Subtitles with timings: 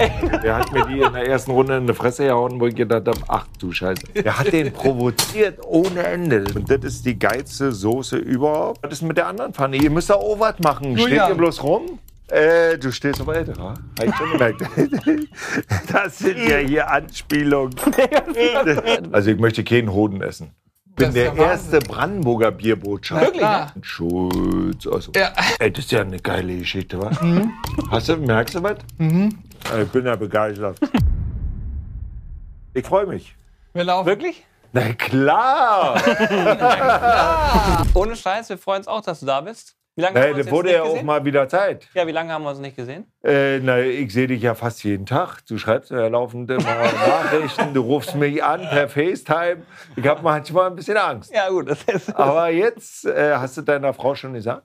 [0.42, 3.06] Der hat mir die in der ersten Runde in die Fresse gehauen, wo ich gedacht
[3.06, 4.02] habe, ach du Scheiße.
[4.14, 6.44] Der hat den provoziert ohne Ende.
[6.54, 8.82] Und das ist die geilste Soße überhaupt.
[8.82, 9.76] Was ist mit der anderen Pfanne?
[9.76, 10.96] Ihr müsst da auch was machen.
[10.96, 11.28] Steht Julian.
[11.30, 11.98] ihr bloß rum?
[12.28, 13.74] Äh, du stehst auf älterer.
[13.98, 14.62] Hab ich schon gemerkt.
[15.92, 17.74] Das sind ja hier Anspielungen.
[19.12, 20.52] Also ich möchte keinen Hoden essen.
[20.90, 21.44] Ich bin der Wahnsinn.
[21.44, 23.26] erste Brandenburger Bierbotschafter.
[23.26, 23.42] Wirklich?
[23.42, 23.72] Ja.
[23.82, 24.86] Schulz.
[24.86, 25.12] Also.
[25.16, 25.32] Ja.
[25.58, 27.10] Ey, das ist ja eine geile Geschichte, wa?
[27.90, 28.76] Hast du, merkst du was?
[29.82, 30.78] Ich bin ja begeistert.
[32.74, 33.34] Ich freue mich.
[33.72, 34.06] Wir laufen.
[34.06, 34.44] Wirklich?
[34.72, 36.00] Na klar!
[37.94, 39.76] Ohne Scheiß, wir freuen uns auch, dass du da bist.
[39.96, 41.88] Wie lange Na, haben wir uns wurde ja auch mal wieder Zeit.
[41.94, 43.06] Ja, wie lange haben wir uns nicht gesehen?
[43.24, 45.40] Äh, na, ich sehe dich ja fast jeden Tag.
[45.48, 46.62] Du schreibst ja laufend immer
[47.08, 49.62] Nachrichten, du rufst mich an per FaceTime.
[49.96, 51.34] Ich habe manchmal ein bisschen Angst.
[51.34, 52.14] Ja, gut, das ist.
[52.16, 54.62] Aber jetzt äh, hast du deiner Frau schon gesagt,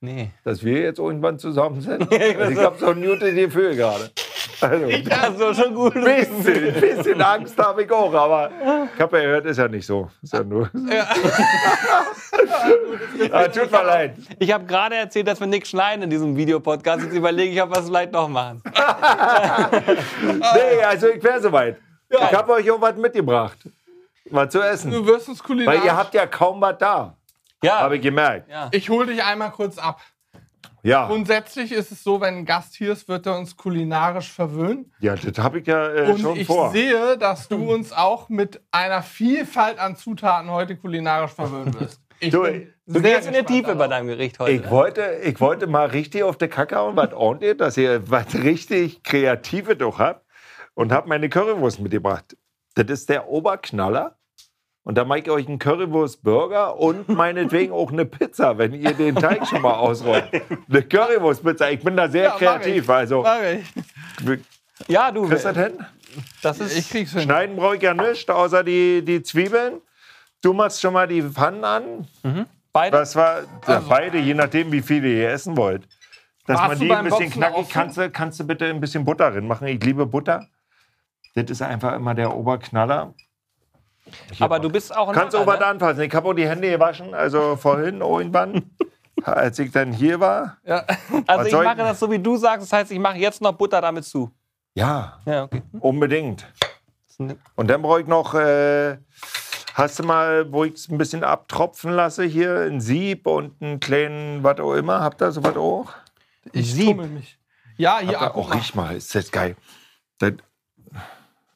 [0.00, 0.30] Nee.
[0.44, 2.08] dass wir jetzt irgendwann zusammen sind.
[2.38, 4.10] Also ich habe so ein gutes Gefühl gerade.
[4.60, 5.96] Also, Also schon gut.
[5.96, 8.50] ein bisschen, ein bisschen Angst habe ich auch, aber
[8.94, 10.08] ich habe ja gehört, ist ja nicht so.
[10.22, 10.70] Ist ja nur.
[13.32, 14.16] ah, tut mir leid.
[14.38, 17.04] Ich habe gerade erzählt, dass wir nichts schneiden in diesem Videopodcast.
[17.04, 18.62] Jetzt überlege ich, ob wir es vielleicht noch machen.
[20.22, 21.76] Nee, also ich wäre soweit.
[22.08, 23.58] Ich habe euch auch was mitgebracht.
[24.30, 24.90] Mal zu essen.
[24.90, 25.80] Du wirst uns kulinarisch.
[25.80, 27.14] Weil ihr habt ja kaum was da,
[27.62, 27.80] Ja.
[27.80, 28.48] habe ich gemerkt.
[28.50, 28.68] ja.
[28.72, 30.00] ich hole dich einmal kurz ab.
[30.84, 34.92] Ja, Grundsätzlich ist es so, wenn ein Gast hier ist, wird er uns kulinarisch verwöhnen.
[35.00, 36.70] ja das habe ich ja äh, Und schon ich vor.
[36.70, 42.00] sehe, dass du uns auch mit einer Vielfalt an Zutaten heute kulinarisch verwöhnen wirst.
[42.20, 44.50] Ich Du, bin Du sehr gehst in gespannt Tiefe bei deinem Gericht heute.
[44.50, 48.34] Ich wollte, ich wollte mal richtig auf der Kacke hauen, was ordentlich, dass ihr was
[48.34, 50.26] richtig Kreatives doch habt.
[50.74, 52.36] Und habe meine Currywurst mitgebracht.
[52.74, 54.17] Das ist der Oberknaller.
[54.88, 59.16] Und da mache ich euch einen Currywurst-Burger und meinetwegen auch eine Pizza, wenn ihr den
[59.16, 60.24] Teig schon mal ausrollt.
[60.70, 61.70] Eine Currywurst-Pizza.
[61.70, 62.84] Ich bin da sehr Ja, mach kreativ.
[62.84, 62.88] ich.
[62.88, 64.40] Also, Mach ich.
[64.86, 65.28] ja, du.
[65.28, 65.86] kriegst du das hin?
[66.40, 66.78] Das ist.
[66.78, 67.20] Ich krieg's hin.
[67.20, 69.82] Schneiden brauche ich ja nichts, außer die, die Zwiebeln.
[70.40, 72.08] Du machst schon mal die Pfannen an.
[72.72, 72.96] beide.
[72.96, 75.86] Das war ja, beide, je nachdem, wie viele ihr essen wollt.
[76.46, 79.04] Dass Warst man die ein bisschen Boxen knackig, kannst du, kannst du bitte ein bisschen
[79.04, 79.68] Butter drin machen.
[79.68, 80.46] Ich liebe Butter.
[81.34, 83.12] Das ist einfach immer der Oberknaller.
[84.40, 86.02] Aber du bist auch ein Kannst du was anfassen.
[86.02, 88.70] Ich habe auch die Hände gewaschen, also vorhin irgendwann,
[89.22, 90.58] als ich dann hier war.
[90.64, 90.84] Ja.
[91.26, 92.70] Also Was ich ich- mache das so, wie du sagst.
[92.70, 94.30] Das heißt, ich mache jetzt noch Butter damit zu.
[94.74, 95.62] Ja, Ja, okay.
[95.80, 96.46] unbedingt.
[97.56, 98.96] Und dann brauche ich noch, äh,
[99.74, 103.80] hast du mal, wo ich es ein bisschen abtropfen lasse, hier ein Sieb und einen
[103.80, 105.00] kleinen, was auch immer.
[105.00, 105.86] Habt ihr sowas auch?
[106.52, 106.90] Ich Sieb.
[106.96, 107.38] tummel mich.
[107.76, 108.56] Ja, hier, Habt auch, mal.
[108.56, 109.56] riech mal, ist das geil.
[110.18, 110.32] Das,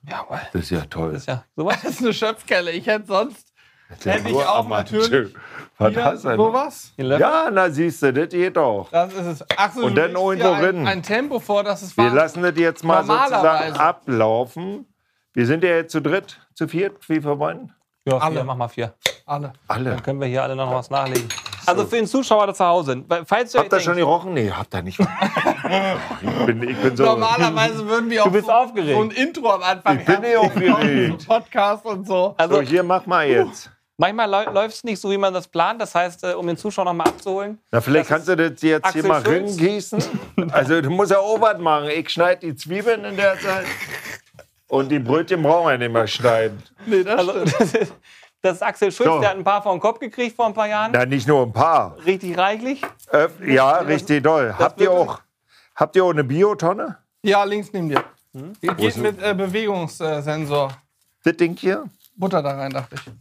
[0.09, 0.41] Jawohl.
[0.53, 1.13] das ist ja toll.
[1.13, 1.85] Das ist ja sowas.
[1.85, 2.71] Ist eine Schöpfkelle.
[2.73, 3.53] Ich hätte sonst
[4.05, 5.01] Ja, hätte ich nur auch Amateur.
[5.03, 5.35] natürlich
[5.79, 6.37] Was hier hast du denn?
[6.39, 6.93] sowas.
[6.97, 8.89] Ja, na siehst du, das geht doch.
[8.91, 9.45] Das ist es.
[9.57, 12.15] Ach so, Und dann irgendwo ein, ein Tempo vor, dass es Wir war.
[12.15, 14.87] lassen das jetzt mal sozusagen ablaufen.
[15.35, 17.73] Wir sind ja jetzt zu dritt, zu viert, wie wir wollen.
[18.05, 18.45] Ja, vier, Alle.
[18.45, 18.93] mach mal vier.
[19.25, 19.53] Alle.
[19.69, 19.91] Alle.
[19.91, 21.29] Dann können wir hier alle noch was nachlegen.
[21.67, 24.35] Also für den Zuschauer, der zu Hause Falls du Habt ihr schon gerochen?
[24.35, 24.99] Nee, habt ihr nicht.
[26.23, 27.05] ich, bin, ich bin so.
[27.05, 28.97] Normalerweise würden wir auch bist so, aufgeregt.
[28.97, 31.27] so ein Intro am Anfang Ich bin eh aufgeregt.
[31.27, 32.35] Podcast und so.
[32.37, 33.71] also So, hier, mach mal jetzt.
[33.97, 35.81] manchmal läuft es nicht so, wie man das plant.
[35.81, 37.59] Das heißt, äh, um den Zuschauer noch mal abzuholen.
[37.71, 39.59] Na, vielleicht kannst du das jetzt Axel hier mal Schulz.
[39.59, 40.03] ringießen.
[40.51, 41.89] Also, du musst ja was machen.
[41.91, 43.67] Ich schneide die Zwiebeln in der Zeit.
[44.69, 46.63] Und die Brötchen brauchen wir nicht mehr schneiden.
[46.87, 47.95] Nee, das Also das ist,
[48.43, 49.21] das ist Axel Schulz, So.
[49.21, 50.91] der hat ein paar vor den Kopf gekriegt vor ein paar Jahren.
[50.93, 51.97] Na, nicht nur ein paar.
[52.05, 52.83] Richtig reichlich.
[53.13, 54.55] Äh, ja, richtig doll.
[54.59, 55.21] Habt ihr auch,
[55.77, 56.99] habt ihr auch eine Biotonne?
[57.23, 58.05] Ja, links neben dir.
[58.35, 58.53] Hm?
[58.61, 60.73] Geht mit äh, Bewegungssensor.
[61.25, 61.85] Das Ding hier?
[62.17, 63.13] Butter da rein, dachte ich.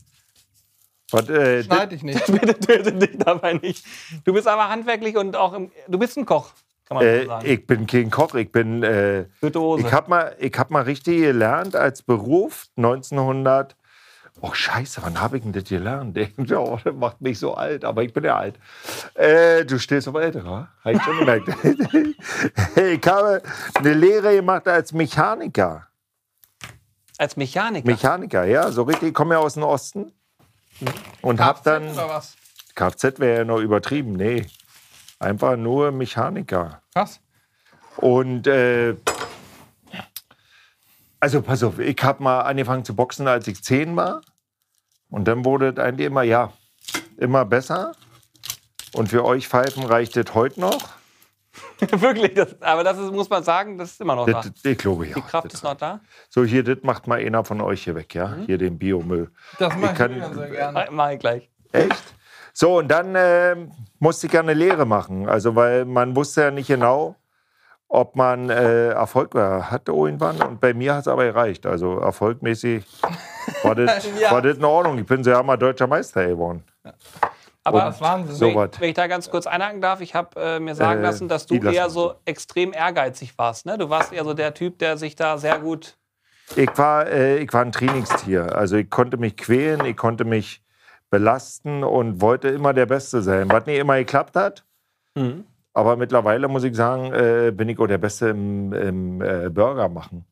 [1.11, 2.25] Was, äh, Schneid ich nicht.
[2.31, 3.85] Bitte töte dich dabei nicht.
[4.23, 6.49] Du bist aber handwerklich und auch im, du bist ein Koch,
[6.85, 7.45] kann man so äh, sagen.
[7.45, 8.81] ich bin kein Koch, ich bin.
[8.81, 13.75] Äh, ich habe mal, ich hab mal richtig gelernt als Beruf 1900.
[14.43, 16.17] Oh Scheiße, wann habe ich denn das gelernt?
[16.51, 18.57] Oh, das macht mich so alt, aber ich bin ja alt.
[19.13, 21.47] Äh, du stehst auf älterer, habe ich schon gemerkt.
[22.75, 23.41] ich habe
[23.75, 25.87] eine Lehre gemacht als Mechaniker.
[27.19, 27.87] Als Mechaniker.
[27.87, 29.09] Mechaniker, ja, so richtig.
[29.09, 30.11] Ich komme ja aus dem Osten
[31.21, 31.91] und habe dann.
[31.91, 32.35] Oder was?
[32.73, 34.47] Kfz wäre ja noch übertrieben, nee.
[35.19, 36.81] Einfach nur Mechaniker.
[36.93, 37.19] Was?
[37.97, 38.95] Und äh,
[41.21, 44.21] also pass auf, ich habe mal angefangen zu boxen, als ich zehn war.
[45.09, 46.51] Und dann wurde es eigentlich immer, ja,
[47.17, 47.93] immer besser.
[48.93, 50.77] Und für euch Pfeifen reicht es heute noch.
[51.79, 54.41] Wirklich, das, aber das ist, muss man sagen, das ist immer noch da.
[54.41, 55.15] Das, ich glaube, ja.
[55.15, 55.99] Die Kraft das- ist noch da.
[56.29, 58.27] So, hier, das macht mal einer von euch hier weg, ja?
[58.27, 58.45] Mhm.
[58.45, 59.31] Hier den Biomüll.
[59.59, 60.87] Das mache ich kann- Julian sehr gerne.
[60.91, 61.49] Mach ich gleich.
[61.71, 62.15] Echt?
[62.53, 65.27] So, und dann ähm, musste ich ja eine Lehre machen.
[65.29, 67.15] Also, weil man wusste ja nicht genau.
[67.93, 70.41] Ob man äh, Erfolg hat irgendwann.
[70.41, 71.65] Und bei mir hat es aber gereicht.
[71.65, 72.85] Also erfolgmäßig
[73.63, 74.31] war das, Ja.
[74.31, 74.97] war das in Ordnung.
[74.97, 76.63] Ich bin ja mal deutscher Meister geworden.
[77.65, 78.35] Aber Das ist Wahnsinn.
[78.35, 81.01] So wenn, ich, wenn ich da ganz kurz einhaken darf, ich habe äh, mir sagen
[81.01, 83.65] Äh, lassen, dass du eher mich so extrem ehrgeizig warst.
[83.65, 83.77] Ne?
[83.77, 85.97] Du warst eher so der Typ, der sich da sehr gut.
[86.55, 88.55] Ich war, äh, ich war ein Trainingstier.
[88.55, 90.63] Also ich konnte mich quälen, ich konnte mich
[91.09, 93.51] belasten und wollte immer der Beste sein.
[93.51, 94.63] Was nicht immer geklappt hat.
[95.15, 95.43] Mhm.
[95.73, 99.87] Aber mittlerweile muss ich sagen, äh, bin ich auch der Beste im, im äh, Burger
[99.87, 100.25] machen.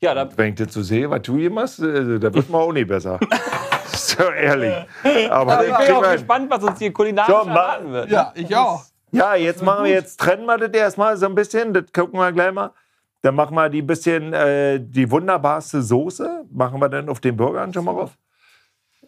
[0.00, 2.62] Ja, da, Wenn ich das so sehe, was du hier machst, äh, da wird man
[2.62, 3.20] auch nicht besser.
[3.92, 4.74] so ehrlich.
[5.30, 8.10] Aber also ich bin auch gespannt, was uns hier kulinarisch So, erwarten wird.
[8.10, 8.82] Ja, ich auch.
[9.12, 11.74] Ja, jetzt machen wir jetzt trennen wir das erstmal so ein bisschen.
[11.74, 12.72] Das gucken wir gleich mal.
[13.22, 16.44] Dann machen wir die bisschen äh, die wunderbarste Soße.
[16.50, 18.16] Machen wir dann auf den Burgern schon mal drauf.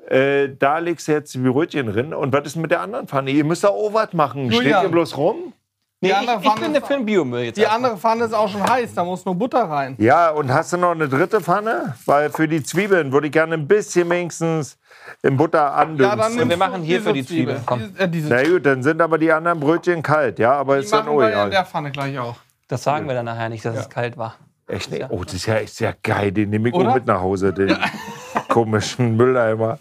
[0.09, 2.13] Äh, da legst du jetzt die Brötchen drin.
[2.13, 3.31] Und was ist mit der anderen Pfanne?
[3.31, 4.51] Ihr müsst da auch was machen.
[4.51, 4.85] Steht Julian.
[4.85, 5.55] ihr bloß rum?
[6.03, 7.57] Nee, Die ich, andere ich bin Pfanne- für den Biomüll jetzt.
[7.57, 7.77] Die erstmal.
[7.77, 9.95] andere Pfanne ist auch schon heiß, da muss nur Butter rein.
[9.99, 11.95] Ja, und hast du noch eine dritte Pfanne?
[12.07, 14.79] Weil für die Zwiebeln würde ich gerne ein bisschen wenigstens
[15.23, 16.19] in Butter andünsten.
[16.19, 17.79] nimmst wir du machen hier für die Zwiebeln, komm.
[17.81, 20.83] Diese, äh, diese Na gut, dann sind aber die anderen Brötchen kalt, ja, aber die
[20.85, 21.51] ist dann machen auch wir in egal.
[21.51, 22.35] der Pfanne gleich auch.
[22.67, 24.35] Das sagen wir dann nachher nicht, dass es kalt war.
[24.67, 25.07] Echt nicht?
[25.11, 26.33] Oh, das ist ja echt sehr geil.
[26.33, 27.77] Den nehme ich mit nach Hause, den
[28.49, 29.79] komischen Mülleimer.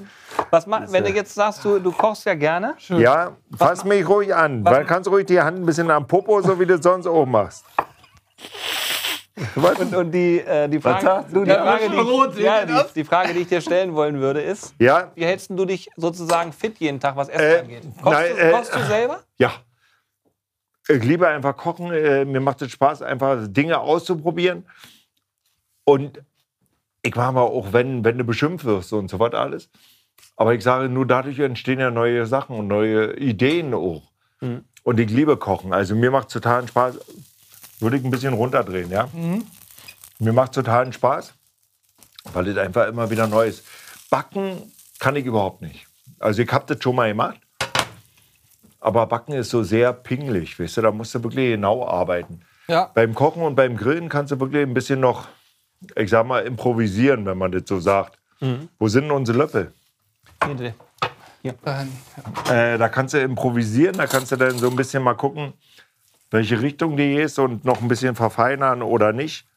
[0.52, 2.76] Was ma wenn du jetzt sagst, du, du kochst ja gerne.
[2.90, 4.64] Ja, fass mich ruhig an.
[4.66, 7.08] Weil kannst du ruhig die Hand ein bisschen am Popo, so wie du es sonst
[7.08, 7.66] auch machst.
[9.56, 9.80] Was?
[9.80, 13.04] Und, und die, äh, die, Frage, du, die, Ja, Frage, rot, die, ja, die, die
[13.04, 16.78] Frage, die ich dir stellen wollen würde, ist, Ja, wie hältst du dich sozusagen fit
[16.80, 17.84] jeden Tag, was Essen Äh, angeht?
[18.04, 19.20] Kochst, nein, du, äh, kochst du selber?
[19.38, 19.52] ja.
[20.88, 21.92] Ich liebe einfach kochen.
[21.94, 24.66] Äh, Mir macht es Spaß, einfach Dinge auszuprobieren.
[25.86, 26.22] Und
[27.04, 29.70] ich mache aber auch, wenn, wenn du beschimpft wirst und so was alles.
[30.36, 34.04] Aber ich sage, nur dadurch entstehen ja neue Sachen und neue Ideen auch.
[34.40, 34.66] Mhm.
[34.84, 35.74] Und ich liebe Kochen.
[35.74, 37.00] Also mir macht es totalen Spaß.
[37.80, 39.08] Würde ich ein bisschen runterdrehen, ja?
[40.20, 41.34] Mir macht es totalen Spaß,
[42.34, 43.66] weil es einfach immer wieder neu ist.
[44.10, 45.88] Backen kann ich überhaupt nicht.
[46.20, 47.40] Also ich habe das schon mal gemacht.
[48.80, 52.42] Aber Backen ist so sehr pingelig, weißt du, da musst du wirklich genau arbeiten.
[52.68, 52.92] Ja.
[52.94, 55.28] Beim Kochen und beim Grillen kannst du wirklich ein bisschen noch,
[55.96, 58.18] ich sag mal, improvisieren, wenn man das so sagt.
[58.80, 59.72] Wo sind denn unsere Löffel?
[60.48, 60.74] Nee,
[61.44, 61.54] nee.
[61.64, 61.92] Dahin.
[62.50, 65.54] Äh, da kannst du improvisieren, da kannst du dann so ein bisschen mal gucken,
[66.30, 69.48] welche Richtung die ist und noch ein bisschen verfeinern oder nicht.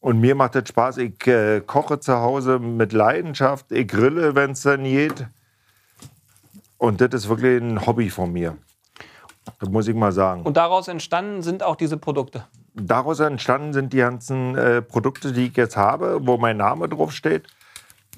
[0.00, 0.98] Und mir macht das Spaß.
[0.98, 3.72] Ich äh, koche zu Hause mit Leidenschaft.
[3.72, 5.26] Ich grille, wenn es dann geht.
[6.78, 8.56] Und das ist wirklich ein Hobby von mir.
[9.58, 10.42] Das muss ich mal sagen.
[10.42, 12.44] Und daraus entstanden sind auch diese Produkte.
[12.74, 17.12] daraus entstanden sind die ganzen äh, Produkte, die ich jetzt habe, wo mein Name drauf
[17.12, 17.48] steht.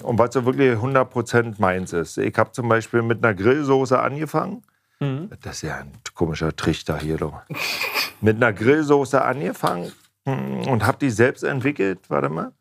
[0.03, 2.19] Und was so wirklich 100% meins ist.
[2.19, 4.63] Ich habe zum Beispiel mit einer Grillsoße angefangen.
[5.01, 7.19] Das ist ja ein komischer Trichter hier.
[7.19, 7.43] Doch.
[8.21, 9.93] mit einer Grillsoße angefangen
[10.25, 12.01] mm, und habe die selbst entwickelt.
[12.09, 12.53] Warte mal.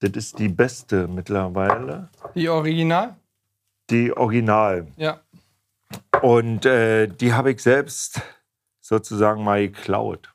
[0.00, 2.08] Das ist die beste mittlerweile.
[2.34, 3.14] Die Original?
[3.88, 4.88] Die Original.
[4.96, 5.20] Ja.
[6.22, 8.20] Und äh, die habe ich selbst
[8.80, 10.34] sozusagen mal geklaut.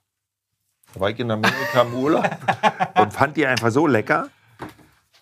[0.94, 2.30] Da war ich in Amerika im Urlaub
[2.96, 4.30] und fand die einfach so lecker,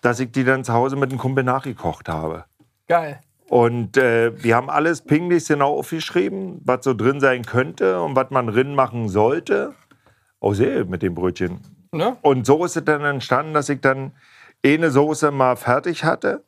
[0.02, 2.44] dass ich die dann zu Hause mit einem Kumpel nachgekocht habe.
[2.88, 3.20] Geil.
[3.48, 8.30] Und äh, wir haben alles pinglich genau aufgeschrieben, was so drin sein könnte und was
[8.30, 9.74] man drin machen sollte.
[10.40, 11.60] Auch sehr mit dem Brötchen.
[11.92, 12.16] Ne?
[12.22, 14.12] Und so ist es dann entstanden, dass ich dann
[14.64, 16.44] eine Soße mal fertig hatte,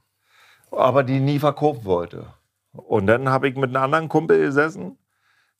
[0.70, 2.26] aber die nie verkaufen wollte.
[2.72, 4.98] Und dann habe ich mit einem anderen Kumpel gesessen,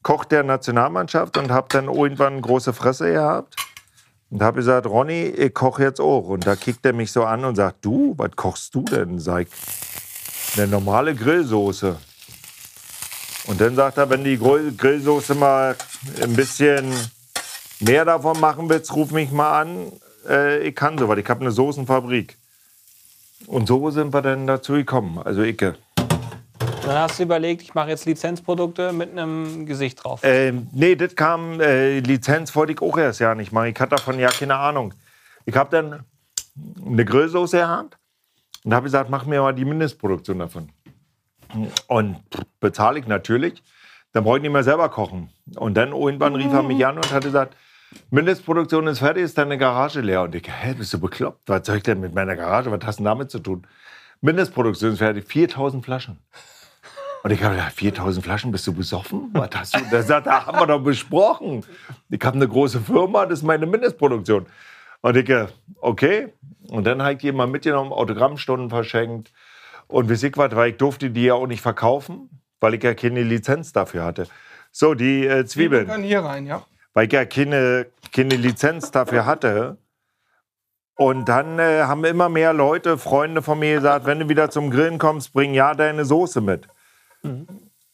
[0.03, 3.57] Koch der Nationalmannschaft und habe dann irgendwann eine große Fresse gehabt.
[4.31, 6.29] Und habe gesagt, Ronny, ich koche jetzt auch.
[6.29, 9.19] Und da kickt er mich so an und sagt, du, was kochst du denn?
[9.19, 9.49] Sag ich,
[10.57, 11.97] eine normale Grillsoße.
[13.47, 15.75] Und dann sagt er, wenn die Grill Grillsoße mal
[16.23, 16.93] ein bisschen
[17.81, 19.93] mehr davon machen willst, ruf mich mal an.
[20.29, 21.19] Äh, ich kann sowas.
[21.19, 22.37] Ich habe eine Soßenfabrik.
[23.47, 25.19] Und so sind wir dann dazu gekommen.
[25.25, 25.77] Also Icke.
[26.89, 30.21] Dann hast du überlegt, ich mache jetzt Lizenzprodukte mit einem Gesicht drauf.
[30.23, 33.67] Ähm, nee, das kam, äh, Lizenz wollte ich auch erst ja nicht machen.
[33.67, 34.95] Ich hatte davon ja keine Ahnung.
[35.45, 36.05] Ich habe dann
[36.87, 37.99] eine Grillsoße gehabt
[38.65, 40.71] und habe gesagt, mach mir mal die Mindestproduktion davon.
[41.89, 42.23] Und
[42.59, 43.63] bezahle ich natürlich.
[44.13, 45.29] Dann brauche ich nicht mehr selber kochen.
[45.57, 47.55] Und dann irgendwann rief er mich an und hat gesagt,
[48.11, 50.23] Mindestproduktion ist fertig, ist deine Garage leer.
[50.23, 51.51] Und ich, hä, bist du bekloppt?
[51.51, 52.71] Was soll ich denn mit meiner Garage?
[52.71, 53.67] Was hast du damit zu tun?
[54.23, 56.19] Mindestproduktion ist fertig, 4000 Flaschen.
[57.23, 59.31] Und ich habe gedacht, 4000 Flaschen, bist du besoffen?
[59.33, 59.81] Was hast du?
[59.91, 61.65] Das, das haben wir doch besprochen.
[62.09, 64.47] Ich habe eine große Firma, das ist meine Mindestproduktion.
[65.01, 65.47] Und ich, äh,
[65.81, 66.33] okay.
[66.69, 69.33] Und dann habe ich die mal mitgenommen, Autogrammstunden verschenkt.
[69.87, 72.29] Und wie ich was, weil ich durfte die ja auch nicht verkaufen,
[72.61, 74.27] weil ich ja keine Lizenz dafür hatte.
[74.71, 75.87] So, die äh, Zwiebeln.
[75.87, 76.63] können hier rein, ja.
[76.93, 79.79] weil ich ja keine, keine Lizenz dafür hatte.
[80.95, 84.71] Und dann äh, haben immer mehr Leute, Freunde von mir gesagt, wenn du wieder zum
[84.71, 86.69] Grillen kommst, bring ja deine Soße mit.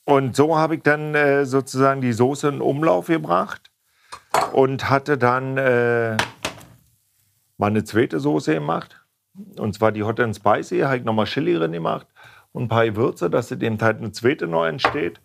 [0.04, 3.70] Und so habe ich dann äh, sozusagen die Soße in Umlauf gebracht
[4.52, 6.16] und hatte dann äh,
[7.56, 9.00] mal eine zweite Soße gemacht.
[9.58, 12.06] Und zwar die Hot and Spicy, habe ich nochmal Chili drin gemacht
[12.52, 15.20] und ein paar Gewürze, dass es dem halt eine zweite neu entsteht.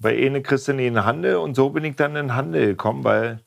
[0.00, 2.66] Weil eine kriegst du nie in Handel und so bin ich dann in den Handel
[2.66, 3.40] gekommen, weil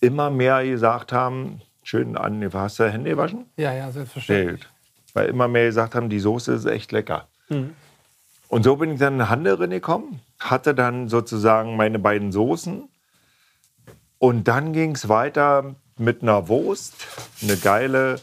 [0.00, 3.46] immer mehr gesagt haben, schön an, hast du Hände gewaschen?
[3.56, 4.66] Ja, ja, selbstverständlich.
[5.12, 7.28] Weil immer mehr gesagt haben, die Soße ist echt lecker.
[8.54, 12.88] Und so bin ich dann in den Handel reingekommen, hatte dann sozusagen meine beiden Soßen.
[14.20, 16.94] Und dann ging es weiter mit einer Wurst,
[17.42, 18.20] eine geile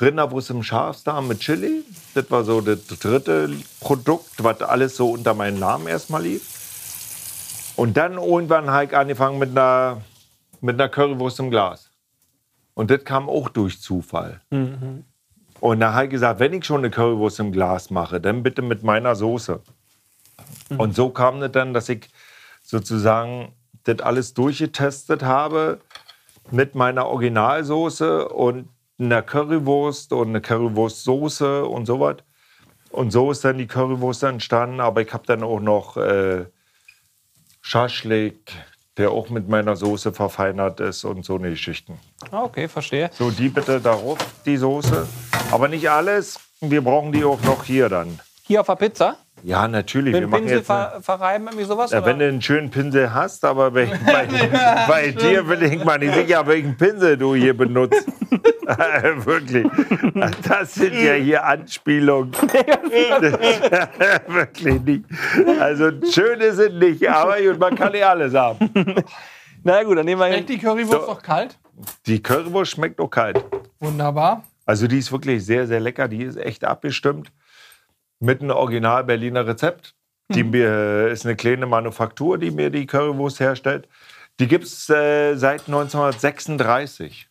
[0.00, 1.82] Rinderbrust im Schafsdarm mit Chili.
[2.14, 7.72] Das war so das dritte Produkt, was alles so unter meinem Namen erstmal lief.
[7.74, 10.00] Und dann irgendwann habe ich angefangen mit einer,
[10.60, 11.90] mit einer Currywurst im Glas.
[12.74, 14.42] Und das kam auch durch Zufall.
[15.62, 18.62] Und da habe ich gesagt, wenn ich schon eine Currywurst im Glas mache, dann bitte
[18.62, 19.60] mit meiner Soße.
[20.76, 22.08] Und so kam das dann, dass ich
[22.64, 23.54] sozusagen
[23.84, 25.78] das alles durchgetestet habe
[26.50, 32.16] mit meiner Originalsoße und einer Currywurst und eine Currywurstsoße und sowas.
[32.90, 34.80] Und so ist dann die Currywurst entstanden.
[34.80, 36.44] Aber ich habe dann auch noch äh,
[37.60, 38.52] Schaschlik,
[38.98, 41.98] der auch mit meiner Soße verfeinert ist und so eine Geschichten.
[42.30, 43.10] Ah, Okay, verstehe.
[43.12, 45.06] So, die bitte darauf, die Soße.
[45.50, 46.38] Aber nicht alles.
[46.60, 48.20] Wir brauchen die auch noch hier dann.
[48.44, 49.16] Hier auf der Pizza?
[49.42, 50.12] Ja, natürlich.
[50.12, 50.66] Mit Wir Pinsel jetzt.
[50.66, 51.90] Ver verreiben, irgendwie sowas?
[51.90, 54.28] ja, wenn du einen schönen Pinsel hast, aber bei, bei,
[54.86, 58.06] bei dir bin ich mal nicht sicher, welchen Pinsel du hier benutzt.
[59.24, 59.66] Wirklich.
[60.46, 62.32] Das sind ja hier Anspielungen.
[64.26, 65.04] Wirklich nicht.
[65.60, 68.70] Also schöne sind nicht, aber gut, man kann nicht alles haben.
[69.64, 71.12] Na gut, dann nehmen wir Schmeckt die Currywurst So.
[71.12, 71.58] noch kalt?
[72.06, 73.44] Die Currywurst schmeckt auch kalt.
[73.80, 74.44] Wunderbar.
[74.66, 76.08] Also die ist wirklich sehr, sehr lecker.
[76.08, 77.32] Die ist echt abgestimmt
[78.20, 79.94] mit einem Original Berliner Rezept.
[80.28, 83.86] Die mir, ist eine kleine Manufaktur, die mir die Currywurst herstellt.
[84.40, 87.28] Die gibt es äh, seit 1936.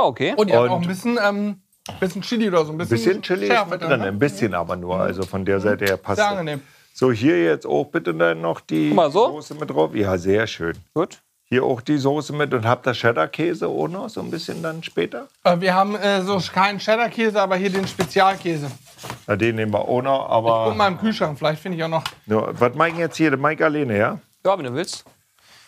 [0.00, 0.34] Oh, okay.
[0.36, 1.60] Und ihr habt auch ein bisschen, ähm,
[1.98, 2.72] bisschen Chili oder so.
[2.72, 4.06] Ein Ein bisschen, bisschen Chili ist Schärfe mit drin, drin, ne?
[4.08, 4.98] ein bisschen aber nur.
[4.98, 6.38] Also von der Seite her passt Sehr das.
[6.38, 6.62] angenehm.
[6.94, 9.26] So, hier jetzt auch bitte dann noch die Guck mal, so.
[9.32, 9.94] Soße mit drauf.
[9.94, 10.76] Ja, sehr schön.
[10.94, 11.18] Gut.
[11.44, 14.84] Hier auch die Soße mit und habt ihr Cheddar-Käse auch noch, so ein bisschen dann
[14.84, 15.26] später?
[15.42, 18.70] Äh, wir haben äh, so keinen Cheddar-Käse, aber hier den Spezialkäse.
[19.26, 20.74] Na, den nehmen wir auch noch, Guck aber.
[20.76, 22.04] mal im Kühlschrank, vielleicht finde ich auch noch.
[22.26, 23.30] Nur, was ich jetzt hier?
[23.30, 24.18] Der Mike alleine, ja?
[24.46, 25.04] Ja, wenn du willst.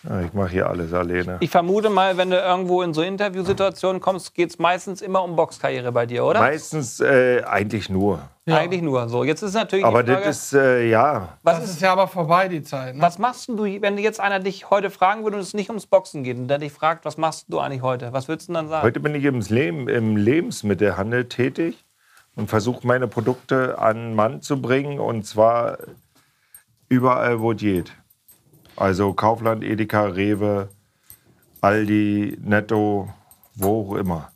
[0.02, 1.36] Ja ich mache hier alles alleine.
[1.40, 5.36] Ich vermute mal, wenn du irgendwo in so Interviewsituationen kommst, geht es meistens immer um
[5.36, 6.40] Boxkarriere bei dir, oder?
[6.40, 8.20] Meistens äh, eigentlich nur.
[8.44, 8.56] Ja.
[8.56, 9.08] Eigentlich nur.
[9.08, 11.82] So, jetzt ist natürlich Aber die Frage, das ist, äh, ja, was, Das ist, ist
[11.82, 12.96] ja aber vorbei, die Zeit.
[12.96, 13.00] Ne?
[13.02, 15.86] was machst denn du, wenn jetzt einer dich heute fragen würde und es nicht ums
[15.86, 18.12] Boxen geht und der dich fragt, was machst du eigentlich heute?
[18.12, 18.82] Was würdest du denn dann sagen?
[18.82, 21.84] heute bin ich im, Leben, im Lebensmittelhandel tätig
[22.34, 25.78] und versuche meine Produkte an den Mann zu bringen und zwar
[26.88, 27.92] überall, wo es geht.
[28.76, 30.68] Also Kaufland, Edeka, Rewe,
[31.60, 33.08] Aldi, Netto,
[33.54, 34.28] wo auch immer.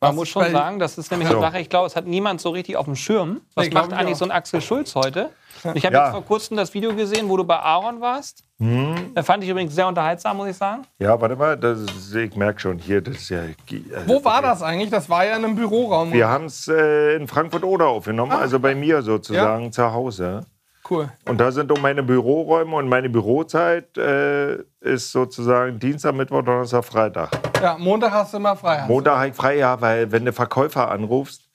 [0.00, 1.36] Man Was muss schon sagen, das ist nämlich So.
[1.36, 3.40] eine Sache, ich glaube, es hat niemand so richtig auf dem Schirm.
[3.54, 5.30] Was Nee, macht ich eigentlich so ein Axel Schulz heute?
[5.72, 6.04] Ich habe Ja.
[6.04, 8.44] jetzt vor kurzem das Video gesehen, wo du bei Aaron warst.
[8.58, 9.12] Hm.
[9.14, 10.82] Da fand ich übrigens sehr unterhaltsam, muss ich sagen.
[10.98, 13.40] Ja, warte mal, das ist, ich merke schon, hier, das ist ja...
[13.40, 14.90] also Wo war das eigentlich?
[14.90, 16.12] Das war ja in einem Büroraum.
[16.12, 18.40] Wir haben es äh, in Frankfurt-Oder aufgenommen, Ah.
[18.40, 20.44] also bei mir sozusagen zu Hause.
[20.88, 21.08] Cool.
[21.26, 26.84] Und da sind auch meine Büroräume und meine Bürozeit äh, ist sozusagen Dienstag, Mittwoch, Donnerstag,
[26.84, 27.30] Freitag.
[27.62, 28.84] Ja, Montag hast du immer frei.
[28.86, 31.48] Montag habe ich frei, ja, weil wenn du Verkäufer anrufst,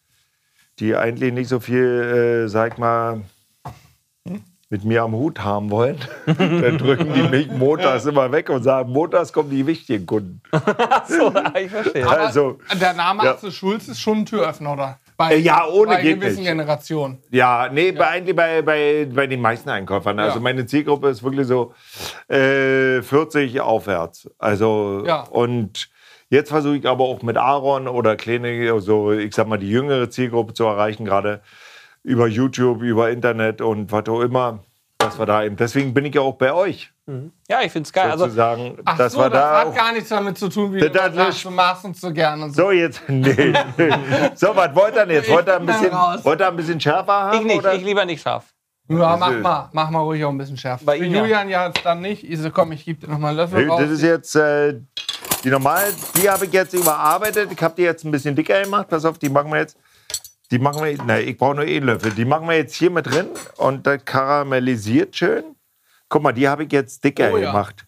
[0.80, 3.22] die eigentlich nicht so viel, äh, sag mal,
[4.72, 8.92] mit mir am Hut haben wollen, dann drücken die mich montags immer weg und sagen,
[8.92, 10.42] montags kommen die wichtigen Kunden.
[11.08, 12.06] So, ich verstehe.
[12.06, 13.32] Aber Also, der Name Ja.
[13.32, 15.00] Axel Schulz ist schon ein Türöffner, oder?
[15.20, 16.46] Bei, Äh, ja, ohne bei gewissen nicht.
[16.48, 17.18] Generationen.
[17.30, 20.18] Ja, nee, Bei, eigentlich bei, bei, bei den meisten Einkäufern.
[20.18, 20.42] Also Ja.
[20.42, 21.74] meine Zielgruppe ist wirklich so
[22.30, 24.30] äh, 40 aufwärts.
[24.38, 25.24] Also Ja.
[25.24, 25.90] und
[26.30, 30.10] jetzt versuche ich aber auch mit Aaron oder kleine, so ich sag mal die jüngere
[30.10, 31.42] Zielgruppe zu erreichen, gerade
[32.02, 34.64] über YouTube, über Internet und was auch immer.
[35.02, 35.56] Dass wir da eben.
[35.56, 36.92] Deswegen bin ich ja auch bei euch.
[37.48, 38.12] Ja, ich finde es geil.
[38.12, 40.74] Also, sozusagen, Ach dass so, wir das da hat auch, gar nichts damit zu tun,
[40.74, 42.64] wie Das du hat sagst, du machst uns so gern und so.
[42.64, 43.02] so jetzt.
[43.08, 43.54] Nee.
[44.36, 45.30] so, was wollt ihr denn jetzt?
[45.30, 47.38] Wollt ihr ein Ich bisschen, wollt ihr ein bisschen schärfer haben?
[47.40, 47.74] ich nicht, oder?
[47.74, 48.46] ich lieber nicht scharf.
[48.90, 50.84] Ja, mach mal, mach mal ruhig auch ein bisschen schärfer.
[50.84, 51.16] Bei Für Ihnen.
[51.16, 52.24] Julian ja jetzt dann nicht.
[52.30, 53.80] Ise, komm, ich gebe dir noch mal einen Löffel Nee, raus.
[53.82, 54.82] Das ist jetzt äh,
[55.46, 57.50] die normalen, die habe ich jetzt überarbeitet.
[57.54, 58.90] Ich habe die jetzt ein bisschen dicker gemacht.
[58.90, 59.78] Pass auf, die machen wir jetzt.
[60.52, 62.12] Die machen wir, nein, ich brauche nur einen Löffel.
[62.12, 63.28] Die machen wir jetzt hier mit drin
[63.58, 65.44] und das karamellisiert schön.
[66.10, 67.52] Guck mal, die habe ich jetzt dicker Oh ja.
[67.52, 67.86] gemacht.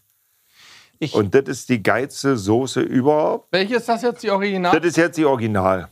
[1.00, 3.48] Ich- Und das ist die geilste Soße überhaupt.
[3.50, 4.78] Welche ist das jetzt, die Original?
[4.78, 5.88] Das ist jetzt die Original.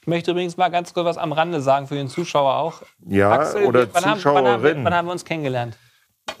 [0.00, 2.82] Ich möchte übrigens mal ganz kurz was am Rande sagen für den Zuschauer auch.
[3.06, 4.84] Ja, Axel, oder wann haben, wann, haben wir, Zuschauerin.
[4.84, 5.76] wann haben wir uns kennengelernt?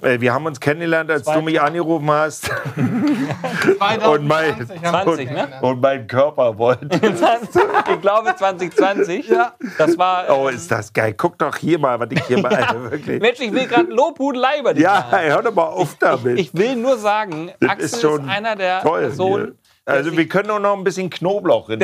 [0.02, 2.44] Äh, wir haben uns kennengelernt, als du mich angerufen hast
[3.78, 5.24] 2020 und mein- haben wir 20, ne?
[5.34, 5.62] kennengelernt.
[5.62, 6.86] und meinen Körper wollte.
[7.92, 9.28] ich glaube 2020.
[9.28, 9.52] Ja.
[9.78, 10.24] Das war.
[10.30, 11.14] Oh, ist das geil.
[11.16, 12.90] Guck doch hier mal, was ich hier mache.
[12.90, 13.20] Wirklich.
[13.20, 15.18] Mensch, ich will gerade Lobhudelei über dich Ja, machen.
[15.22, 16.38] hör doch mal auf damit.
[16.38, 19.00] Ich will nur sagen, Das Axel ist ist, schon einer der Toll.
[19.02, 19.54] Personen, hier.
[19.86, 21.80] Also wir können doch noch ein bisschen Knoblauch rein.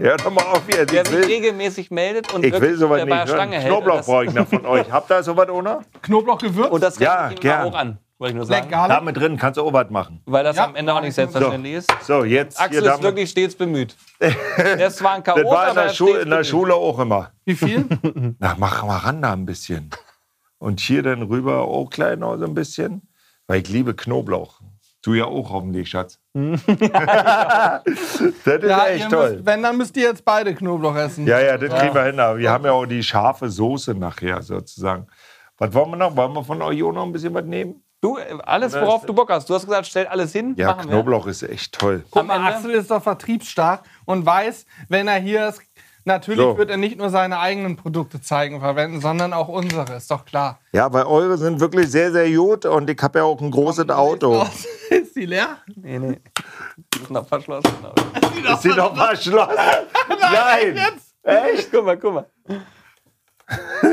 [0.00, 0.86] Hör doch mal auf hier.
[0.86, 3.28] der Ich sich will, regelmäßig meldet und ich will wirklich sowas nicht.
[3.28, 3.66] Stange hält.
[3.68, 4.90] Knoblauch das, brauche ich noch von euch.
[4.90, 5.80] Habt ihr sowas ohne?
[6.02, 6.70] Knoblauchgewürz.
[6.70, 7.68] und das Ja, ich immer gern.
[7.68, 8.70] auch an, wollte ich nur sagen.
[8.70, 10.22] Da mit drin kannst du auch was machen.
[10.24, 10.64] Weil das Ja.
[10.64, 11.92] am Ende auch nicht selbstverständlich ist.
[12.02, 13.94] So, jetzt Axel ist wirklich stets bemüht.
[14.58, 16.44] Der ist zwar ein Das Chaot, war in der, er Schu in der.
[16.44, 17.32] Schule auch immer.
[17.44, 17.84] Wie viel?
[18.38, 19.90] Na, mach mal ran da ein bisschen.
[20.58, 23.02] Und hier dann rüber auch klein noch so ein bisschen.
[23.46, 24.60] Weil ich liebe Knoblauch.
[25.04, 26.18] Du ja auch hoffentlich, Schatz.
[26.32, 29.32] das ist Ja, echt toll.
[29.34, 31.26] müsst, wenn, dann müsst ihr jetzt beide Knoblauch essen.
[31.26, 32.18] Ja, ja, das kriegen wir hin.
[32.18, 35.06] Aber wir haben ja auch die scharfe Soße nachher sozusagen.
[35.58, 36.16] Was wollen wir noch?
[36.16, 37.82] Wollen wir von euch auch noch ein bisschen was nehmen?
[38.00, 39.48] Du, äh, alles, worauf du Bock hast.
[39.48, 40.54] Du hast gesagt, stell alles hin.
[40.56, 40.90] Ja, machen wir.
[40.96, 42.04] Knoblauch ist echt toll.
[42.10, 45.62] Guck Am mal, Axel ist doch vertriebsstark und weiß, wenn er hier ist,
[46.04, 46.56] natürlich So.
[46.58, 50.24] wird er nicht nur seine eigenen Produkte zeigen und verwenden, sondern auch unsere, ist doch
[50.24, 50.60] klar.
[50.72, 53.88] Ja, weil eure sind wirklich sehr, sehr gut und ich habe ja auch ein großes
[53.90, 54.42] Auto.
[54.90, 55.58] Ist die leer?
[55.76, 56.20] Nee, nee.
[56.94, 57.70] Die ist noch verschlossen.
[58.52, 59.56] Ist sie noch verschlossen?
[60.20, 60.78] Nein!
[61.22, 61.70] Echt?
[61.72, 62.26] guck mal, guck mal.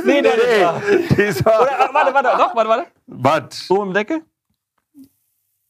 [0.06, 0.82] Nee, ist da.
[0.90, 2.86] Nee, die ist Oder, ah, warte, warte, doch, warte, warte.
[3.08, 3.70] Was?
[3.70, 4.22] Oben im Deckel?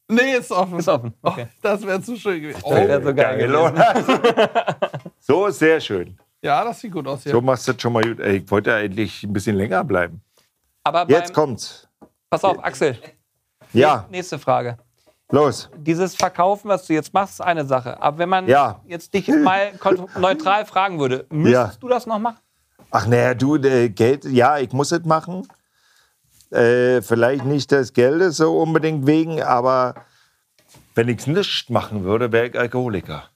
[0.08, 0.78] Nee, ist offen.
[0.80, 1.14] Ist offen.
[1.22, 1.48] Okay.
[1.62, 2.62] Das wäre zu schön gewesen.
[2.64, 3.56] Das wäre so geil gewesen.
[3.56, 4.76] oder?
[5.20, 6.18] so ist sehr schön.
[6.42, 7.32] Ja, das sieht gut aus hier.
[7.34, 8.20] So machst du das schon mal gut.
[8.20, 10.22] Ey, ich wollte eigentlich ein bisschen länger bleiben.
[10.84, 11.88] Aber Jetzt beim, kommt's.
[12.30, 12.98] pass auf, Axel.
[13.74, 14.78] Ja, Nächste Frage.
[15.30, 15.70] los.
[15.78, 18.02] Dieses Verkaufen, was du jetzt machst, ist eine Sache.
[18.02, 18.82] Aber wenn man Ja.
[18.88, 19.72] jetzt dich mal
[20.20, 21.80] neutral fragen würde, müsstest Ja.
[21.80, 22.38] du das noch machen?
[22.90, 25.48] Ach naja, du, äh, Geld, ja, ich muss es machen.
[26.50, 29.94] Äh, vielleicht nicht des Geldes so unbedingt wegen, aber
[30.96, 33.30] wenn ich es nicht machen würde, wäre ich Alkoholiker.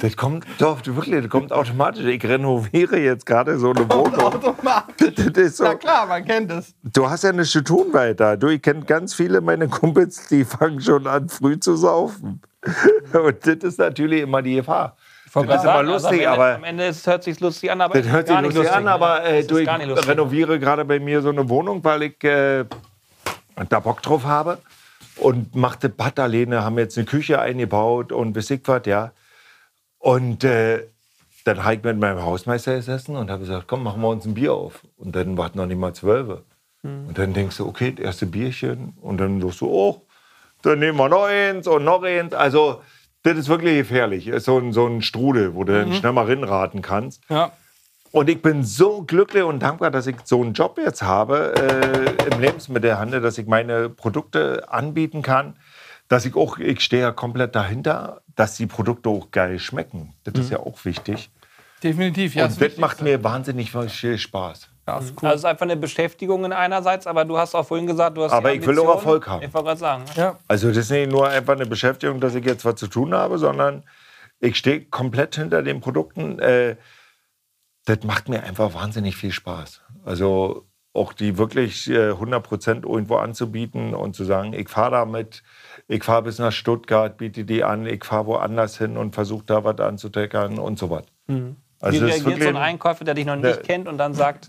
[0.00, 2.04] Das kommt doch wirklich, das kommt automatisch.
[2.04, 4.14] Ich renoviere jetzt gerade so eine Wohnung.
[4.20, 5.14] Automatisch.
[5.14, 6.74] Das ist so, Ja klar, man kennt es.
[6.82, 8.36] du hast ja nichts zu tun weiter.
[8.36, 12.40] Du, ich kenne ganz viele meiner Kumpels, die fangen schon an, früh zu saufen.
[13.12, 14.96] Und das ist natürlich immer die Gefahr.
[15.32, 17.70] Das ist gerade immer also lustig, am Ende, aber- Am Ende ist- hört sich lustig
[17.70, 20.08] an, aber Das hört sich gar nicht lustig an, aber äh, du, ich lustig.
[20.08, 22.64] renoviere gerade bei mir so eine Wohnung, weil ich äh,
[23.68, 24.58] da Bock drauf habe.
[25.16, 29.10] Und machte Bad alleine, haben jetzt eine Küche eingebaut und bis was, ja.
[29.98, 30.84] Und äh,
[31.44, 34.34] dann habe ich mit meinem Hausmeister gesessen und habe gesagt, komm, machen wir uns ein
[34.34, 34.82] Bier auf.
[34.96, 36.40] Und dann war es noch nicht mal zwölf.
[36.82, 37.08] Hm.
[37.08, 38.94] Und dann denkst du, okay, das erste Bierchen.
[39.00, 40.02] Und dann sagst du, oh,
[40.62, 42.34] dann nehmen wir noch eins und noch eins.
[42.34, 42.82] Also,
[43.22, 44.26] das ist wirklich gefährlich.
[44.26, 45.76] Das ist so ein, so ein Strudel, wo du Mhm.
[45.76, 47.22] dann schnell mal rinraten kannst.
[47.28, 47.52] Ja.
[48.10, 52.32] Und ich bin so glücklich und dankbar, dass ich so einen Job jetzt habe äh,
[52.32, 55.56] im Lebensmittelhandel, dass ich meine Produkte anbieten kann.
[56.08, 60.14] Dass ich auch, ich stehe ja komplett dahinter, dass die Produkte auch geil schmecken.
[60.24, 60.40] Das Mhm.
[60.40, 61.30] ist ja auch wichtig.
[61.82, 62.34] Definitiv.
[62.34, 64.68] Ja, und das macht mir wahnsinnig viel Spaß.
[64.86, 65.28] Ja, ist cool.
[65.28, 68.32] Also es ist einfach eine Beschäftigung einerseits, aber du hast auch vorhin gesagt, du hast
[68.32, 68.94] Aber die ich will auch.
[68.94, 69.42] Erfolg haben.
[69.44, 70.04] Ich wollte gerade sagen.
[70.16, 70.38] ja.
[70.48, 73.36] Also das ist nicht nur einfach eine Beschäftigung, dass ich jetzt was zu tun habe,
[73.38, 73.84] sondern
[74.40, 76.38] ich stehe komplett hinter den Produkten.
[76.38, 76.76] Äh,
[77.84, 79.82] das macht mir einfach wahnsinnig viel Spaß.
[80.04, 85.42] Also auch die wirklich äh, 100% irgendwo anzubieten und zu sagen, ich fahre damit,
[85.88, 89.64] ich fahre bis nach Stuttgart, biete die an, ich fahre woanders hin und versuche da
[89.64, 91.04] was anzudeckern und so was.
[91.26, 94.48] Wie Also ist reagiert so ein Einkäufer, der dich noch nicht kennt und dann sagt,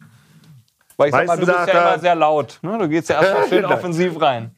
[0.97, 2.59] weil ich sag mal, du Meistens bist ja er- immer sehr laut.
[2.61, 2.77] Ne?
[2.77, 4.51] Du gehst ja erstmal schön offensiv rein.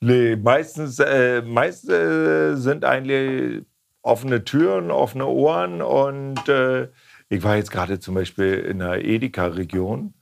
[0.00, 3.64] Nee, meistens, äh, meist äh, sind eigentlich
[4.02, 5.82] offene Türen, offene Ohren.
[5.82, 6.88] Und äh,
[7.28, 10.14] ich war jetzt gerade zum Beispiel in der Edeka-Region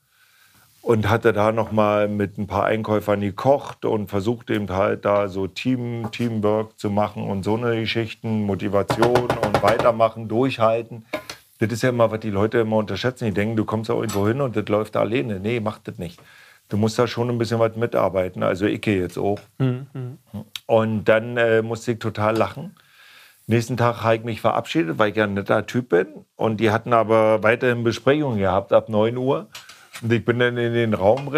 [0.87, 5.27] und hatte da noch mal mit ein paar Einkäufern gekocht und versucht eben halt da
[5.27, 11.05] so Team, Teamwork zu machen und so eine Geschichten, Motivation und weitermachen, durchhalten.
[11.59, 13.25] Das ist ja immer, was die Leute immer unterschätzen.
[13.25, 15.41] Die denken, du kommst da irgendwo hin und das läuft da alleine.
[15.41, 16.21] Nee, mach das nicht.
[16.69, 18.45] Du musst da schon ein bisschen was mitarbeiten.
[18.45, 19.41] Also ich gehe jetzt auch.
[20.67, 22.77] Und dann äh, musste ich total lachen.
[23.49, 26.07] Nächsten Tag habe ich mich verabschiedet, weil ich ja ein netter Typ bin.
[26.37, 29.49] Und die hatten aber weiterhin Besprechungen gehabt ab 9 Uhr.
[30.03, 31.31] Und ich bin dann in den Raum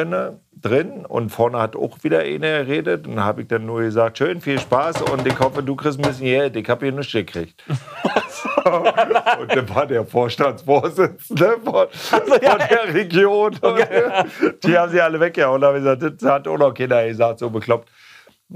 [0.60, 3.06] drin und vorne hat auch wieder eine geredet.
[3.06, 5.98] Und dann habe ich dann nur gesagt, schön, viel Spaß und ich hoffe, du kriegst
[5.98, 6.56] ein bisschen Geld.
[6.56, 7.62] Ich habe hier nichts gekriegt.
[7.68, 13.56] und dann war der Vorstandsvorsitzende von, von der Region.
[13.62, 15.56] Und die haben sie alle weggehauen.
[15.56, 17.88] Und da habe ich gesagt, das hat auch noch keiner gesagt, so bekloppt.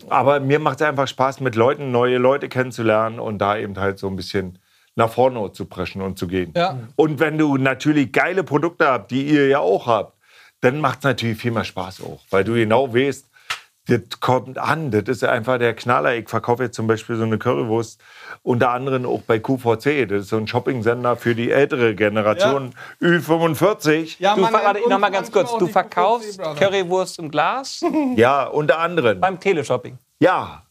[0.08, 3.98] Aber mir macht es einfach Spaß, mit Leuten, neue Leute kennenzulernen und da eben halt
[3.98, 4.58] so ein bisschen
[4.96, 6.52] nach vorne zu preschen und zu gehen.
[6.56, 6.78] Ja.
[6.96, 10.16] Und wenn du natürlich geile Produkte habt, die ihr ja auch habt,
[10.60, 12.20] dann macht es natürlich viel mehr Spaß auch.
[12.30, 13.28] Weil du genau weißt,
[13.88, 16.14] das kommt an, das ist einfach der Knaller.
[16.14, 18.00] Ich verkaufe jetzt zum Beispiel so eine Currywurst,
[18.44, 20.06] unter anderem auch bei QVC.
[20.08, 24.16] Das ist so ein Shopping-Sender für die ältere Generation, Ü45.
[24.20, 25.56] Ja, Du, warte, nennt noch mal ganz kurz.
[25.58, 26.56] Du verkaufst QVC.
[26.58, 27.80] Currywurst im Glas
[28.14, 29.18] Ja, unter anderem.
[29.20, 29.98] beim Teleshopping.
[30.20, 30.62] Ja,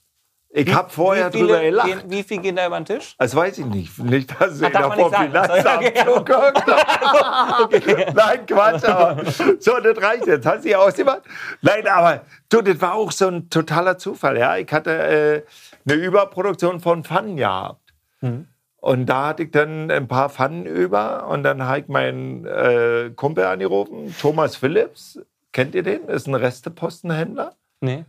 [0.53, 1.87] ich habe vorher wie viele drüber gelacht.
[1.87, 3.15] Gehen, wie viel gehen da über den Tisch?
[3.17, 3.97] Das weiß ich nicht.
[3.99, 5.83] Nicht, dass Ah, darf da man nicht sagen.
[8.15, 9.23] Nein, Quatsch, aber
[9.59, 10.45] so, das reicht jetzt.
[10.45, 11.21] Hast du ja ausgemacht?
[11.61, 14.37] Nein, aber du, das war auch so ein totaler Zufall.
[14.37, 14.57] Ja?
[14.57, 15.43] Ich hatte äh,
[15.89, 17.93] eine Überproduktion von Pfannen gehabt.
[18.21, 18.47] Mhm.
[18.81, 23.11] Und da hatte ich dann ein paar Pfannen über und dann habe ich meinen äh,
[23.15, 25.19] Kumpel angerufen, Thomas Phillips.
[25.53, 26.05] Kennt ihr den?
[26.07, 27.53] Ist ein Restepostenhändler.
[27.79, 28.05] Nee.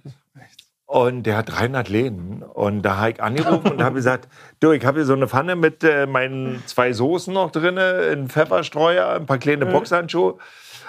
[0.93, 2.43] Und der hat 300 Läden.
[2.43, 4.29] Und da habe ich angerufen und habe gesagt,
[4.61, 8.29] du, ich habe hier so eine Pfanne mit äh, meinen zwei Soßen noch drin, ein
[8.29, 10.37] Pfefferstreuer, ein paar kleine Boxhandschuhe.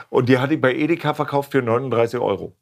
[0.09, 2.53] Und die hatte ich bei Edeka verkauft für 39 Euro.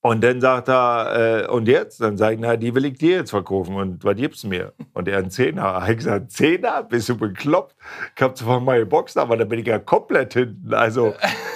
[0.00, 2.00] Und dann sagt er, äh, und jetzt?
[2.00, 3.76] Dann sage ich, na, die will ich dir jetzt verkaufen.
[3.76, 4.72] Und was gibst du mir?
[4.94, 5.86] Und er einen Zehner.
[5.88, 6.82] Ich gesagt, Zehner?
[6.82, 7.76] Bist du bekloppt?
[8.16, 10.74] Ich habe zwar mal geboxt, aber da bin ich ja komplett hinten.
[10.74, 11.14] Also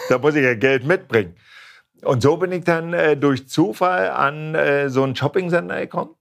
[0.08, 1.34] da muss ich ja Geld mitbringen.
[2.02, 6.14] Und so bin ich dann äh, durch Zufall an äh, so einen Shopping-Sender gekommen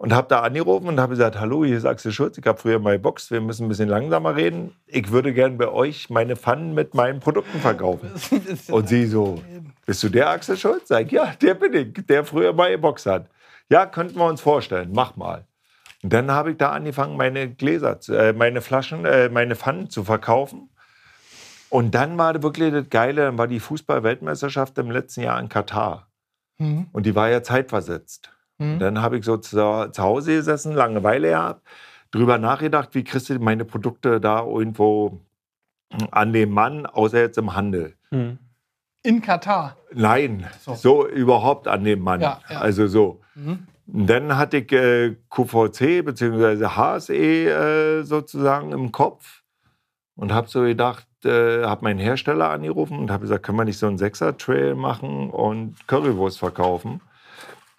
[0.00, 2.78] und habe da angerufen und habe gesagt, hallo, hier ist Axel Schulz, ich habe früher
[2.78, 4.74] mal geboxt, wir müssen ein bisschen langsamer reden.
[4.86, 8.10] Ich würde gern bei euch meine Pfannen mit meinen Produkten verkaufen.
[8.70, 9.42] Und sie so,
[9.84, 10.88] bist du der Axel Schulz?
[10.88, 13.26] Sag ich, ja, der bin ich, der früher mal geboxt hat.
[13.68, 15.44] Ja, könnten wir uns vorstellen, mach mal.
[16.02, 20.02] Und dann habe ich da angefangen, meine Gläser, äh, meine Flaschen, äh, meine Pfannen zu
[20.04, 20.70] verkaufen.
[21.70, 26.08] Und dann war wirklich das Geile, dann war die Fußball-Weltmeisterschaft im letzten Jahr in Katar.
[26.58, 26.88] Mhm.
[26.92, 28.32] Und die war ja zeitversetzt.
[28.58, 28.72] Mhm.
[28.74, 29.56] Und dann habe ich so zu,
[29.90, 31.66] zu Hause gesessen, Langeweile gehabt,
[32.10, 35.20] drüber nachgedacht, wie kriegst du meine Produkte da irgendwo
[36.10, 37.94] an den Mann, außer jetzt im Handel.
[38.10, 38.38] Hm.
[39.02, 39.76] In Katar.
[39.92, 40.74] Nein, So.
[40.74, 42.20] so, überhaupt an den Mann.
[42.20, 42.60] Ja, ja.
[42.60, 43.20] Also so.
[43.34, 43.66] Mhm.
[43.92, 46.64] Und dann hatte ich äh, QVC bzw.
[46.66, 49.42] HSE äh, sozusagen im Kopf
[50.16, 53.78] und habe so gedacht, äh, habe meinen Hersteller angerufen und habe gesagt, können wir nicht
[53.78, 57.00] so einen Sechser-Trail machen und Currywurst verkaufen?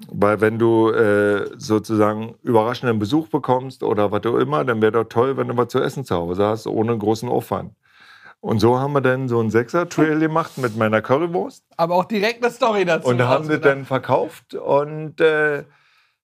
[0.10, 5.04] Weil wenn du äh, sozusagen überraschenden Besuch bekommst oder was auch immer, dann wäre doch
[5.04, 7.74] toll, wenn du was zu essen zu Hause hast, ohne großen Aufwand.
[8.40, 11.64] Und so haben wir dann so einen Sechser-Trail gemacht mit meiner Currywurst.
[11.78, 13.08] Aber auch direkt eine Story dazu.
[13.08, 13.66] Und haben sie ausgedacht.
[13.66, 15.64] dann verkauft und äh,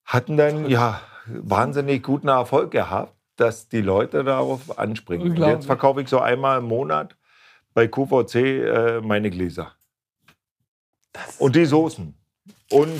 [0.03, 5.35] hatten dann ja wahnsinnig guten Erfolg gehabt, dass die Leute darauf anspringen.
[5.37, 7.15] Jetzt verkaufe ich so einmal im Monat
[7.73, 9.73] bei QVC äh, meine Gläser.
[11.39, 12.13] Und die Soßen.
[12.71, 12.99] Und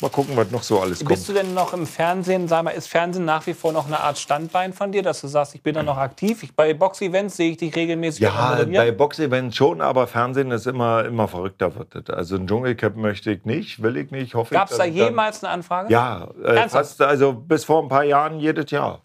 [0.00, 1.10] mal gucken, was noch so alles kommt.
[1.10, 4.00] Bist du denn noch im Fernsehen, sag mal, ist Fernsehen nach wie vor noch eine
[4.00, 6.42] Art Standbein von dir, dass du sagst, ich bin da noch aktiv?
[6.42, 11.04] Ich, bei Box-Events sehe ich dich regelmäßig Ja, bei Boxevents schon, aber Fernsehen ist immer,
[11.04, 11.94] immer verrückter wird.
[11.94, 12.16] das.
[12.16, 14.72] Also ein Dschungelcamp möchte ich nicht, will ich nicht, hoffe Gab ich.
[14.72, 15.92] es da jemals eine Anfrage?
[15.92, 19.02] Ja, äh, fast, also bis vor ein paar Jahren jedes Jahr.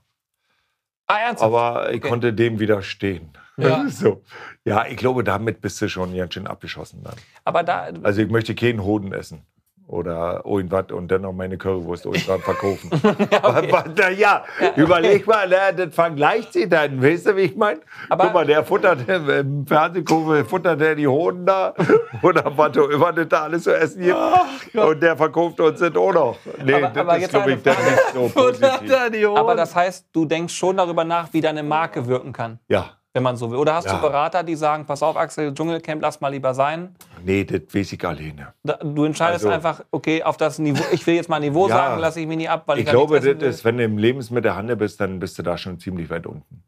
[1.08, 1.36] Ah?
[1.40, 2.10] Aber ich Okay.
[2.10, 3.30] konnte dem widerstehen.
[3.58, 3.86] Ja.
[3.90, 4.24] so.
[4.66, 7.16] ja, ich glaube, damit bist du schon ganz schön abgeschossen dann.
[7.44, 9.46] Aber da, Also ich möchte keinen Hoden essen.
[9.88, 12.90] Oder irgendwas und dann noch meine Currywurst irgendwann verkaufen.
[13.44, 14.44] Aber, na ja,
[14.76, 17.02] überleg mal, ne, das vergleicht sich dann.
[17.04, 17.82] Weißt du, wie ich meine?
[18.10, 21.74] Aber- Guck mal, der futtert im Fernsehkurve, futtert der die Hoden da.
[22.22, 24.76] Oder was auch immer das da alles zu essen gibt.
[24.76, 26.38] und der verkauft uns das auch noch.
[26.64, 29.28] Nee, Aber- das aber ist, jetzt glaube ich, dann nicht so positiv.
[29.36, 32.92] Aber das heißt, du denkst schon darüber nach, wie deine Marke wirken kann, Ja.
[33.14, 33.58] Wenn man so will.
[33.58, 33.96] Oder hast Ja.
[33.96, 36.96] du Berater, die sagen, pass auf, Axel, Dschungelcamp, lass mal lieber sein.
[37.24, 38.54] Nee, das weiß ich alleine.
[38.64, 41.76] Da- Du entscheidest Also- einfach, okay, auf das Niveau, ich will jetzt mal Niveau Ja.
[41.76, 43.98] sagen, lasse ich mich nicht ab, weil ich, Ich glaube, das ist, wenn du im
[43.98, 46.64] Lebensmittelhandel bist, dann bist du da schon ziemlich weit unten.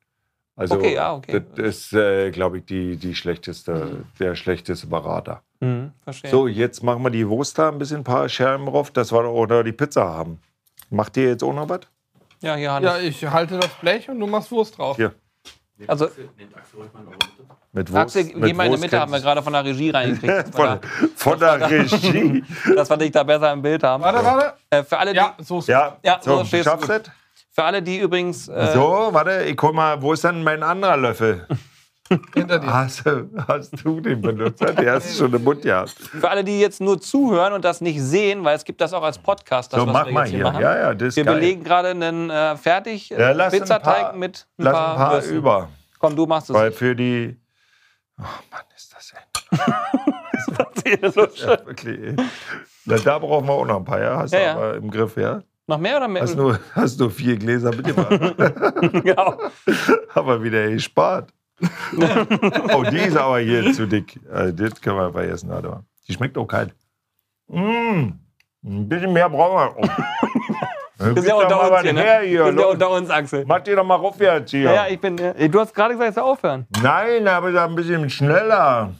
[0.58, 1.44] Also, Okay, ja, okay.
[1.56, 5.42] das ist, äh, glaube ich, die, die schlechteste, der schlechteste Berater.
[5.60, 6.32] Mhm, verstehe.
[6.32, 9.30] So, jetzt machen wir die Wurst da ein bisschen, ein paar Scherben drauf, dass wir
[9.30, 10.40] oder die Pizza haben.
[10.92, 11.82] Macht ihr jetzt auch noch was?
[12.42, 12.90] Ja, hier, Hannes.
[12.90, 14.96] ja, ich halte das Blech und du machst Wurst drauf.
[14.96, 15.14] Hier,
[15.88, 16.10] Also,
[17.74, 18.02] mit Wurst.
[18.02, 20.56] Axel, geh mal in der Mitte, haben wir gerade von der Regie reingekriegt.
[20.56, 20.80] von,
[21.16, 22.44] von der Regie.
[22.74, 24.02] dass wir dich da besser im Bild haben.
[24.02, 24.54] Warte, warte.
[24.70, 26.78] Äh, für, alle, die, Ja, so ist Ja, Ja, so so,
[27.52, 28.48] für alle, die übrigens.
[28.48, 31.46] Äh, So, warte, ich guck mal, wo ist denn mein anderer Löffel?
[32.34, 32.72] Hinter dir.
[32.74, 34.62] Hast, du- hast du den benutzt?
[34.62, 35.90] Der hast schon im Mund gehabt.
[35.92, 39.04] Für alle, die jetzt nur zuhören und das nicht sehen, weil es gibt das auch
[39.04, 40.46] als Podcast, das, So, was mach wir mal jetzt hier hier.
[40.46, 40.62] machen.
[40.62, 41.36] Ja, ja, das ist wir geil.
[41.36, 44.92] belegen gerade einen äh, fertig äh, Ja, lass ein Pizzateig paar- mit ein Lass paar,
[44.92, 45.36] ein paar Würsten.
[45.38, 45.70] über.
[46.00, 46.56] Komm, du machst es.
[46.56, 47.36] Weil für die.
[48.20, 49.60] Oh Mann, ist das ey.
[50.86, 51.50] Das ist so schön.
[51.50, 52.00] Ja, wirklich.
[52.00, 52.16] ey.
[52.86, 54.18] Na, da brauchen wir auch noch ein paar, ja?
[54.18, 54.52] Hast Ja, du ja.
[54.56, 55.42] aber im Griff, ja?
[55.68, 56.22] Noch mehr oder mehr?
[56.22, 58.36] Hast du, hast du vier Gläser mitgebracht?
[59.04, 59.40] genau.
[60.14, 61.30] aber wieder gespart.
[62.74, 64.20] oh, die ist aber hier zu dick.
[64.32, 65.50] Also, das können wir vergessen.
[65.50, 65.84] Warte mal.
[66.08, 66.74] Die schmeckt auch kalt.
[67.48, 68.14] Mmh,
[68.66, 69.76] ein bisschen mehr brauchen wir.
[69.78, 69.88] Oh.
[70.98, 72.02] Das ist ja unter uns hier, ne?
[72.02, 72.44] her hier.
[72.46, 73.46] Das ist ja unter uns, Axel.
[73.48, 74.64] Mach dir doch mal rückwärts hier.
[74.64, 75.18] Ja, ja, ich bin.
[75.18, 76.68] Du hast gerade gesagt, ich soll aufhören.
[76.82, 78.94] Nein, aber da ein bisschen schneller.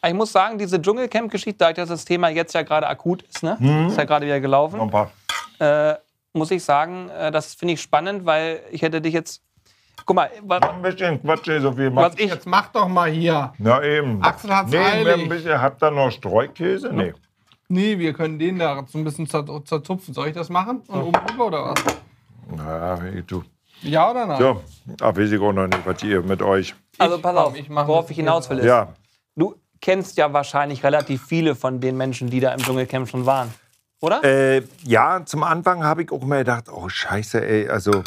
[0.00, 3.86] Aber Ich muss sagen, diese Dschungelcamp-Geschichte, da das Thema jetzt ja gerade akut ist, ne?
[3.88, 4.76] Ist ja gerade wieder gelaufen.
[4.76, 5.10] Noch ein paar.
[5.58, 5.96] Äh,
[6.34, 9.40] muss ich sagen, äh, das finde ich spannend, weil ich hätte dich jetzt.
[10.06, 12.20] Guck mal, wa- Ein bisschen Quatsch, so viel was macht.
[12.20, 12.30] ich.
[12.30, 13.52] Jetzt mach doch mal hier.
[13.58, 14.22] Na eben.
[14.22, 15.22] Axel hat's nee, eilig.
[15.24, 16.92] ein bisschen, habt ihr noch Streukäse?
[16.92, 17.14] Nee.
[17.68, 20.12] Nee, wir können den da so ein bisschen zer zerzupfen.
[20.12, 20.82] Soll ich das machen?
[20.88, 21.82] Und oben drüber oder was?
[22.54, 23.42] Na, du.
[23.80, 24.38] Ja oder nein?
[24.38, 24.62] So,
[25.00, 26.74] aber weiß ich auch noch nicht, was ihr mit euch.
[26.98, 28.58] Also pass auf, ich mach worauf ich hinaus will.
[28.58, 28.88] Ist, Ja,
[29.36, 33.52] Du kennst ja wahrscheinlich relativ viele von den Menschen, die da im Dschungelcamp schon waren.
[34.00, 34.22] Oder?
[34.22, 38.02] Äh, ja, zum Anfang habe ich auch immer gedacht, oh Scheiße, ey, also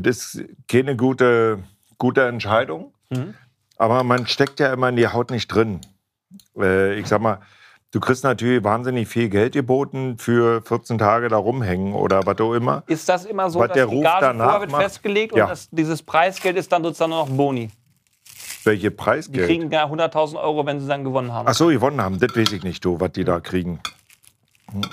[0.00, 1.62] das ist keine gute,
[1.98, 2.92] gute Entscheidung.
[3.76, 5.80] Aber man steckt ja immer in die Haut nicht drin.
[6.58, 7.40] Äh, ich sag mal,
[7.92, 12.54] du kriegst natürlich wahnsinnig viel Geld geboten für 14 Tage da rumhängen oder was auch
[12.54, 12.82] immer.
[12.86, 14.82] ist das immer so, was dass der die Ruf Gage danach vorher wird macht?
[14.82, 15.44] festgelegt Ja.
[15.44, 17.70] und das, dieses Preisgeld ist dann sozusagen noch Boni?
[18.64, 19.46] Welche Die Preisgeld?
[19.46, 21.46] kriegen ja 100.000 Euro, wenn sie dann gewonnen haben.
[21.46, 23.80] Ach so, gewonnen haben, das weiß ich nicht, du, was die da kriegen.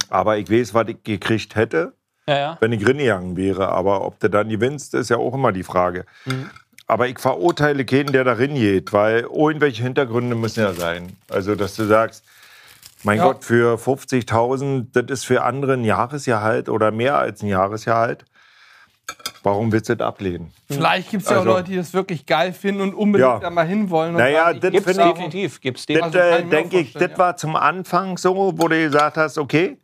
[0.09, 1.93] Aber ich weiß, was ich gekriegt hätte.
[2.31, 2.57] Ja, ja.
[2.59, 3.69] wenn ich reingegangen wäre.
[3.69, 6.05] Aber ob du dann gewinnst, ist ja auch immer die Frage.
[6.87, 11.15] Aber ich verurteile keinen, der da geht, weil irgendwelche Hintergründe müssen ja sein.
[11.29, 12.23] Also, dass du sagst,
[13.03, 13.25] mein Ja.
[13.25, 18.25] Gott, für 50.000, das ist für andere ein Jahresgehalt oder mehr als ein Jahresgehalt.
[19.43, 20.53] Warum willst du das ablehnen?
[20.69, 23.39] Vielleicht gibt es ja Also- auch Leute, die das wirklich geil finden und unbedingt Ja.
[23.39, 24.11] da mal hinwollen.
[24.15, 25.61] Und Naja, das finde ich- definitiv.
[25.61, 26.01] Gibt's Das.
[26.03, 27.17] Also äh, auch denke ich, das ja.
[27.17, 29.77] war zum Anfang so, wo du gesagt hast, okay,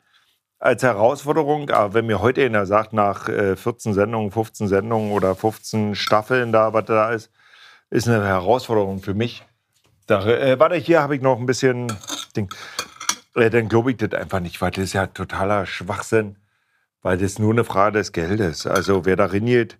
[0.59, 5.35] als Herausforderung, aber wenn mir heute einer sagt, nach äh, 14 Sendungen, 15 Sendungen oder
[5.35, 7.31] 15 Staffeln da, was da ist,
[7.89, 9.45] ist eine Herausforderung für mich.
[10.07, 11.87] Da, äh, warte, hier habe ich noch ein bisschen
[12.35, 12.49] Ding.
[13.35, 16.37] Äh, dann glaube ich das einfach nicht, weil das ist ja totaler Schwachsinn,
[17.01, 18.65] weil das nur eine Frage des Geldes.
[18.65, 19.77] Also wer da reingeht,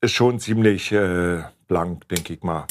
[0.00, 2.66] ist schon ziemlich äh, blank, denke ich mal.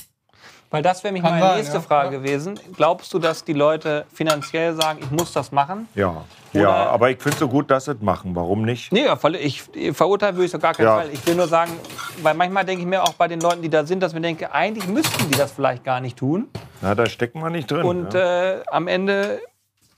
[0.69, 1.81] Weil das wäre mich Kann meine sein, nächste ja.
[1.81, 2.21] Frage Ja.
[2.21, 2.59] gewesen.
[2.75, 5.87] Glaubst du, dass die Leute finanziell sagen, ich muss das machen?
[5.95, 6.09] Ja,
[6.53, 8.35] Oder- ja aber ich finde es so gut, dass sie es machen.
[8.35, 8.91] Warum nicht?
[8.91, 9.05] Nee,
[9.39, 10.95] ich verurteilen würde ich auf gar keinen Ja.
[10.97, 11.09] Fall.
[11.13, 11.71] Ich will nur sagen,
[12.21, 14.21] weil manchmal denke ich mir auch bei den Leuten, die da sind, dass ich mir
[14.21, 16.49] denke, eigentlich müssten die das vielleicht gar nicht tun.
[16.81, 17.83] Na, da stecken wir nicht drin.
[17.85, 18.55] Und ja.
[18.57, 19.39] äh, am Ende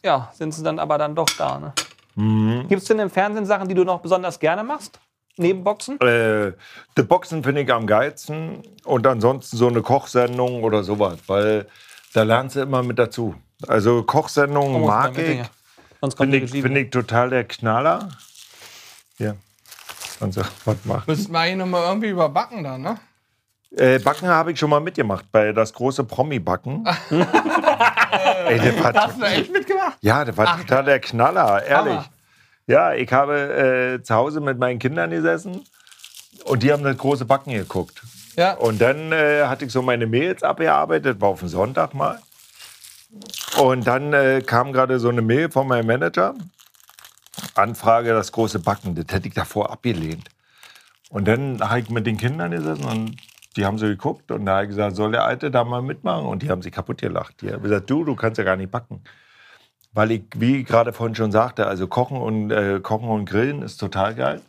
[0.04, 1.60] ja, sind sie dann aber dann doch da.
[1.60, 1.74] Ne?
[2.16, 2.68] Mhm.
[2.68, 5.00] Gibt es denn im Fernsehen Sachen, die du noch besonders gerne machst?
[5.40, 6.00] Neben Boxen?
[6.02, 6.52] äh,
[6.96, 11.66] das Boxen finde ich am geilsten und ansonsten so eine Kochsendung oder sowas, weil
[12.14, 13.36] da lernst du immer mit dazu.
[13.68, 15.46] Also Kochsendungen Oh, mag ich, ja.
[16.02, 18.10] Sonst kommt finde die ich, find ich total der Knaller.
[19.18, 19.36] Ja,
[20.20, 21.08] und so, was macht?
[21.08, 22.98] Müssten wir eigentlich noch mal irgendwie überbacken dann, ne?
[23.78, 26.86] Äh, Backen habe ich schon mal mitgemacht, bei das große Promi-Backen.
[27.12, 29.98] Ey, das war Hast du da echt mitgemacht?
[30.02, 31.94] Ja, das war total der Knaller, ehrlich.
[31.94, 32.06] Hammer.
[32.70, 35.66] Ja, ich habe äh, zu Hause mit meinen Kindern gesessen
[36.46, 38.04] und die haben das große Backen geguckt.
[38.36, 38.54] Ja.
[38.54, 42.20] Und dann äh, hatte ich so meine Mails abgearbeitet, war auf den Sonntag mal.
[43.58, 46.36] Und dann äh, kam gerade so eine Mail von meinem Manager.
[47.56, 48.94] Anfrage, das große Backen.
[48.94, 50.30] Das hätte ich davor abgelehnt.
[51.10, 53.16] Und dann habe ich mit den Kindern gesessen und
[53.56, 56.28] die haben so geguckt und da habe ich gesagt, soll der Alte da mal mitmachen?
[56.28, 57.42] Und die haben sich kaputt gelacht.
[57.42, 59.02] Die haben gesagt, du, du kannst ja gar nicht backen.
[59.94, 63.62] Weil ich, wie ich gerade vorhin schon sagte, also Kochen und, äh, Kochen und Grillen
[63.64, 64.42] ist total geil.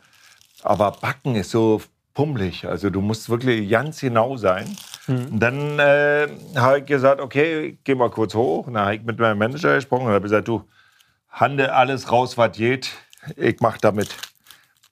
[0.63, 1.81] Aber Backen ist so
[2.13, 2.67] pummelig.
[2.67, 4.75] Also du musst wirklich ganz genau sein.
[5.07, 8.67] Und dann äh, habe ich gesagt, okay, geh mal kurz hoch.
[8.67, 10.63] Und dann habe ich mit meinem Manager gesprochen und habe gesagt, du,
[11.31, 12.91] hande alles raus, was geht.
[13.35, 14.15] Ich mache damit.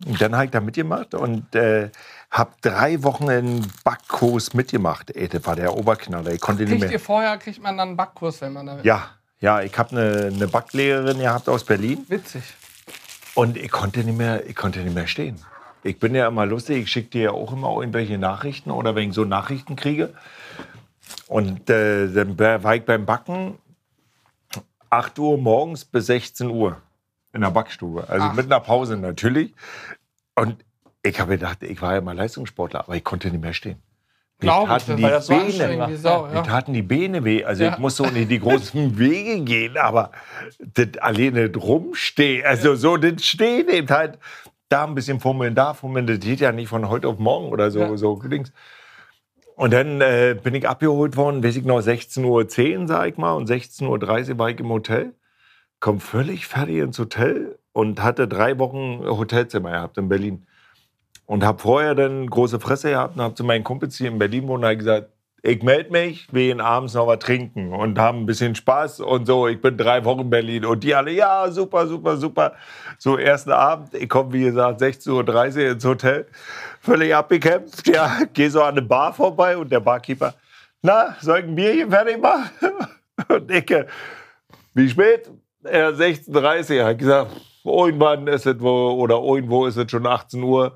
[0.06, 1.90] Und dann habe ich da mitgemacht und äh,
[2.32, 5.12] habe drei Wochen einen Backkurs mitgemacht.
[5.12, 6.32] Ey, das war der Oberknaller.
[6.32, 6.92] Ich konnte nicht Kriegt mehr.
[6.92, 9.10] ihr vorher, kriegt man dann einen Backkurs, wenn man da Ja,
[9.42, 12.06] ja, ich habe eine, eine Backlehrerin gehabt aus Berlin.
[12.08, 12.44] Witzig.
[13.36, 15.40] Und ich konnte nicht mehr, ich konnte nicht mehr stehen.
[15.84, 19.10] Ich bin ja immer lustig, ich schicke dir ja auch immer irgendwelche Nachrichten oder wenn
[19.10, 20.14] ich so Nachrichten kriege.
[21.28, 23.58] Und äh, dann war ich beim Backen
[24.90, 26.82] 8 Uhr morgens bis 16 Uhr
[27.34, 28.10] in der Backstube.
[28.10, 28.34] Also Ach.
[28.34, 29.54] mit einer Pause natürlich.
[30.36, 30.58] Und
[31.04, 33.82] ich habe gedacht, ich war ja mal Leistungssportler, aber ich konnte nicht mehr stehen.
[34.40, 36.42] Glaube ich, die das so Beine, Sau, ja.
[36.42, 37.44] taten die Beine weh.
[37.44, 37.74] Also Ja.
[37.74, 40.12] ich musste auch nicht die großen Wege gehen, aber
[40.60, 44.18] das alleine rumstehen, also so das Stehen eben halt,
[44.70, 47.70] da ein bisschen fummeln, da fummeln, das geht ja nicht von heute auf morgen oder
[47.72, 47.80] so.
[47.80, 47.98] Ja.
[47.98, 48.54] so links.
[49.56, 52.24] Und dann äh, bin ich abgeholt worden, weiß ich noch, 16.10
[52.80, 55.14] Uhr, sag ich mal, und 16.30 Uhr war ich im Hotel.
[55.82, 60.46] komm völlig fertig ins Hotel und hatte drei Wochen Hotelzimmer gehabt in Berlin.
[61.30, 64.48] Und habe vorher dann große Fresse gehabt und habe zu meinen Kumpels hier in Berlin
[64.48, 65.10] wohnen und gesagt,
[65.44, 69.28] ich melde mich, wir gehen abends noch was trinken und haben ein bisschen Spaß und
[69.28, 69.48] so.
[69.48, 72.54] Ich bin drei Wochen in Berlin und die alle, ja, super, super, super.
[72.98, 76.26] So, ersten Abend, ich komme, wie gesagt, 16.30 Uhr ins Hotel,
[76.82, 80.34] völlig abgekämpft, ja, gehe so an eine Bar vorbei und der Barkeeper,
[80.82, 82.50] na, soll ich ein Bierchen fertig machen?
[83.28, 83.72] Und ich,
[84.74, 85.30] wie spät?
[85.64, 87.32] Er 16.30 Uhr, hat gesagt,
[87.64, 90.76] irgendwann ist es wo, oder irgendwo ist es schon 18 Uhr.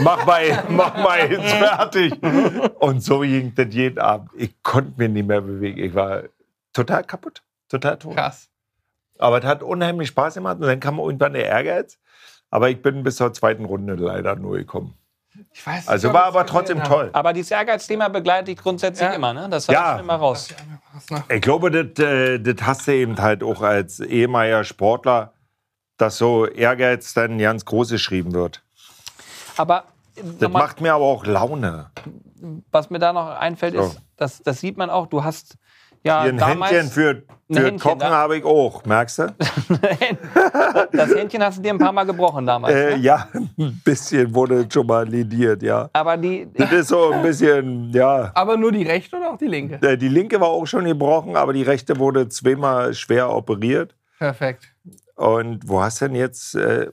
[0.00, 2.14] Mach mal, mach mal jetzt fertig.
[2.80, 4.30] Und so ging das jeden Abend.
[4.34, 5.78] Ich konnte mich nicht mehr bewegen.
[5.82, 6.22] Ich war
[6.72, 8.16] total kaputt, total tot.
[8.16, 8.48] Krass.
[9.18, 10.56] Aber es hat unheimlich Spaß gemacht.
[10.56, 11.98] Und dann kam irgendwann der Ehrgeiz.
[12.50, 14.94] Aber ich bin bis zur zweiten Runde leider nur gekommen.
[15.52, 16.88] Ich weiß nicht, Also war aber trotzdem habe.
[16.88, 17.10] toll.
[17.12, 19.14] Aber dieses Ehrgeizthema begleitet dich grundsätzlich Ja.
[19.14, 19.48] immer, ne?
[19.50, 19.90] Das hört Ja.
[19.96, 20.48] schon immer raus.
[21.10, 21.28] Noch?
[21.28, 25.32] Ich glaube, das, äh, das hast du eben halt auch als ehemaliger Sportler,
[25.96, 28.62] dass so Ehrgeiz dann ganz groß geschrieben wird.
[29.56, 29.84] Aber
[30.16, 31.90] Das nochmal, macht mir aber auch Laune.
[32.70, 33.82] was mir da noch einfällt, So.
[33.82, 35.56] ist, das, das sieht man auch, du hast
[36.02, 36.72] ja Hier ein damals...
[36.72, 39.34] Händchen für, Ein für Händchen, Kochen habe ich auch, merkst du?
[40.92, 42.74] das Händchen hast du dir ein paar Mal gebrochen damals.
[42.74, 42.96] Äh, ne?
[43.02, 45.88] ja, ein bisschen wurde schon mal lediert, ja.
[45.92, 48.30] Aber die, Das ist so ein bisschen, ja.
[48.34, 49.80] Aber nur die rechte oder auch die linke?
[49.86, 53.94] Äh, Die linke war auch schon gebrochen, aber die rechte wurde zweimal schwer operiert.
[54.18, 54.68] Perfekt.
[55.16, 56.90] Und wo hast du denn jetzt, äh,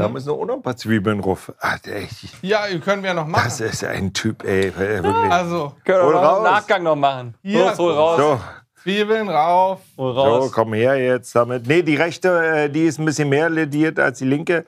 [0.00, 1.52] da müssen auch noch ein paar Zwiebeln drauf.
[1.60, 2.08] Ach, ey,
[2.42, 3.44] Ja, können wir noch machen.
[3.44, 5.30] das ist ein Typ, ey, wirklich.
[5.32, 7.34] Also, können wir noch im Nachgang noch machen.
[7.42, 7.66] Hier.
[7.66, 8.18] Los, hol raus.
[8.18, 8.40] So,
[8.82, 9.80] Zwiebeln rauf.
[9.96, 10.52] Hol so, raus.
[10.52, 11.66] komm her jetzt damit.
[11.66, 14.64] Nee, die rechte, äh, die ist ein bisschen mehr lediert als die linke.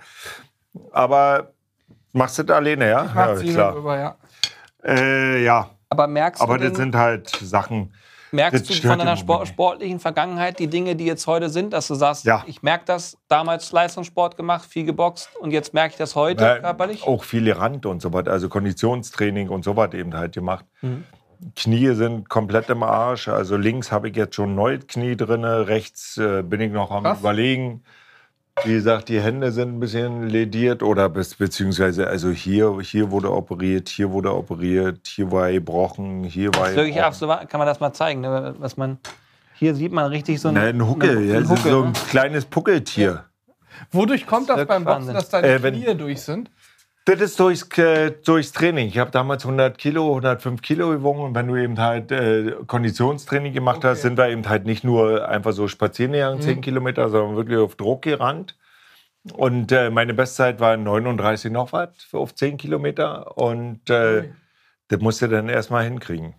[0.90, 1.52] Aber
[2.12, 3.04] machst du das alleine, ja?
[3.04, 3.74] Macht ja, Zwiebeln klar.
[3.74, 4.16] rüber, ja.
[4.84, 7.94] Äh, ja, Aber merkst aber du, das denn, sind halt Sachen.
[8.32, 11.86] Merkst das du von deiner Sport, sportlichen Vergangenheit die Dinge, die jetzt heute sind, dass
[11.88, 12.42] du sagst, Ja.
[12.46, 16.60] ich merke das, damals Leistungssport gemacht, viel geboxt und jetzt merke ich das heute Äh,
[16.60, 17.06] körperlich?
[17.06, 20.64] Auch viele Rand und so was, also Konditionstraining und so was eben halt gemacht.
[20.80, 21.04] Mhm.
[21.56, 23.26] Knie sind komplett im Arsch.
[23.28, 27.02] Also links habe ich jetzt schon neues Knie drin, rechts äh, bin ich noch am
[27.02, 27.18] Krass.
[27.20, 27.82] überlegen.
[28.64, 33.88] Wie gesagt, die Hände sind ein bisschen lediert oder beziehungsweise also hier, hier wurde operiert,
[33.88, 37.04] hier wurde operiert, hier war gebrochen, hier war Das wirklich gebrochen.
[37.06, 38.54] absolut, kann man das mal zeigen, ne?
[38.58, 38.98] was man,
[39.54, 41.82] hier sieht man richtig so Nein, Ne, ein Huckel, eine- ja, ein das ist so
[41.82, 41.98] ein ne?
[42.10, 43.24] kleines Puckeltier.
[43.90, 46.50] Wodurch kommt das Wirklich beim Boxen, dass deine Äh, wenn- Knie durch sind?
[47.04, 48.86] Das ist durchs, äh, durchs Training.
[48.86, 51.20] Ich habe damals 100 Kilo, 105 Kilo gewogen.
[51.20, 53.88] Und wenn du eben halt äh, Konditionstraining gemacht Okay.
[53.88, 57.58] hast, sind wir eben halt nicht nur einfach so spazieren gegangen, 10 Kilometer, sondern wirklich
[57.58, 58.56] auf Druck gerannt.
[59.32, 63.36] Und äh, meine Bestzeit war 39 noch was auf 10 Kilometer.
[63.36, 64.28] Und äh,
[64.88, 66.34] das musste dann erstmal hinkriegen.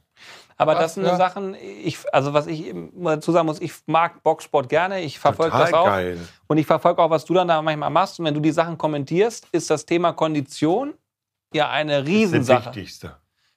[0.64, 1.16] Aber das sind ja.
[1.18, 5.74] Sachen, ich, also was ich dazu sagen muss, ich mag Boxsport gerne, ich verfolge das
[5.74, 5.86] auch.
[5.86, 6.18] geil.
[6.48, 8.20] Und ich verfolge auch, was du dann da manchmal machst.
[8.20, 10.94] Und wenn du die Sachen kommentierst, ist das Thema Kondition
[11.54, 12.58] ja eine Das ist Riesensache.
[12.66, 13.16] das Wichtigste.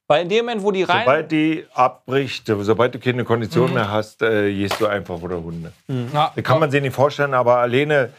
[0.08, 1.00] Weil in dem Moment, wo die rein.
[1.00, 3.26] Sobald die abbricht, sobald du keine Mhm.
[3.26, 5.72] Kondition mehr hast, äh, gehst du einfach vor der Hunde.
[6.12, 8.12] Ja, Da kann man sich nicht vorstellen, aber alleine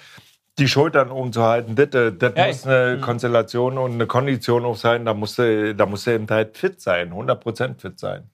[0.59, 5.05] die Schultern umzuhalten, das, äh, das Ja, muss eine Konstellation und eine Kondition auch sein.
[5.05, 8.29] Da musst du, da musst du eben halt fit sein, 100% fit sein.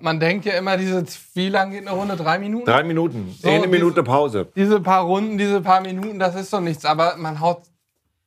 [0.00, 2.16] Man denkt ja immer, diese, wie lang geht eine Runde?
[2.16, 2.64] Drei Minuten?
[2.64, 4.48] Drei Minuten, So, eine diese- Minute Pause.
[4.56, 6.84] Diese paar Runden, diese paar Minuten, das ist doch nichts.
[6.84, 7.62] Aber man haut,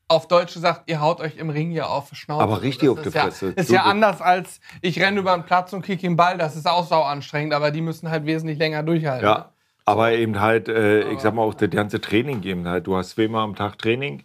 [0.09, 2.43] auf Deutsch gesagt, ihr haut euch im Ring ja auf Schnauze.
[2.43, 3.47] Aber richtig auf die ist ja, Fresse.
[3.55, 6.37] Ist ja anders als, ich renne über den Platz und kick den Ball.
[6.37, 9.25] Das ist auch sau anstrengend, aber die müssen halt wesentlich länger durchhalten.
[9.25, 9.49] Ja,
[9.85, 12.87] aber eben halt, äh, ich sag mal auch das ganze Training eben halt.
[12.87, 14.23] Du hast zweimal am Tag Training.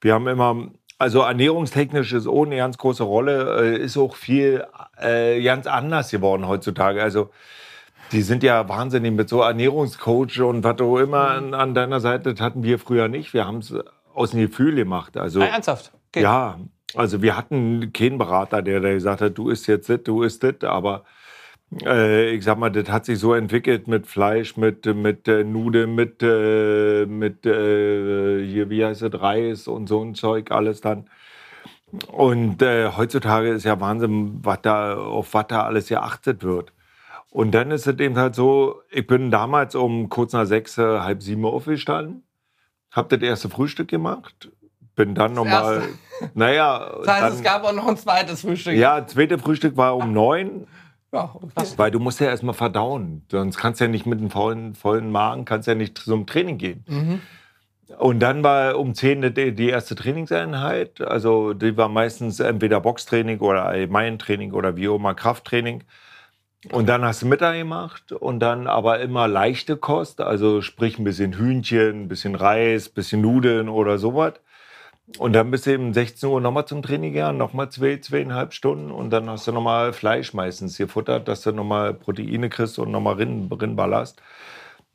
[0.00, 4.64] Wir haben immer, also ernährungstechnisch ist auch eine ganz große Rolle, äh, ist auch viel
[5.00, 7.02] äh, ganz anders geworden heutzutage.
[7.02, 7.30] Also
[8.12, 12.34] die sind ja wahnsinnig mit so Ernährungscoach und was auch immer an, an deiner Seite,
[12.34, 13.34] das hatten wir früher nicht.
[13.34, 13.74] Wir haben es
[14.14, 15.16] aus dem Gefühl gemacht.
[15.16, 15.92] Also Ah, ernsthaft.
[16.10, 16.22] Okay.
[16.22, 16.58] ja,
[16.94, 20.42] also wir hatten keinen Berater, der, der gesagt hat, du isst jetzt das, du isst
[20.42, 21.04] das, aber
[21.84, 25.94] äh, ich sag mal, das hat sich so entwickelt mit Fleisch, mit, mit äh, Nudeln,
[25.94, 31.08] mit, äh, mit äh, hier, wie heißt es, Reis und so ein Zeug, alles dann.
[32.08, 36.72] Und äh, heutzutage ist ja Wahnsinn, was da, auf was da alles geachtet wird.
[37.30, 41.00] Und dann ist es eben halt so, ich bin damals um kurz nach sechs, äh,
[41.00, 42.22] halb sieben aufgestanden,
[42.90, 44.50] hab das erste Frühstück gemacht,
[44.94, 45.82] bin dann nochmal,
[46.34, 48.74] naja, Das heißt, dann, es gab auch noch ein zweites Frühstück.
[48.74, 50.66] ja, das zweite Frühstück war um neun,
[51.12, 51.66] Ja, okay.
[51.76, 53.24] weil du musst ja erstmal verdauen.
[53.30, 56.58] Sonst kannst du ja nicht mit einem vollen, vollen Magen, kannst ja nicht zum Training
[56.58, 56.84] gehen.
[56.88, 57.20] Mhm.
[57.98, 61.00] Und dann war um 10 die, die erste Trainingseinheit.
[61.00, 65.84] Also die war meistens entweder Boxtraining oder Allgemeintraining oder wie auch immer Krafttraining.
[66.72, 71.04] Und dann hast du Mittag gemacht und dann aber immer leichte Kost, also sprich ein
[71.04, 74.34] bisschen Hühnchen, ein bisschen Reis, ein bisschen Nudeln oder sowas.
[75.18, 78.90] Und dann bist du eben 16 Uhr nochmal zum Training gegangen, nochmal zwei, zweieinhalb Stunden
[78.90, 83.14] und dann hast du nochmal Fleisch meistens gefuttert, dass du nochmal Proteine kriegst und nochmal
[83.14, 84.20] Rind, Rindballast.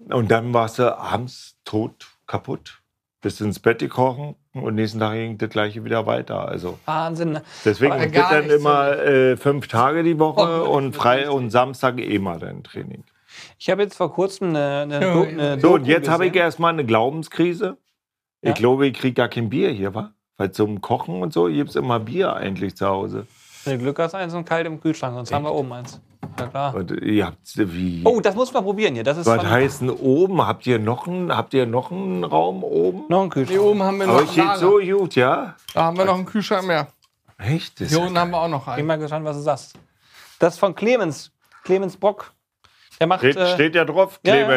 [0.09, 2.79] Und dann warst du abends tot, kaputt.
[3.21, 6.47] Bist ins Bett gekrochen und nächsten Tag ging das gleiche wieder weiter.
[6.47, 7.33] Also Wahnsinn.
[7.33, 7.43] Ne?
[7.63, 12.17] deswegen das dann immer äh, fünf Tage die Woche Oh, und frei und Samstag eh
[12.17, 13.03] mal dein Training.
[13.59, 16.73] Ich habe jetzt vor kurzem eine, eine, Ja, eine So, und jetzt habe ich erstmal
[16.73, 17.77] eine Glaubenskrise.
[18.41, 18.49] Ja?
[18.49, 20.11] Ich glaube, ich kriege gar kein Bier hier, wa?
[20.37, 23.27] Weil zum Kochen und so gibt es immer Bier eigentlich zu Hause.
[23.65, 26.01] Wenn du Glück hast, eins und kalt im Kühlschrank, sonst haben wir oben eins.
[26.39, 26.73] Ja, klar.
[26.75, 28.01] Und ihr habt wie.
[28.05, 29.03] Oh, das muss man probieren hier.
[29.03, 30.45] Das ist was heißt denn oben?
[30.45, 33.03] Habt ihr noch einen, habt ihr noch einen Raum oben?
[33.09, 33.61] noch ein Hier Kühlschrank.
[33.61, 34.57] oben haben wir noch Aber Lager.
[34.59, 35.55] so gut, ja?
[35.73, 36.87] Da haben wir noch einen Kühlschrank mehr.
[37.37, 37.79] Echt?
[37.81, 38.87] Das Hier unten haben wir auch noch Bin einen.
[38.87, 39.73] mal gespannt, was du sagst.
[40.39, 41.31] Das ist von Clemens.
[41.63, 42.31] Clemens Brock.
[42.99, 43.19] Der macht.
[43.19, 44.47] steht, äh, steht ja drauf, ja, ja.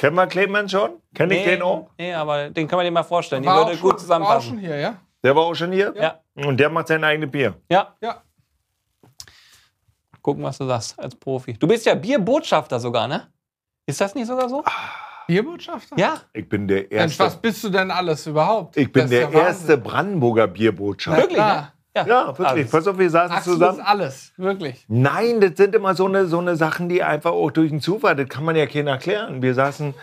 [0.00, 0.92] Kennen wir Clemens schon?
[1.14, 1.90] Kenn ich nee, den auch?
[1.98, 3.42] nee, aber den kann man dir mal vorstellen.
[3.42, 4.48] Die War auch, würde schon, gut war auch zusammenpassen.
[4.48, 4.96] schon hier, ja?
[5.22, 5.92] Der war auch schon hier?
[5.94, 6.20] Ja.
[6.46, 7.54] Und der macht sein eigenes Bier.
[7.70, 8.22] Ja, Ja.
[10.22, 11.52] gucken, was du sagst als Profi.
[11.52, 13.26] Du bist ja Bierbotschafter sogar, ne?
[13.84, 14.64] Ist das nicht sogar so?
[15.26, 15.96] Bierbotschafter?
[15.98, 16.22] Ja.
[16.32, 17.40] Ich bin der Mensch, was erste.
[17.40, 18.78] bist du denn alles überhaupt?
[18.78, 19.40] Ich bin der ja Wahnsinn.
[19.42, 21.20] erste Brandenburger Bierbotschafter.
[21.20, 21.36] Wirklich?
[21.36, 21.74] klar.
[21.94, 22.04] Ne?
[22.06, 22.46] Ja, wirklich.
[22.46, 22.70] Alles.
[22.70, 23.78] Pass auf, wir saßen Axel zusammen.
[23.78, 24.84] ist alles, wirklich.
[24.88, 28.14] Nein, das sind immer so eine, so eine Sachen, die einfach auch durch den Zufall,
[28.14, 29.42] das kann man ja keiner erklären.
[29.42, 29.94] Wir saßen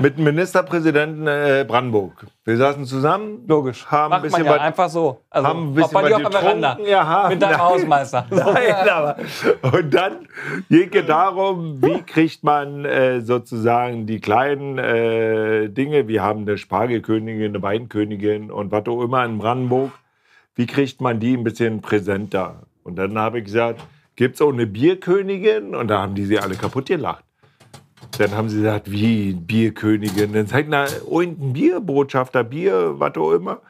[0.00, 2.26] mit dem Ministerpräsidenten äh, Brandenburg.
[2.44, 3.84] Wir saßen zusammen, Logisch.
[3.86, 5.20] haben ein Macht man bisschen ja was einfach so.
[5.28, 6.68] Also, haben ein bisschen was auf der Veranda.
[6.70, 6.90] getrunken.
[6.90, 7.60] Ja, Mit deinem nein.
[7.60, 8.26] Hausmeister.
[8.30, 9.16] Nein, aber
[9.62, 10.28] und dann
[10.70, 16.56] ging es darum, wie kriegt man äh, sozusagen die kleinen äh, Dinge, wir haben eine
[16.56, 19.90] Spargelkönigin, eine Weinkönigin und was auch immer in Brandenburg,
[20.54, 22.62] wie kriegt man die ein bisschen präsenter?
[22.82, 23.80] Und dann habe ich gesagt,
[24.16, 25.74] gibt es auch eine Bierkönigin?
[25.74, 27.24] Und da haben die sie alle kaputt gelacht.
[28.18, 30.32] Dann haben sie gesagt, wie Bierkönigin?
[30.32, 33.60] Dann sagt na, irgendein Bierbotschafter, Bier, was auch immer.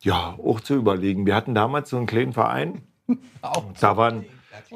[0.00, 1.24] Ja, auch zu überlegen.
[1.24, 2.82] Wir hatten damals so einen kleinen Verein.
[3.42, 4.26] Auch Da waren,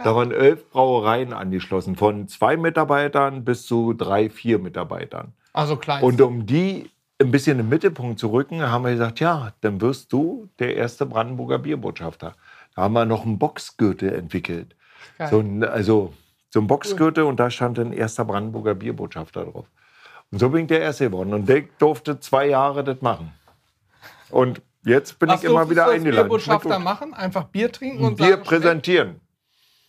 [0.02, 5.34] da waren elf Brauereien angeschlossen, von zwei Mitarbeitern bis zu drei, vier Mitarbeitern.
[5.52, 6.02] also klein.
[6.02, 6.90] Und um die
[7.20, 11.04] ein bisschen im Mittelpunkt zu rücken, haben wir gesagt, ja, dann wirst du der erste
[11.06, 12.34] Brandenburger Bierbotschafter.
[12.74, 14.76] Da haben wir noch einen Boxgürtel entwickelt.
[15.18, 15.28] Geil.
[15.28, 16.14] So ein, also
[16.50, 19.66] so ein Boxgürtel und da stand ein erster Brandenburger Bierbotschafter drauf.
[20.30, 21.34] Und so bin ich der Erste geworden.
[21.34, 23.32] Und der durfte zwei Jahre das machen.
[24.30, 26.28] Und jetzt bin Was ich immer wieder du als eingeladen.
[26.28, 27.14] Bierbotschafter machen?
[27.14, 29.20] Einfach Bier trinken und Bier sagen, präsentieren.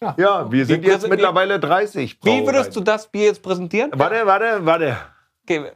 [0.02, 0.16] Ja.
[0.18, 2.20] Ja, wir sind jetzt mittlerweile 30.
[2.24, 3.92] Wie würdest du das Bier jetzt präsentieren?
[3.94, 4.98] Warte, warte, warte.
[5.44, 5.72] Okay.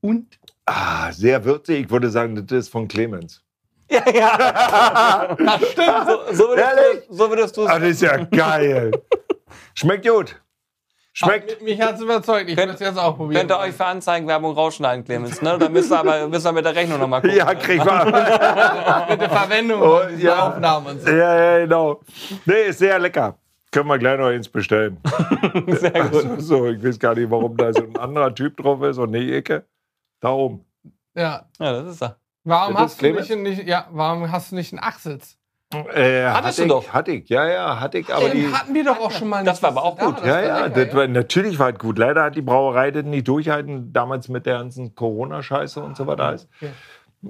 [0.00, 0.38] Und?
[0.66, 1.84] Ah, sehr würzig.
[1.86, 3.42] Ich würde sagen, das ist von Clemens.
[3.92, 5.36] Ja, ja.
[5.72, 6.06] Stimmt.
[6.06, 7.06] So, so würdest Ehrlich?
[7.08, 8.92] du, so würdest du Ah, das ist ja geil.
[9.74, 10.40] Schmeckt gut.
[11.12, 11.56] Schmeckt.
[11.58, 12.48] Ach, mich hat es überzeugt.
[12.48, 13.40] Ich will Könnt- es jetzt auch probieren.
[13.48, 15.42] Könnt ihr euch für Anzeigenwerbung rausschneiden, Clemens.
[15.42, 15.58] Ne?
[15.58, 17.36] Dann müsst ihr aber müsst ihr mit der Rechnung nochmal gucken.
[17.36, 18.04] Ja, krieg mal.
[19.10, 20.48] Mit der Verwendung Oh, diesen ja.
[20.50, 21.10] Aufnahmen und so.
[21.10, 22.00] ja, ja, genau.
[22.44, 23.36] Nee, ist sehr lecker.
[23.72, 24.98] Können wir gleich noch eins bestellen.
[25.66, 26.24] Sehr gut.
[26.24, 29.10] Also, so, ich weiß gar nicht, warum da so ein anderer Typ drauf ist und
[29.10, 29.64] nicht Ecke.
[30.20, 30.64] Da oben.
[31.14, 31.46] Ja.
[31.58, 32.16] Ja, das ist er.
[32.44, 33.28] Warum Das ist hast, du Clemens?
[33.28, 35.36] nicht, nicht, ja, warum hast du nicht einen Achsitz?
[35.72, 36.92] Äh, Hattest hatte du ich, doch.
[36.92, 38.12] Hatte ich, ja, ja, hatte ich.
[38.12, 39.44] Aber die, Den hatten wir doch auch schon mal.
[39.44, 40.16] Das nicht, war aber auch gut.
[40.18, 41.98] da- das ja, war ja, lecker, das war, natürlich war es gut.
[41.98, 46.24] Leider hat die Brauerei das nicht durchhalten, damals mit der ganzen Corona-Scheiße und so weiter.
[46.24, 46.48] alles.
[46.60, 46.70] Okay.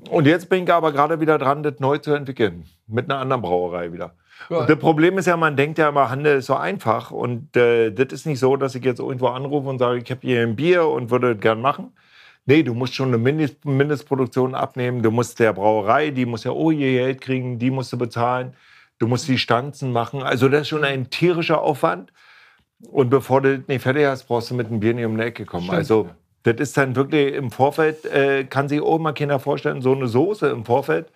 [0.08, 2.64] Und jetzt bin ich aber gerade wieder dran, das neu zu entwickeln.
[2.86, 4.14] Mit einer anderen Brauerei wieder.
[4.48, 4.58] Ja.
[4.58, 7.10] Und das Problem ist ja, man denkt ja immer, Handel ist so einfach.
[7.10, 10.20] Und äh, das ist nicht so, dass ich jetzt irgendwo anrufe und sage, ich habe
[10.22, 11.92] hier ein Bier und würde das gern machen.
[12.50, 15.02] Nee, du musst schon eine Mindest Mindestproduktion abnehmen.
[15.04, 18.54] Du musst der Brauerei, die muss ja oh ihr Geld kriegen, die musst du bezahlen.
[18.98, 20.24] Du musst die Stanzen machen.
[20.24, 22.12] Also das ist schon ein tierischer Aufwand.
[22.90, 25.22] Und bevor du das nicht fertig hast, brauchst du mit dem Bier nicht um die
[25.22, 25.66] Ecke kommen.
[25.66, 25.78] Stimmt.
[25.78, 26.10] Also
[26.42, 30.08] das ist dann wirklich im Vorfeld, äh, kann sich auch mal keiner vorstellen, so eine
[30.08, 31.06] Soße im Vorfeld,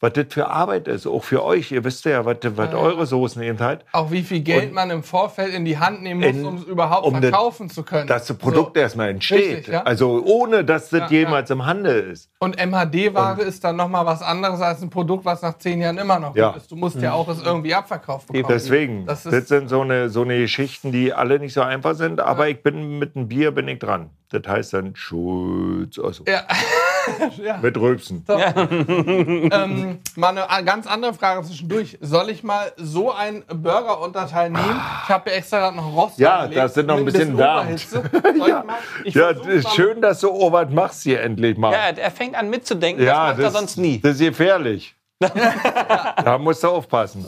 [0.00, 1.72] was das für Arbeit ist, auch für euch.
[1.72, 2.76] Ihr wisst ja, was, was Ja.
[2.78, 3.84] eure Soßen eben halt.
[3.92, 6.64] Auch wie viel Geld Und- man im Vorfeld in die Hand nehmen muss, um es
[6.64, 8.06] überhaupt um das- verkaufen zu können.
[8.06, 8.80] Dass das Produkt So.
[8.82, 9.56] erstmal entsteht.
[9.58, 9.82] Richtig, ja.
[9.84, 12.30] Also ohne, dass das Ja, jemals im Handel ist.
[12.40, 16.18] Und MHD-Ware ist dann nochmal was anderes als ein Produkt, was nach zehn Jahren immer
[16.18, 16.50] noch Ja.
[16.50, 16.70] ist.
[16.70, 18.44] Du musst ja auch es irgendwie abverkauft bekommen.
[18.52, 22.20] Deswegen, Das das, sind so eine, so eine Geschichten, die alle nicht so einfach sind.
[22.20, 24.10] Aber ich bin mit einem Bier bin ich dran.
[24.30, 26.42] Das heißt dann Schulz, also Ja.
[27.42, 27.58] ja.
[27.58, 28.24] mit Rülpsen.
[28.26, 28.34] So.
[28.38, 31.98] ähm, mal eine ganz andere Frage zwischendurch.
[32.00, 34.80] Soll ich mal so einen Burger-Unterteil nehmen?
[35.04, 37.62] Ich habe ja extra noch Rost Ja, das sind noch ein bisschen wärmt.
[37.62, 38.02] Oberhitze.
[38.12, 38.62] Soll
[39.04, 41.72] ich Ja, ist schön, dass du was machst hier endlich mal.
[41.72, 43.04] Ja, er fängt an mitzudenken.
[43.04, 44.00] Ja, das macht er sonst nie.
[44.00, 44.94] Das ist gefährlich.
[45.18, 47.26] da musst du aufpassen.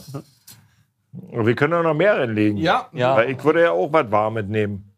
[1.11, 2.57] Wir können auch noch mehr reinlegen.
[2.57, 3.15] Ja, Ja.
[3.15, 4.91] Weil ich würde ja auch was Warmes nehmen.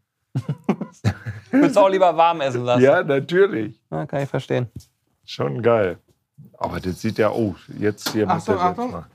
[1.52, 2.82] Würdest du auch lieber warm essen lassen?
[2.82, 3.80] Ja, natürlich.
[3.92, 4.68] Ja, kann ich verstehen.
[5.26, 5.98] Schon geil.
[6.58, 8.92] Aber das sieht ja, oh, jetzt hier Achtung, der Achtung.
[8.92, 9.06] Mal.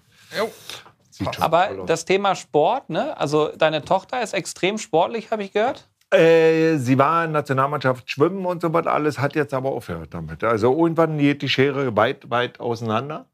[1.10, 3.16] Sieht schon Aber das Thema Sport, ne?
[3.18, 5.88] Also deine Tochter ist extrem sportlich, habe ich gehört.
[6.10, 10.44] Äh, sie war in Nationalmannschaft schwimmen und so was alles, hat jetzt aber aufgehört damit.
[10.44, 13.26] Also irgendwann geht die Schere weit, weit auseinander.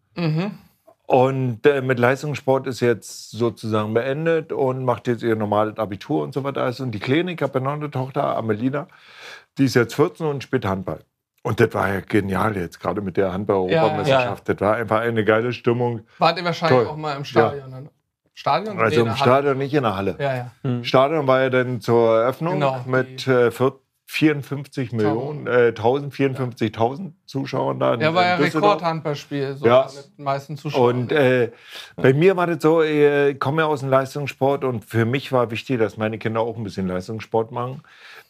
[1.13, 6.33] Und äh, mit Leistungssport ist jetzt sozusagen beendet und macht jetzt ihr normales Abitur und
[6.33, 6.63] so weiter.
[6.63, 6.81] alles.
[6.81, 8.87] Und die Kleine, ich habe ja noch eine Tochter, Amelina,
[9.59, 11.01] die ist jetzt 14 und spielt Handball.
[11.43, 14.49] Und das war ja genial jetzt, gerade mit der Handball-Europameisterschaft.
[14.49, 16.01] Das war einfach eine geile Stimmung.
[16.19, 16.87] Wart ihr wahrscheinlich Toll.
[16.89, 17.69] auch mal im Stadion?
[17.69, 17.91] Ne?
[18.33, 18.79] Stadion?
[18.79, 19.19] Also Nee, im der Halle.
[19.23, 20.17] Stadion, nicht in der Halle.
[20.19, 20.51] Ja, ja.
[20.63, 23.75] Im Stadion war ja dann zur Eröffnung Genau, mit äh, vier-
[24.07, 27.95] 54 Millionen, äh, 1000, 54.000 Zuschauern da.
[27.95, 28.35] Ja, war ja.
[28.37, 29.89] Rekordhandballspiel, so Ja.
[29.95, 30.97] mit den meisten Zuschauern.
[31.03, 31.51] Und äh,
[31.97, 35.33] bei mir war das so, äh, ich komme ja aus dem Leistungssport und für mich
[35.33, 37.83] war wichtig, dass meine Kinder auch ein bisschen Leistungssport machen.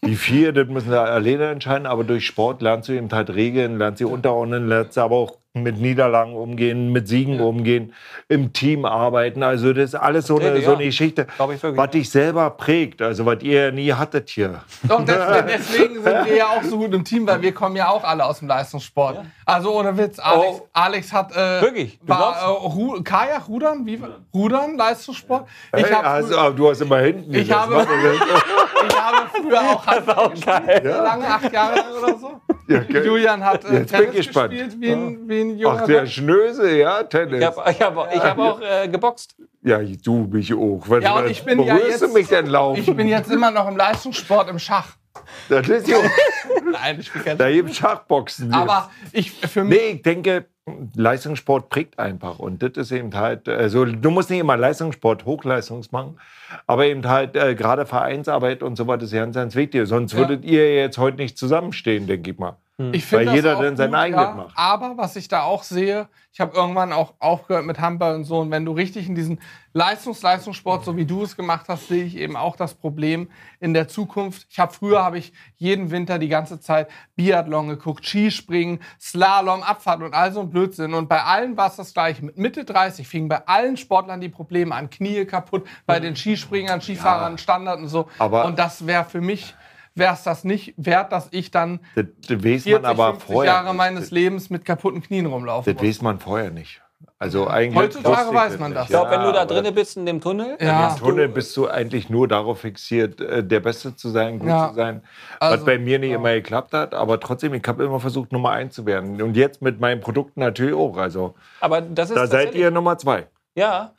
[0.03, 3.79] Wie viel, das müssen sie alleine entscheiden, aber durch Sport lernst du eben halt Regeln,
[3.79, 7.93] lernst sie unterordnen, lernst du aber auch mit Niederlagen umgehen, mit Siegen umgehen,
[8.29, 9.43] im Team arbeiten.
[9.43, 10.77] Also das ist alles so eine, so ja.
[10.77, 14.63] eine Geschichte, ich was dich selber prägt, also was ihr nie hattet hier.
[14.85, 17.91] Doch, deswegen, deswegen sind wir ja auch so gut im Team, weil wir kommen ja
[17.91, 19.19] auch alle aus dem Leistungssport.
[19.45, 20.69] Also ohne Witz, Alex, Oh.
[20.73, 21.99] Alex hat äh, Wirklich?
[22.01, 24.01] Du war äh, Ru Kajak, Rudern, wie
[24.33, 25.47] Rudern, Leistungssport.
[25.77, 27.75] Ich, Hey, hab also, du hast immer hinten Ich habe-
[28.89, 29.85] ich habe früher auch
[30.31, 32.41] gespielt, lange, acht Jahre oder so.
[32.73, 33.05] Ja, okay.
[33.07, 34.51] Julian hat äh, Jetzt bin ich Tennis gespannt.
[34.53, 36.07] gespielt, wie ein, wie ein Ach, junger der Mann.
[36.09, 37.41] Schnöse, ja, Tennis.
[37.41, 37.63] Ich habe
[38.13, 39.37] ich hab, hab auch äh, geboxt.
[39.63, 40.83] Ja, du mich auch.
[40.89, 42.81] Was, Ja, und ich bin ja jetzt- mich denn laufen?
[42.81, 44.97] Ich bin jetzt immer noch im Leistungssport im Schach.
[45.49, 45.99] das ist ja,
[46.73, 48.47] Nein, ich bin kein da gibt Schachboxen.
[48.47, 48.55] jetzt.
[48.57, 50.47] Aber ich, für mich, Nee, ich denke,
[50.97, 52.39] Leistungssport prägt einfach.
[52.39, 56.19] Und das ist eben halt, also du musst nicht immer Leistungssport, Hochleistungs machen,
[56.67, 59.87] aber eben halt äh, gerade Vereinsarbeit und so weiter ist ganz, ganz wichtig.
[59.89, 60.19] Sonst Ja.
[60.21, 62.57] würdet ihr jetzt heute nicht zusammenstehen, denke ich mal.
[62.79, 64.35] Ich finde Weil jeder dann sein gut, eigenes ja.
[64.35, 64.53] macht.
[64.57, 68.41] Aber was ich da auch sehe, ich habe irgendwann auch aufgehört mit Handball und so.
[68.41, 69.41] Und wenn du richtig in diesen
[69.75, 73.89] Leistungs-Leistungssport, so wie du es gemacht hast, sehe ich eben auch das Problem in der
[73.89, 74.47] Zukunft.
[74.51, 80.01] Ich habe früher habe ich jeden Winter die ganze Zeit Biathlon geguckt, Skispringen, Slalom, Abfahrt
[80.01, 80.95] und all so ein Blödsinn.
[80.95, 82.25] Und bei allen war es das gleiche.
[82.25, 86.81] Mit Mitte 30 fingen bei allen Sportlern die Probleme an, Knie kaputt, bei den Skispringern,
[86.81, 88.09] Skifahrern, Standard und so.
[88.19, 89.55] Aber- und das wäre für mich
[89.95, 93.27] wäre es das nicht wert, dass ich dann Das, das weiß 40, man aber 50
[93.35, 93.53] vorher.
[93.53, 95.89] Jahre meines Lebens mit kaputten Knien rumlaufen Das muss.
[95.89, 96.81] weiß man vorher nicht.
[97.19, 98.85] Also eigentlich Heutzutage weiß man das.
[98.85, 100.89] Ich glaube, wenn du da drinnen bist in dem Tunnel, Ja.
[100.93, 104.69] Im Tunnel bist du eigentlich nur darauf fixiert, äh, der Beste zu sein, gut Ja.
[104.71, 105.03] zu sein.
[105.39, 108.51] Also, was bei mir nicht immer geklappt hat, aber trotzdem, ich habe immer versucht, Nummer
[108.51, 109.23] eins zu werden.
[109.23, 110.97] Und jetzt mit meinen Produkten natürlich auch.
[110.97, 113.27] Also aber das ist da seid ihr Nummer zwei.
[113.55, 113.93] Ja,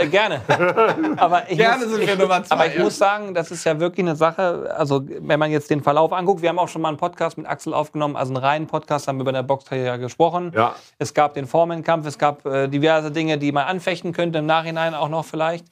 [0.00, 0.40] äh, gerne.
[1.16, 2.82] aber ich Gerne muss, sind wir Nummer zwei, Aber ich ja.
[2.82, 6.42] muss sagen, das ist ja wirklich eine Sache, also wenn man jetzt den Verlauf anguckt,
[6.42, 9.18] wir haben auch schon mal einen Podcast mit Axel aufgenommen, also einen reinen Podcast, haben
[9.18, 10.52] wir über der Boxkarriere gesprochen.
[10.54, 10.74] Ja.
[10.98, 14.94] Es gab den Formenkampf, es gab äh, diverse Dinge, die man anfechten könnte, im Nachhinein
[14.94, 15.66] auch noch vielleicht.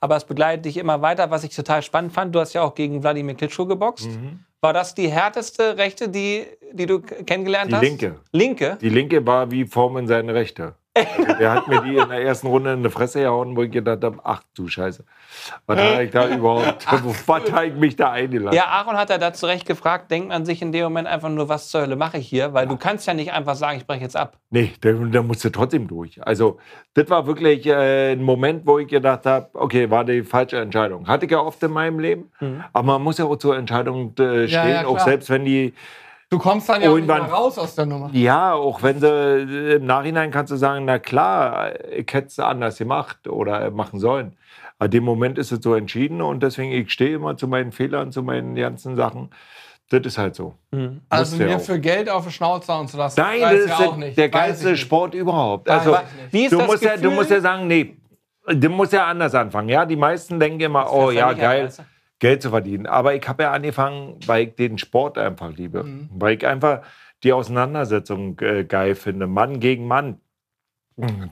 [0.00, 2.34] Aber es begleitet dich immer weiter, was ich total spannend fand.
[2.34, 4.06] Du hast ja auch gegen Wladimir Klitschko geboxt.
[4.08, 4.40] Mhm.
[4.60, 7.82] War das die härteste Rechte, die, die du kennengelernt Die hast?
[7.82, 8.16] linke.
[8.32, 8.78] Linke?
[8.80, 10.74] Die linke war wie Formen seine Rechte.
[10.94, 13.70] Also der hat mir die in der ersten Runde in die Fresse gehauen, wo ich
[13.70, 15.04] gedacht habe, ach du Scheiße.
[15.66, 16.86] Was habe ich da überhaupt,
[17.26, 18.54] was habe ich mich da eingelassen?
[18.56, 21.30] Ja, Aaron hat ja da zu Recht gefragt, denkt man sich in dem Moment einfach
[21.30, 22.52] nur, was zur Hölle mache ich hier?
[22.52, 24.36] Weil du kannst ja nicht einfach sagen, ich breche jetzt ab.
[24.50, 26.24] Nee, da, da musste trotzdem durch.
[26.26, 26.58] Also,
[26.92, 31.08] das war wirklich äh, ein Moment, wo ich gedacht habe, okay, war die falsche Entscheidung.
[31.08, 32.30] Hatte ich ja oft in meinem Leben,
[32.72, 35.06] aber man muss ja auch zur Entscheidung äh, stehen, ja, auch klar.
[35.06, 35.72] selbst wenn die,
[36.32, 38.08] Du kommst dann ja auch Irgendwann- raus aus der Nummer.
[38.14, 42.38] ja, auch wenn sie äh, im Nachhinein kannst du sagen, na klar, ich hätte es
[42.38, 44.34] anders gemacht oder machen sollen.
[44.78, 48.12] Aber dem Moment ist es so entschieden und deswegen, ich stehe immer zu meinen Fehlern,
[48.12, 49.28] zu meinen ganzen Sachen.
[49.90, 50.54] Das ist halt so.
[51.10, 51.60] Also Musste mir auch.
[51.60, 53.20] für Geld auf die Schnauze hauen zu lassen.
[53.20, 54.16] Nein, das ja ist auch der, nicht.
[54.16, 54.74] der geilste.
[54.78, 55.68] Sport überhaupt.
[55.68, 55.98] Weiß Also.
[56.30, 57.94] Wie ist du, das musst ja, du musst ja sagen, nee,
[58.48, 59.68] du musst ja anders anfangen.
[59.68, 61.82] Ja, die meisten denken immer, oh ja, geil, anders.
[62.22, 62.86] Geld zu verdienen.
[62.86, 65.82] Aber ich habe ja angefangen, weil ich den Sport einfach liebe.
[65.82, 66.08] Mhm.
[66.14, 66.82] Weil ich einfach
[67.24, 69.26] die Auseinandersetzung äh, geil finde.
[69.26, 70.20] Mann gegen Mann.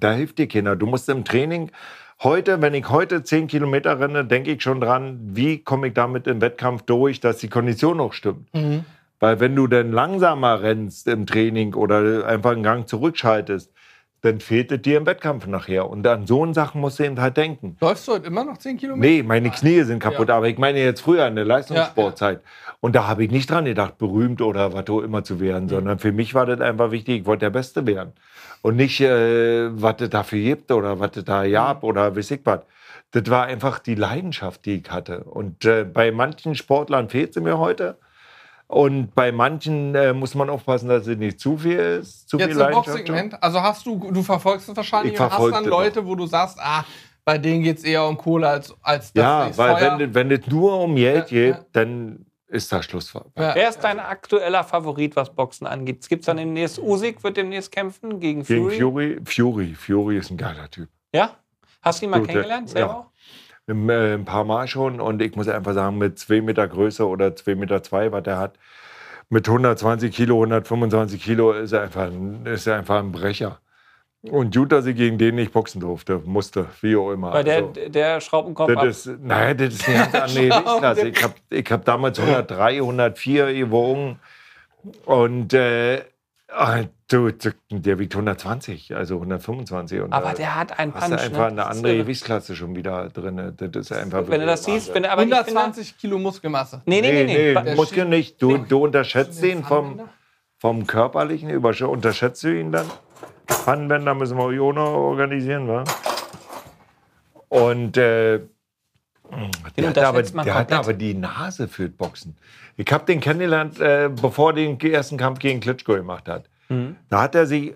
[0.01, 0.75] Da hilft dir keiner.
[0.75, 1.71] Du musst im Training
[2.25, 6.27] heute, wenn ich heute 10 Kilometer renne, denke ich schon dran, wie komme ich damit
[6.27, 8.53] im Wettkampf durch, dass die Kondition noch stimmt.
[8.53, 8.85] Mhm.
[9.21, 13.73] Weil wenn du dann langsamer rennst im Training oder einfach einen Gang zurückschaltest,
[14.23, 15.89] dann fehlt es dir im Wettkampf nachher.
[15.89, 17.77] Und an so einen Sachen musst du eben halt denken.
[17.81, 19.09] Läufst du heute immer noch 10 Kilometer?
[19.09, 20.37] Nee, meine Knie sind kaputt, Ja.
[20.37, 22.41] aber ich meine jetzt früher in der Leistungssportzeit.
[22.81, 25.99] Und da habe ich nicht dran gedacht, berühmt oder was auch immer zu werden, sondern
[25.99, 28.13] für mich war das einfach wichtig, ich wollte der Beste werden.
[28.63, 32.41] Und nicht, äh, was es dafür gibt oder was es da gab oder weiß ich
[32.45, 32.61] was.
[33.13, 35.25] Das war einfach die Leidenschaft, die ich hatte.
[35.25, 37.97] Und äh, bei manchen Sportlern fehlt sie mir heute.
[38.71, 42.53] Und bei manchen äh, muss man aufpassen, dass es nicht zu viel ist, zu Jetzt
[42.53, 42.71] viel im.
[42.71, 43.43] Boxsegment.
[43.43, 46.57] Also hast du, du verfolgst es wahrscheinlich Ich und hast dann Leute, wo du sagst,
[46.61, 46.85] ah,
[47.25, 49.99] bei denen geht es eher um Kohle als, als das Ja, weil Feuer.
[49.99, 51.65] wenn, wenn es nur um Geld Ja, geht, ja.
[51.73, 53.13] dann ist da Schluss.
[53.13, 53.23] Ja.
[53.35, 56.09] Wer ist dein aktueller Favorit, was Boxen angeht?
[56.09, 58.79] Gibt es dann demnächst Usyk, wird demnächst kämpfen gegen Gegen Fury?
[58.79, 59.21] Fury?
[59.25, 59.75] Fury.
[59.75, 60.89] Fury ist ein geiler Typ.
[61.13, 61.33] Ja?
[61.83, 62.71] Hast du ihn mal Gut, der- kennengelernt?
[62.71, 63.10] Selber?
[63.71, 65.01] Ein, äh, ein paar Mal schon.
[65.01, 68.39] Und ich muss einfach sagen, mit zwei Meter Größe oder zwei Meter zwei, was er
[68.39, 68.55] hat,
[69.29, 73.61] mit 120 Kilo, 125 Kilo ist er einfach ein, ist er einfach ein Brecher.
[74.23, 77.33] Und gut, dass ich gegen den nicht boxen durfte, musste, wie auch immer.
[77.33, 78.85] Weil der, Also, der Schraubenkopf ab.
[78.85, 81.09] das ist, nein, das ist eine ganz andere Gewichtsklasse.
[81.09, 84.19] Ich habe ich hab damals 103, 104 gewogen.
[85.07, 86.03] Und äh,
[86.53, 90.01] ah, du, du, der wiegt 120, also 125.
[90.01, 91.17] Und aber der hat einen hast Punch.
[91.21, 91.47] du einfach ne?
[91.47, 91.97] eine andere.
[91.99, 93.55] Gewichtsklasse schon wieder drin.
[93.57, 96.83] Das ist einfach Wenn du das siehst, wenn, aber ich finde, 120 Kilo Muskelmasse.
[96.87, 97.75] nee, nee, nee, nee.
[97.75, 98.41] Nee, steht- nicht.
[98.43, 98.65] Du, Nee.
[98.69, 100.01] du unterschätzt Den ihn vom,
[100.59, 102.87] vom Körperlichen, übersch- unterschätzt du ihn dann.
[103.49, 105.85] Pfannenwender müssen wir auch noch organisieren, wa?
[107.49, 108.41] Und äh,
[109.77, 110.73] der, hat aber, der komplett.
[110.73, 112.37] aber die Nase für Boxen.
[112.77, 116.45] Ich habe den kennengelernt, äh, bevor er den ersten Kampf gegen Klitschko gemacht hat.
[116.69, 116.97] Mhm.
[117.09, 117.75] Da hat er sich,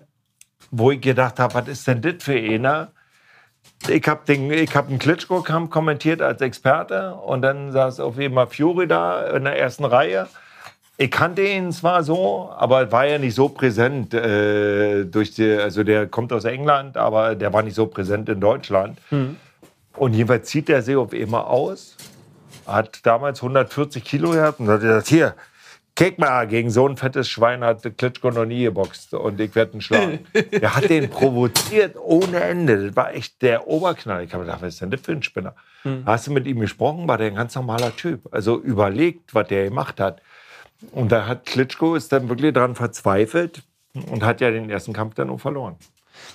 [0.71, 2.89] wo ich gedacht habe, was ist denn das für einer?
[3.87, 8.33] Ich habe den, ich hab einen Klitschko-Kampf kommentiert als Experte und dann saß auf jeden
[8.33, 10.27] Fall Fury da in der ersten Reihe.
[10.97, 14.13] Ich kannte ihn zwar so, aber war ja nicht so präsent.
[14.13, 18.39] Äh, durch die, also der kommt aus England, aber der war nicht so präsent in
[18.39, 18.97] Deutschland.
[19.95, 21.95] Und jedenfalls zieht er sich auf einmal aus,
[22.67, 25.35] hat damals 140 Kilo gehabt und hat gesagt, hier,
[25.95, 29.77] Kick mal, gegen so ein fettes Schwein hat Klitschko noch nie geboxt und ich werde
[29.77, 30.27] ihn schlagen.
[30.51, 32.87] der hat den provoziert ohne Ende.
[32.87, 34.25] Das war echt der Oberknall.
[34.25, 35.55] Ich habe gedacht, was ist denn das für ein Spinner?
[36.05, 37.07] Hast du mit ihm gesprochen?
[37.07, 38.27] War der ein ganz normaler Typ.
[38.33, 40.21] Also überlegt, was der gemacht hat.
[40.91, 45.15] Und da hat Klitschko ist dann wirklich dran verzweifelt und hat ja den ersten Kampf
[45.15, 45.77] dann auch verloren.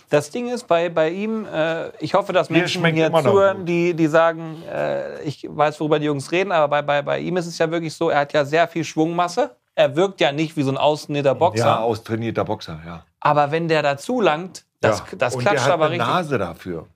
[0.08, 3.94] Das Ding ist bei, bei ihm, äh, ich hoffe, dass Bier Menschen hier zuhören, die,
[3.94, 7.46] die sagen, äh, ich weiß, worüber die Jungs reden, aber bei, bei, bei ihm ist
[7.46, 9.56] es ja wirklich so, er hat ja sehr viel Schwungmasse.
[9.74, 11.64] Er wirkt ja nicht wie so ein austrainierter Boxer.
[11.64, 13.04] Ja, austrainierter Boxer, ja.
[13.20, 15.04] Aber wenn der dazu langt, das, ja.
[15.16, 16.08] das und klatscht der hat aber eine richtig.
[16.08, 16.86] Nase dafür.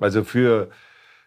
[0.00, 0.70] Also für,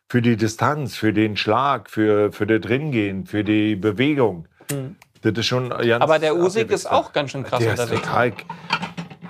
[0.09, 4.47] für die Distanz, für den Schlag, für, für das Ringehen, für die Bewegung.
[5.22, 6.01] Das ist schon ganz Hm.
[6.01, 6.72] Aber der abgewichst.
[6.72, 8.01] ist auch ganz schön krass Der ist unterwegs.
[8.03, 8.34] total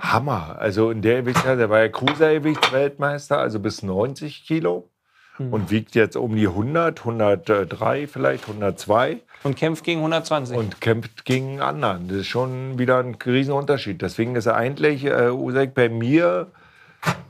[0.00, 0.56] Hammer.
[0.58, 4.88] Also in der Gewichtsklasse, der war ja Cruisergewicht-Weltmeister, also bis 90 Kilo.
[5.36, 5.52] Hm.
[5.52, 10.56] Und wiegt jetzt um die 100, 103 vielleicht, 102 Und kämpft gegen 120.
[10.56, 12.08] und kämpft gegen anderen.
[12.08, 14.00] Das ist schon wieder ein Riesenunterschied.
[14.00, 16.52] Deswegen ist er eigentlich äh, Usyk bei mir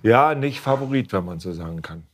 [0.02, 2.04] ja nicht Favorit, wenn man so sagen kann.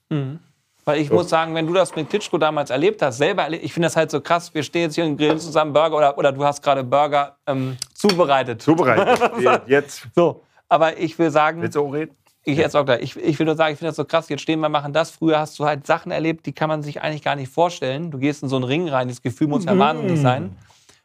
[0.84, 3.72] Weil ich muss sagen, wenn du das mit Klitschko damals erlebt hast, selber erlebt, ich
[3.72, 6.32] finde das halt so krass, wir stehen jetzt hier und grillen zusammen Burger oder, oder
[6.32, 8.62] du hast gerade Burger ähm, zubereitet.
[8.62, 9.62] Zubereitet.
[9.66, 12.16] jetzt So, aber ich will sagen, willst du auch reden?
[12.44, 14.40] ich jetzt auch gleich, ich, ich will nur sagen, ich finde das so krass, jetzt
[14.40, 15.11] stehen wir, machen das.
[15.11, 18.11] Früher hast du halt Sachen erlebt, die kann man sich eigentlich gar nicht vorstellen.
[18.11, 20.57] Du gehst in so einen Ring rein, das Gefühl muss ja wahnsinnig sein.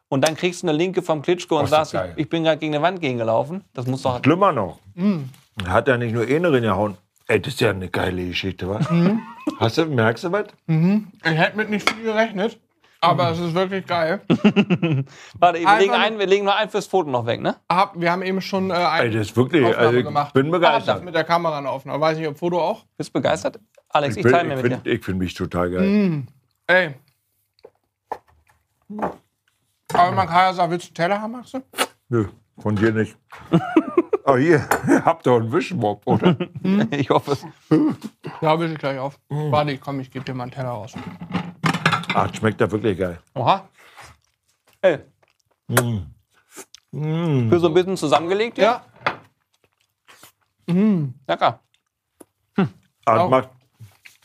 [0.09, 2.13] Und dann kriegst du eine Linke vom Klitschko und sagst, ich, geil.
[2.15, 3.63] ich bin gerade gegen eine Wand gegengelaufen.
[3.73, 4.23] Das muss doch.
[4.23, 4.79] Schlimmer noch.
[4.95, 5.23] Mm.
[5.67, 6.97] Hat er nicht nur eine drin gehauen.
[7.27, 8.89] Ey, das ist ja eine geile Geschichte, was?
[8.89, 9.19] Mm.
[9.59, 10.45] Hast du, merkst du was?
[11.25, 12.57] Ich hätte mit nicht viel gerechnet,
[13.01, 14.21] aber es ist wirklich geil.
[15.39, 17.55] Warte, wir legen, nur- ein, wir legen noch ein fürs Foto noch weg, ne?
[17.71, 20.33] Hab, wir haben eben schon äh, Ey, eine das ist wirklich, Aufnahme also ich gemacht.
[20.33, 20.97] bin Ah, begeistert.
[20.97, 21.99] das mit der Kamera eine Aufnahme.
[22.01, 22.85] Weiß nicht, ob Foto auch.
[22.97, 23.59] Bist du begeistert?
[23.89, 24.91] Alex, ich, bin- teile mir ich mit find- dir.
[24.93, 26.23] Ich finde mich total geil.
[26.67, 26.95] Ey.
[29.93, 31.63] Aber man kann ja sagen, willst du einen Teller haben, Axel?
[32.09, 32.25] Nö,
[32.59, 33.17] von dir nicht.
[34.25, 34.67] oh, hier,
[35.05, 36.35] habt doch einen Wischmob, oder?
[36.91, 37.45] Ich hoffe es.
[38.41, 39.19] Ja, will ich gleich auf.
[39.29, 39.51] Mm.
[39.51, 40.93] Warte, komm, ich gebe dir mal einen Teller raus.
[42.17, 43.19] Ach, schmeckt ja wirklich geil.
[43.35, 43.67] Oha.
[44.81, 44.99] Ey,
[45.69, 47.49] Mm.
[47.49, 48.65] für so ein bisschen zusammengelegt hier?
[48.65, 48.83] Ja,
[51.27, 51.59] Lecker.
[53.05, 53.29] Ah, Auch.
[53.29, 53.47] mach,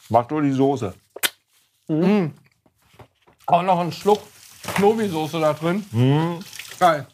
[0.08, 0.94] mach nur die Soße.
[3.46, 4.20] auch noch ein Schluck
[4.76, 5.84] Knobi-Soße da drin.
[5.90, 6.38] Mm.
[6.78, 7.06] Geil.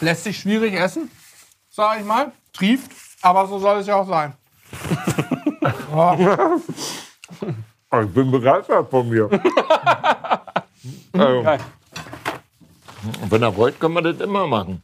[0.00, 1.10] Lässt sich schwierig essen,
[1.70, 2.32] sag ich mal.
[2.52, 2.90] Trieft,
[3.22, 4.34] aber so soll es ja auch sein.
[5.92, 6.16] Ah,
[8.02, 9.28] Ich bin begeistert von mir.
[11.12, 11.60] also, Geil.
[13.28, 14.82] wenn ihr wollt, können wir das immer machen.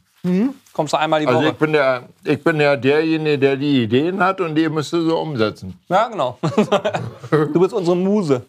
[0.73, 1.49] Kommst du einmal die Also Woche.
[1.49, 5.01] ich bin, der, ich bin ja derjenige, der die Ideen hat und die müsst ihr
[5.01, 5.79] so umsetzen.
[5.89, 6.37] Ja, genau.
[7.31, 8.45] du bist unsere Muse.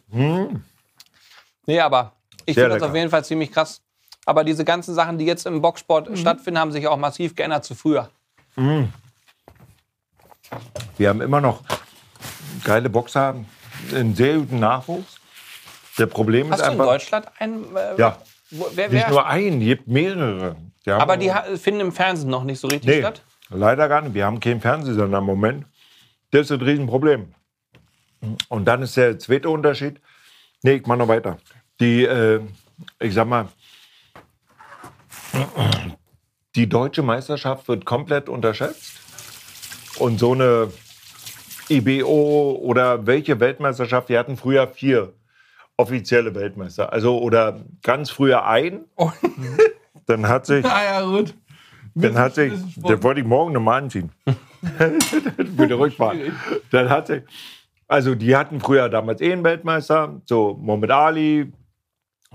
[1.66, 2.12] Nee, aber
[2.44, 3.80] ich finde das auf jeden Fall ziemlich krass.
[4.26, 7.74] Aber diese ganzen Sachen, die jetzt im Boxsport stattfinden, haben sich auch massiv geändert zu
[7.74, 8.08] früher.
[10.96, 11.62] Wir haben immer noch
[12.64, 13.34] geile Boxer,
[13.94, 15.18] einen sehr guten Nachwuchs.
[15.98, 17.76] Der Problem ist Hast du in einfach, Deutschland einen?
[17.76, 18.18] Äh, ja,
[18.50, 20.56] wo, wer, nicht wer, nur einen, gibt mehrere.
[20.84, 23.22] Die aber die finden im Fernsehen noch nicht so richtig nee, statt.
[23.50, 24.14] leider gar nicht.
[24.14, 25.66] Wir haben keinen Fernsehsender im Moment.
[26.30, 27.34] Das ist ein Riesenproblem.
[28.48, 30.00] Und dann ist der zweite Unterschied.
[30.62, 31.38] Nee, ich mach noch weiter.
[31.80, 32.40] Die, äh,
[33.00, 33.48] ich sag mal,
[36.54, 39.00] die deutsche Meisterschaft wird komplett unterschätzt.
[39.98, 40.72] Und so eine
[41.76, 45.12] IBO oder welche Weltmeisterschaft, wir hatten früher vier
[45.76, 46.92] offizielle Weltmeister.
[46.92, 48.84] Also, oder ganz früher ein.
[48.96, 49.10] Oh.
[50.06, 51.32] Dann hat sich Ah ja, gut.
[51.94, 54.10] dann hat sich, das wollte ich morgen nochmal anziehen.
[54.76, 56.16] Für die Rückfahrt.
[56.70, 57.22] Dann hat sich,
[57.86, 61.52] also die hatten früher damals eh einen Weltmeister, so Muhammad Ali,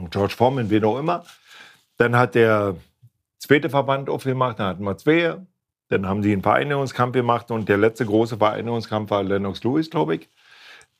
[0.09, 1.25] George Foreman, wen auch immer.
[1.97, 2.75] Dann hat der
[3.37, 5.35] zweite Verband aufgemacht, dann hatten wir zwei.
[5.89, 10.15] Dann haben sie einen Vereinigungskampf gemacht und der letzte große Vereinigungskampf war Lennox Lewis, glaube
[10.15, 10.29] ich.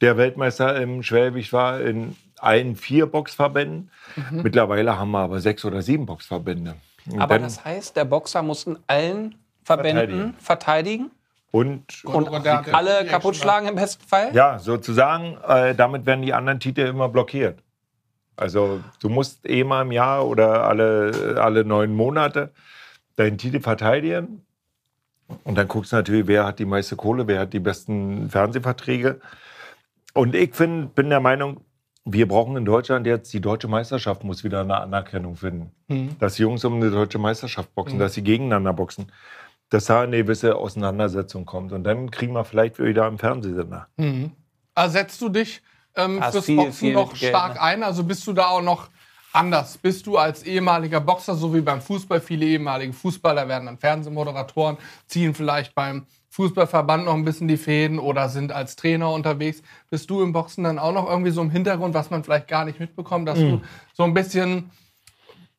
[0.01, 3.91] Der Weltmeister im Schwergewicht war in allen vier Boxverbänden.
[4.31, 6.75] Mittlerweile haben wir aber sechs oder sieben Boxverbände.
[7.09, 11.11] Und Aber das heißt, der Boxer muss in allen Verbänden verteidigen,
[11.51, 14.33] und Und, und hat alle kaputt schlagen im besten Fall.
[14.33, 17.63] Ja, sozusagen, äh, damit werden die anderen Titel immer blockiert.
[18.35, 22.51] Also du musst eh mal im Jahr oder alle, alle neun Monate
[23.15, 24.45] deinen Titel verteidigen.
[25.43, 29.19] Und dann guckst du natürlich, wer hat die meiste Kohle, wer hat die besten Fernsehverträge.
[30.13, 31.61] Und ich find, bin der Meinung,
[32.05, 35.71] wir brauchen in Deutschland jetzt, die deutsche Meisterschaft muss wieder eine Anerkennung finden.
[36.19, 39.11] Dass die Jungs um eine deutsche Meisterschaft boxen, dass sie gegeneinander boxen.
[39.69, 41.73] Dass da eine gewisse Auseinandersetzung kommt.
[41.73, 43.88] Und dann kriegen wir vielleicht wieder einen Fernsehsender.
[44.73, 45.61] Ersetzt du dich
[45.95, 47.61] ähm, fürs viel, Boxen viel noch Geld, stark ne?
[47.61, 47.84] ein?
[47.84, 48.89] Also bist du da auch noch
[49.34, 49.78] anders?
[49.78, 54.78] Bist du als ehemaliger Boxer, so wie beim Fußball, viele ehemalige Fußballer werden dann Fernsehmoderatoren,
[55.07, 59.63] ziehen vielleicht beim Fußballverband noch ein bisschen die Fäden oder sind als Trainer unterwegs.
[59.89, 62.65] Bist du im Boxen dann auch noch irgendwie so im Hintergrund, was man vielleicht gar
[62.65, 63.49] nicht mitbekommt, dass Mhm.
[63.49, 63.61] du
[63.93, 64.69] so ein bisschen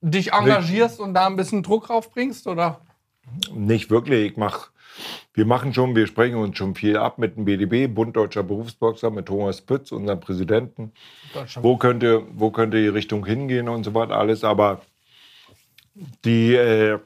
[0.01, 2.47] dich engagierst und da ein bisschen Druck draufbringst?
[2.47, 2.81] Oder?
[3.53, 4.33] Nicht wirklich.
[4.33, 4.69] Ich mach,
[5.34, 9.11] wir machen schon, wir sprechen uns schon viel ab mit dem BDB, Bund Deutscher Berufsboxer,
[9.11, 10.92] mit Thomas Pütz, unserem Präsidenten.
[11.57, 14.44] Wo könnte, wo könnte die Richtung hingehen und so weiter alles.
[14.44, 14.82] Aber
[16.24, 16.99] die, äh,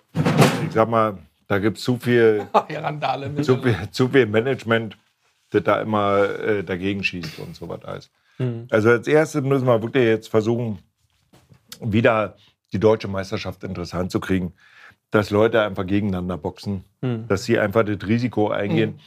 [0.67, 2.47] ich sag mal, da gibt es zu viel,
[3.43, 4.97] zu viel, zu viel Management,
[5.51, 8.11] das da immer äh, dagegen schießt und so weiter alles.
[8.71, 10.79] Also als erstes müssen wir wirklich jetzt versuchen,
[11.81, 12.37] wieder
[12.73, 14.55] die deutsche Meisterschaft interessant zu kriegen.
[15.13, 16.83] Dass Leute einfach gegeneinander boxen.
[17.29, 18.99] Dass sie einfach das Risiko eingehen,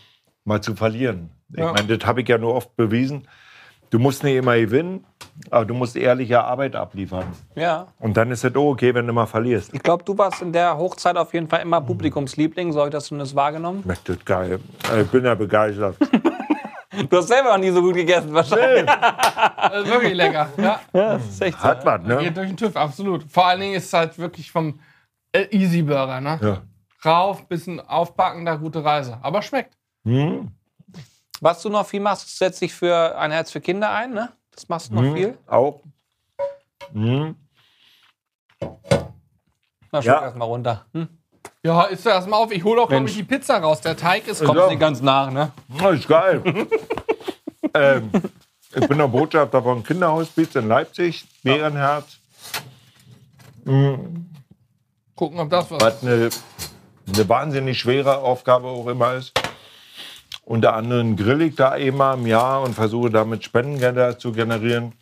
[0.45, 1.30] mal zu verlieren.
[1.51, 1.74] Ich Ja.
[1.74, 3.28] meine, das habe ich ja nur oft bewiesen.
[3.89, 5.06] Du musst nicht immer gewinnen,
[5.51, 7.26] aber du musst ehrliche Arbeit abliefern.
[7.56, 7.88] Ja.
[7.99, 9.74] Und dann ist es okay, wenn du mal verlierst.
[9.74, 12.72] Ich glaube, du warst in der Hochzeit auf jeden Fall immer Publikumsliebling.
[12.72, 13.84] So habe ich das zumindest wahrgenommen.
[13.86, 14.60] Das ist geil.
[15.01, 15.97] Ich bin ja begeistert.
[17.10, 18.86] Du hast selber noch nie so gut gegessen, wahrscheinlich.
[18.89, 20.47] Das ist wirklich lecker.
[20.58, 20.80] Ja.
[20.93, 21.64] Ja, das ist echt so.
[21.66, 22.32] Hat was, Geht ne?
[22.32, 23.24] durch den TÜV, absolut.
[23.30, 24.80] Vor allen Dingen ist es halt wirklich vom
[25.36, 26.39] äh, Easy Burger, ne?
[26.41, 26.61] Ja.
[27.03, 29.17] Rauf, bisschen aufpacken, da gute Reise.
[29.21, 29.75] Aber schmeckt.
[30.05, 30.51] Hm?
[31.41, 34.31] Was du noch viel machst, du setzt dich für ein Herz für Kinder ein, ne?
[34.51, 35.13] Das machst du noch Hm?
[35.15, 35.38] viel.
[35.47, 35.81] Auch.
[36.93, 37.36] Hm?
[39.91, 40.21] Na, schluck Ja.
[40.23, 40.86] erst mal runter.
[40.93, 41.07] Hm?
[41.63, 42.51] Ja, isst du erstmal auf.
[42.51, 43.81] Ich hole auch, glaube ich, die Pizza raus.
[43.81, 44.69] Der Teig ist Kommst Ja.
[44.69, 45.51] nicht ganz nach, ne?
[45.79, 46.41] Das ist geil.
[47.73, 48.11] ähm,
[48.75, 52.17] ich bin der Botschafter vom Kinderhospiz in Leipzig, Bärenherz.
[55.16, 56.30] Gucken, ob das was Was eine,
[57.07, 59.32] eine wahnsinnig schwere Aufgabe auch immer ist.
[60.43, 64.93] Unter anderem grill ich da einmal im Jahr und versuche damit Spendengelder zu generieren.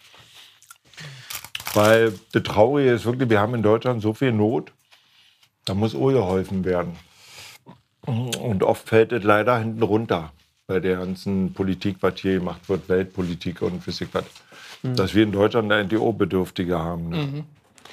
[1.74, 4.72] Weil das Traurige ist wirklich, wir haben in Deutschland so viel Not,
[5.66, 6.96] da muss auch geholfen werden.
[8.06, 10.32] Und oft fällt es leider hinten runter
[10.68, 14.26] bei der ganzen Politik, was hier gemacht wird, Weltpolitik und Physik, was.
[14.84, 17.10] Dass wir in Deutschland eine NTO-Bedürftige haben.
[17.10, 17.46] Ne?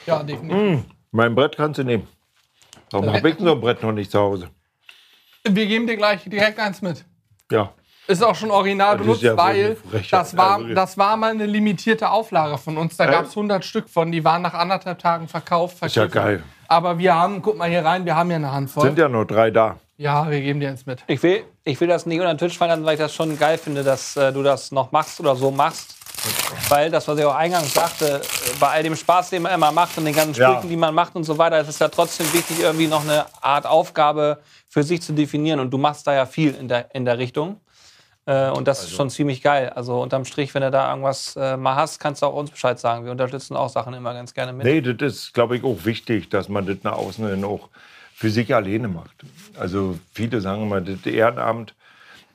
[0.07, 0.85] Ja, definitiv.
[1.13, 2.07] Mein Brett kannst du nehmen.
[2.91, 4.49] Warum habe ich so ein Brett noch nicht zu Hause?
[5.45, 7.05] Wir geben dir gleich direkt eins mit.
[7.51, 7.73] Ja.
[8.07, 10.13] Ist auch schon original Das ist benutzt, ja wohl weil eine Frechheit.
[10.21, 12.97] das war, Also- das war mal eine limitierte Auflage von uns.
[12.97, 13.11] Da Äh?
[13.13, 14.11] gab es 100 Stück von.
[14.11, 15.83] Die waren nach anderthalb Tagen verkauft.
[15.85, 16.43] Ist ja geil.
[16.69, 18.85] Aber wir haben, guck mal hier rein, wir haben ja eine Handvoll.
[18.85, 19.79] Sind ja nur drei da.
[19.97, 21.05] ja, wir geben dir eins mit.
[21.09, 23.39] Ich will, ich will das nicht unter den Tisch fallen lassen, weil ich das schon
[23.39, 25.97] geil finde, dass äh, du das noch machst oder so machst.
[26.68, 28.21] Weil das, was ich auch eingangs sagte,
[28.59, 30.53] bei all dem Spaß, den man immer macht und den ganzen Ja.
[30.53, 33.27] Sprüchen, die man macht und so weiter, ist es ja trotzdem wichtig, irgendwie noch eine
[33.41, 35.61] Art Aufgabe für sich zu definieren.
[35.61, 37.61] Und du machst da ja viel in der, in der Richtung.
[38.27, 39.71] Äh, und das ist schon ziemlich geil.
[39.71, 42.79] Also unterm Strich, wenn du da irgendwas äh, mal hast, kannst du auch uns Bescheid
[42.79, 43.05] sagen.
[43.05, 44.66] Wir unterstützen auch Sachen immer ganz gerne mit.
[44.66, 47.68] Nee, das ist, glaube ich, auch wichtig, dass man das nach außen hin auch
[48.14, 49.25] für sich alleine macht.
[49.59, 51.75] Also viele sagen immer, das Ehrenamt,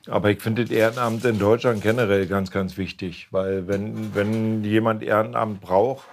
[0.08, 5.02] aber ich finde das Ehrenamt in Deutschland generell ganz, ganz wichtig, weil wenn, wenn jemand
[5.02, 6.06] Ehrenamt braucht,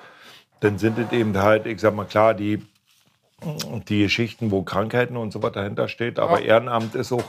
[0.59, 2.61] dann sind es eben halt, ich sag mal klar, die,
[3.89, 7.23] die Geschichten, wo Krankheiten und so weiter dahinter steht, aber Ehrenamt ist auch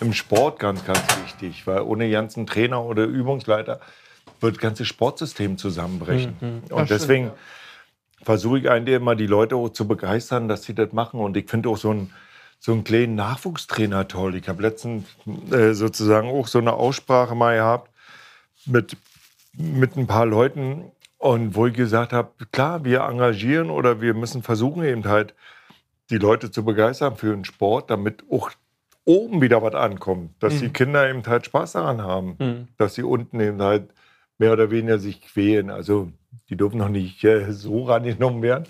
[0.00, 3.80] im Sport ganz, ganz wichtig, weil ohne ganzen Trainer oder Übungsleiter
[4.40, 6.36] wird das ganze Sportsystem zusammenbrechen.
[6.70, 7.30] Und deswegen
[8.22, 11.20] versuche ich eigentlich immer, die Leute auch zu begeistern, dass sie das machen.
[11.20, 12.12] Und ich finde auch so einen,
[12.64, 14.36] so einen kleinen Nachwuchstrainer toll.
[14.36, 15.04] Ich habe letztens
[15.50, 17.90] äh, sozusagen auch so eine Aussprache mal gehabt
[18.64, 18.96] mit,
[19.52, 20.90] mit ein paar Leuten.
[21.18, 25.34] Und wo ich gesagt habe, klar, wir engagieren oder wir müssen versuchen eben halt,
[26.08, 28.50] die Leute zu begeistern für den Sport, damit auch
[29.04, 30.30] oben wieder was ankommt.
[30.42, 32.36] Dass die Kinder eben halt Spaß daran haben.
[32.38, 32.68] Mhm.
[32.78, 33.90] Dass sie unten eben halt
[34.38, 35.68] mehr oder weniger sich quälen.
[35.68, 36.10] Also
[36.48, 38.64] die dürfen noch nicht äh, so rangenommen werden.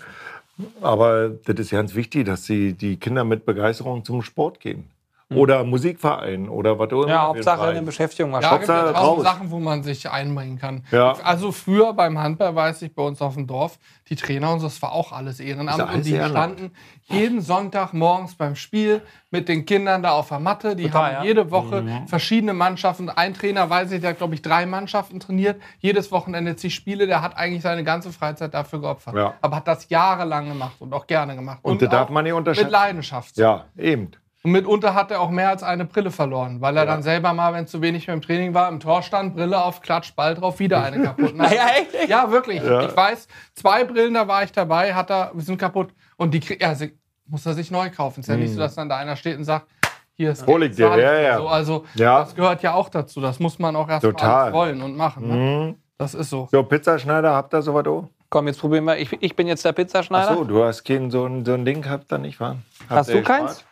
[0.81, 4.89] Aber das ist ganz wichtig, dass die, die Kinder mit Begeisterung zum Sport gehen.
[5.33, 7.09] Oder Musikverein oder was auch immer.
[7.09, 8.57] Ja, Hauptsache eine Beschäftigung Ja, schaffen.
[8.59, 9.23] gibt ja Hauptsache.
[9.35, 10.83] Sachen, wo man sich einbringen kann.
[10.91, 11.13] Ja.
[11.23, 14.67] Also früher beim Handball, weiß ich, bei uns auf dem Dorf, die Trainer und so,
[14.67, 15.79] das war auch alles Ehrenamt.
[15.81, 16.59] Alles und die Ehrenamt.
[16.59, 16.75] standen
[17.07, 19.01] jeden Sonntag morgens beim Spiel
[19.31, 20.75] mit den Kindern da auf der Matte.
[20.75, 21.23] Die Total, haben ja.
[21.23, 22.07] jede Woche Mhm.
[22.07, 23.09] verschiedene Mannschaften.
[23.09, 25.59] Ein Trainer, weiß ich, der hat, glaube ich, drei Mannschaften trainiert.
[25.79, 27.07] Jedes Wochenende zig Spiele.
[27.07, 29.15] Der hat eigentlich seine ganze Freizeit dafür geopfert.
[29.15, 29.33] Ja.
[29.41, 31.59] Aber hat das jahrelang gemacht und auch gerne gemacht.
[31.63, 32.67] Und das darf man nicht unterschätzen.
[32.67, 33.37] Mit Leidenschaft.
[33.37, 34.11] Ja, eben.
[34.45, 37.51] Und mitunter hat er auch mehr als eine Brille verloren, weil er dann selber mal,
[37.53, 40.35] wenn es zu wenig mehr im Training war, im Tor stand, Brille auf, Klatsch, Ball
[40.35, 41.31] drauf, wieder eine kaputt.
[41.35, 42.07] Na, Ja, echt?
[42.07, 42.61] ja, wirklich.
[42.61, 42.81] Ja.
[42.83, 45.89] Ich weiß, zwei Brillen, da war ich dabei, hat er, wir sind kaputt.
[46.17, 48.19] Und die ja, sie, muss er sich neu kaufen.
[48.19, 49.65] Ist ja nicht so, dass dann da einer steht und sagt,
[50.13, 50.47] hier ist Hm.
[50.53, 51.37] Hol ich dir, ja, ja.
[51.37, 52.19] So, also Ja.
[52.19, 53.21] das gehört ja auch dazu.
[53.21, 55.27] Das muss man auch erst mal wollen und machen.
[55.27, 55.33] Ne?
[55.35, 55.75] Mhm.
[55.97, 56.47] Das ist so.
[56.51, 58.09] So, Pizzaschneider, habt ihr sowas auch?
[58.29, 58.97] Komm, jetzt probieren wir.
[58.97, 60.35] Ich, ich bin jetzt der Ach Pizzaschneider.
[60.35, 62.57] so, du hast kein so ein, so ein Ding gehabt, da nicht wahr?
[62.89, 63.65] Habt Hast du keins?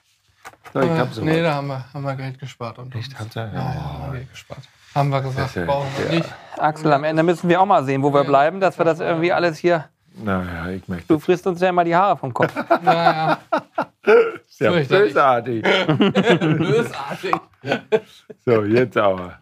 [0.74, 1.26] So, ich Äh, hab sowas.
[1.26, 2.80] nee, da haben wir, haben wir Geld gespart.
[2.80, 3.44] Und Echt, habt ihr?
[3.46, 4.60] Ja, Ja, haben wir Geld gespart.
[4.96, 6.12] Haben wir gesagt, ja- brauchen wir ja.
[6.20, 6.30] nicht.
[6.58, 9.32] Axel, am Ende müssen wir auch mal sehen, wo wir bleiben, dass wir das irgendwie
[9.34, 9.86] alles hier.
[10.16, 11.08] Naja, ich möchte.
[11.08, 12.54] Du frisst uns ja immer die Haare vom Kopf.
[12.86, 13.38] Ja,
[14.06, 15.64] Ist ja bösartig.
[16.42, 17.34] Bösartig.
[18.46, 19.40] So, jetzt aber.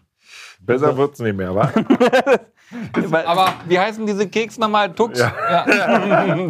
[0.64, 1.70] Besser wird's nicht mehr, wa?
[3.26, 4.92] Aber wie heißen diese Keks nochmal?
[4.94, 5.18] Tux?
[5.18, 5.66] Ja.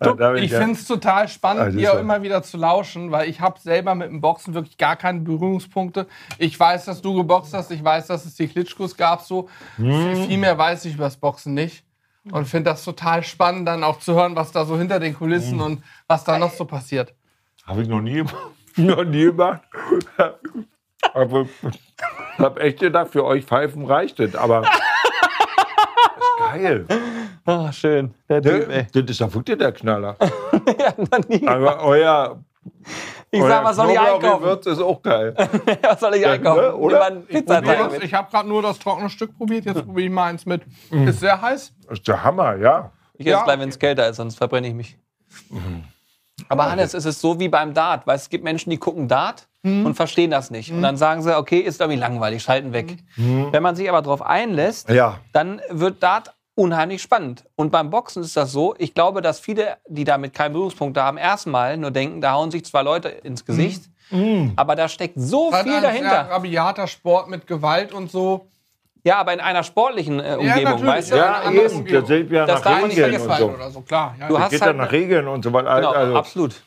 [0.00, 3.28] Da darf Ich ja- finde es total spannend, ist ja- immer wieder zu lauschen, weil
[3.28, 6.06] ich habe selber mit dem Boxen wirklich gar keine Berührungspunkte.
[6.38, 9.48] Ich weiß, dass du geboxt hast, ich weiß, dass es die Klitschkos gab, so.
[9.76, 9.86] Hm.
[10.14, 11.84] Viel, viel mehr weiß ich über das Boxen nicht.
[12.30, 15.58] Und finde das total spannend, dann auch zu hören, was da so hinter den Kulissen
[15.58, 15.60] Hm.
[15.66, 17.12] und was da noch so passiert.
[17.66, 18.22] Habe ich noch nie,
[18.76, 19.62] noch nie gemacht.
[21.14, 24.34] Aber ich habe echt gedacht, für euch Pfeifen reicht das.
[24.34, 26.86] Aber das ist geil.
[27.44, 28.14] Ah, schön.
[28.28, 28.86] Der Typ, ey.
[28.92, 30.16] Das ist doch wirklich der Knaller.
[30.78, 31.46] Ja, noch nie.
[31.48, 32.38] Aber euer,
[33.32, 34.40] Ich euer sag, was soll ich einkaufen?
[34.42, 35.34] Gewürz ist auch geil.
[35.82, 36.60] Was soll ich einkaufen?
[36.60, 36.94] ne, oder?
[36.94, 38.04] Nimm mal einen Pizzateig mit.
[38.04, 40.62] Ich habe gerade nur das trockene Stück probiert, jetzt probiere ich mal eins mit.
[40.90, 41.72] Ist sehr heiß.
[41.88, 42.92] Das ist der Hammer, ja.
[43.14, 43.42] Ich esse Ja.
[43.44, 44.96] gleich, wenn es kälter ist, sonst verbrenne ich mich.
[46.48, 48.06] Aber Hannes, es ist so wie beim Dart.
[48.06, 50.72] Weil es gibt Menschen, die gucken Dart und verstehen das nicht.
[50.72, 52.96] Und dann sagen sie, okay, ist irgendwie langweilig, schalten weg.
[53.16, 55.18] Wenn man sich aber darauf einlässt, Ja.
[55.32, 57.44] dann wird Dart unheimlich spannend.
[57.56, 61.16] Und beim Boxen ist das so, ich glaube, dass viele, die damit keinen Berührungspunkt haben,
[61.16, 63.84] erstmal nur denken, da hauen sich zwei Leute ins Gesicht.
[64.56, 66.28] Aber da steckt so Halt viel ein dahinter.
[66.30, 68.48] rabiater Sport mit Gewalt und so.
[69.04, 71.16] Ja, aber in einer sportlichen äh, Umgebung, natürlich, weißt du?
[71.16, 71.42] ja.
[71.44, 71.76] Ja, eben.
[71.76, 72.00] Umgebung.
[72.00, 73.50] Das sind wir Das nach darf man nicht Regeln und so.
[73.50, 74.14] Oder so, klar.
[74.20, 74.40] Ja, Du ja.
[74.42, 75.74] hast Geht halt dann nach Regeln und so weiter.
[75.76, 76.62] Genau, Also, absolut.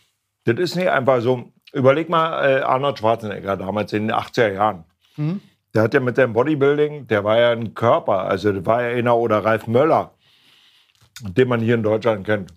[0.46, 1.46] Das ist nicht einfach so.
[1.76, 4.86] Überleg mal, äh, Arnold Schwarzenegger damals in den 80er Jahren.
[5.18, 5.42] Mhm.
[5.74, 8.22] Der hat ja mit seinem Bodybuilding, der war ja ein Körper.
[8.24, 10.12] Also, der war ja einer oder Ralf Möller,
[11.22, 12.52] den man hier in Deutschland kennt.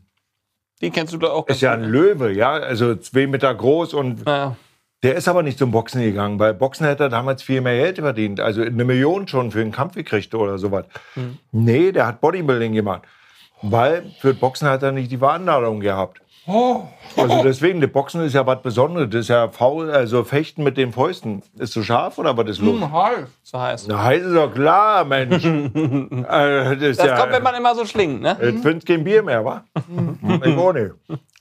[0.80, 1.48] Die kennst du doch auch.
[1.48, 2.52] Ist ja ein Löwe, ja.
[2.52, 4.54] Also zwei Meter groß und Ja.
[5.02, 7.98] der ist aber nicht zum Boxen gegangen, weil Boxen hätte er damals viel mehr Geld
[7.98, 8.38] verdient.
[8.38, 10.84] Also eine Million schon für einen Kampf gekriegt oder sowas.
[11.14, 11.38] Hm.
[11.50, 13.02] Nee, der hat Bodybuilding gemacht.
[13.62, 16.20] Weil für Boxen hat er nicht die Veranlagung gehabt.
[16.50, 16.84] Oh,
[17.16, 19.10] Also deswegen, das Boxen ist ja was Besonderes.
[19.10, 21.42] Das ist ja faul, also Fechten mit den Fäusten.
[21.58, 22.80] Ist so scharf oder was ist los?
[22.80, 23.28] hm, heiß.
[23.42, 23.88] So heißt.
[23.88, 25.44] Na, heiß ist doch klar, Mensch.
[25.44, 25.50] äh,
[26.24, 28.34] das ist Das ja, kommt, wenn man immer so schlingt, ne?
[28.40, 29.62] Jetzt findest kein Bier mehr, wa?
[30.42, 30.92] ich auch nicht.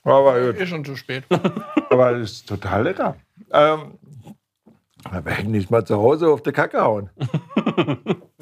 [0.04, 0.56] Aber gut.
[0.56, 1.24] Ist schon zu spät.
[1.90, 3.16] Aber es ist total lecker.
[3.50, 3.94] Ähm,
[5.10, 7.08] da werde ich nicht mal zu Hause auf die Kacke hauen.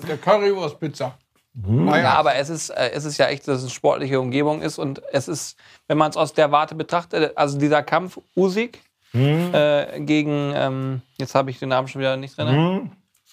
[0.09, 1.17] Der Currywurst-Pizza.
[1.62, 4.61] War Ja, aber es ist, äh, es ist ja echt, dass es eine sportliche Umgebung
[4.62, 5.57] ist und es ist,
[5.88, 8.78] wenn man es aus der Warte betrachtet, also dieser Kampf Usyk
[9.14, 12.48] äh, gegen, ähm, jetzt habe ich den Namen schon wieder nicht drin.
[12.48, 12.90] Hm?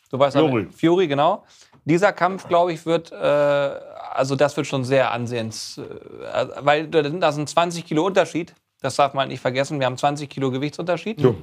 [0.09, 0.61] Du weißt Fury.
[0.63, 1.43] aber, Fury, genau.
[1.85, 7.03] Dieser Kampf, glaube ich, wird, äh, also das wird schon sehr ansehens, äh, weil da
[7.03, 8.53] sind, da sind 20 Kilo Unterschied.
[8.81, 9.79] Das darf man nicht vergessen.
[9.79, 11.19] Wir haben 20 Kilo Gewichtsunterschied.
[11.21, 11.35] So.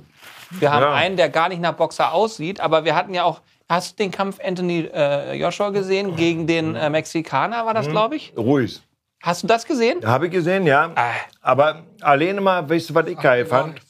[0.50, 0.92] Wir haben Ja.
[0.94, 3.40] einen, der gar nicht nach Boxer aussieht, aber wir hatten ja auch.
[3.70, 8.16] Hast du den Kampf Anthony äh, Joshua gesehen gegen den äh, Mexikaner, war das, glaube
[8.16, 8.32] ich?
[8.36, 8.80] Ruhig.
[9.22, 10.04] Hast du das gesehen?
[10.04, 10.90] Habe ich gesehen, ja.
[10.96, 11.12] Ah.
[11.40, 13.80] Aber alleine mal, weißt du, was ich geil fand?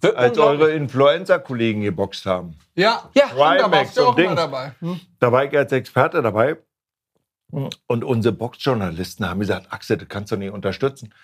[0.00, 2.56] Wird Als eure Influencer-Kollegen geboxt haben.
[2.74, 4.34] Ja, Ja, stimmt, da warst du auch Dings.
[4.34, 4.72] dabei.
[4.80, 4.98] Hm?
[5.20, 6.56] Da war ich als Experte dabei.
[7.52, 11.14] Und unsere Boxjournalisten haben gesagt, Axel, das kannst du nicht unterstützen.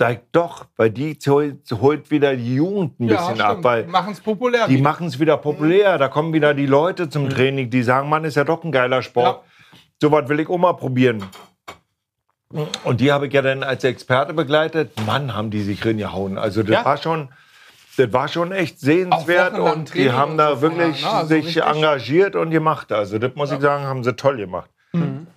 [0.00, 4.66] Ich, doch, weil die holt, wieder die Jugend ein bisschen ab, weil Machen es populär.
[4.66, 5.98] die machen es wieder populär.
[5.98, 9.02] Da kommen wieder die Leute zum Training, die sagen, Mann, ist ja doch ein geiler
[9.02, 9.44] Sport.
[10.02, 11.22] So was will ich auch mal probieren.
[12.84, 14.92] Und die habe ich ja dann als Experte begleitet.
[15.06, 16.38] Mann, haben die sich reingehauen.
[16.38, 16.84] Also das Ja.
[16.84, 17.28] war schon,
[17.96, 21.10] das war schon echt sehenswert und die Training haben und da so wirklich ne?
[21.10, 22.90] Also sich richtig- engagiert und gemacht.
[22.92, 24.70] Also das muss ich sagen, haben sie toll gemacht.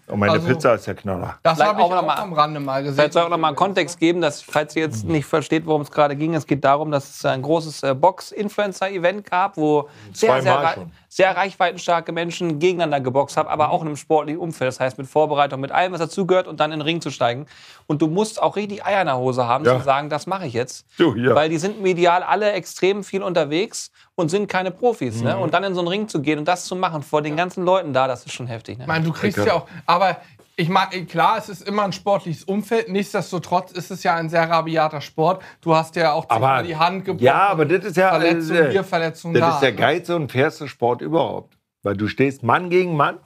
[0.10, 1.38] Und meine Also- Pizza ist der Knaller.
[1.44, 2.96] Das Vielleicht habe ich auch noch auch mal- am Rande mal gesehen.
[2.96, 5.66] Vielleicht soll ich auch noch mal einen Kontext geben, dass, falls ihr jetzt nicht versteht,
[5.66, 6.34] worum es gerade ging.
[6.34, 10.74] Es geht darum, dass es ein großes äh, Box-Influencer-Event gab, wo sehr, Zweimal sehr, rei-
[10.76, 10.92] schon.
[11.18, 14.68] Sehr reichweitenstarke Menschen gegeneinander geboxt haben, aber auch in einem sportlichen Umfeld.
[14.68, 17.48] Das heißt, mit Vorbereitung, mit allem, was dazugehört und dann in den Ring zu steigen.
[17.88, 19.80] Und du musst auch richtig Eier in der Hose haben, Ja.
[19.80, 20.86] zu sagen, das mache ich jetzt.
[21.00, 21.34] Du, ja.
[21.34, 25.24] Weil die sind medial alle extrem viel unterwegs und sind keine Profis.
[25.24, 25.36] Ne?
[25.36, 27.66] Und dann in so einen Ring zu gehen und das zu machen vor den ganzen
[27.66, 28.78] Leuten da, das ist schon heftig.
[28.78, 28.84] Ne?
[28.84, 29.68] Ich meine, du kriegst ja auch.
[29.88, 30.18] Aber
[30.60, 32.90] ich meine, klar, es ist immer ein sportliches Umfeld.
[32.90, 35.44] Nichtsdestotrotz ist es ja ein sehr rabiater Sport.
[35.62, 37.24] Du hast ja auch Aber die Hand gebrochen.
[37.26, 39.54] ja, aber das ist ja Verletzung äh, hier, Verletzung Das da.
[39.54, 41.56] ist der geilste und fairste Sport überhaupt.
[41.84, 43.20] Weil du stehst Mann gegen Mann,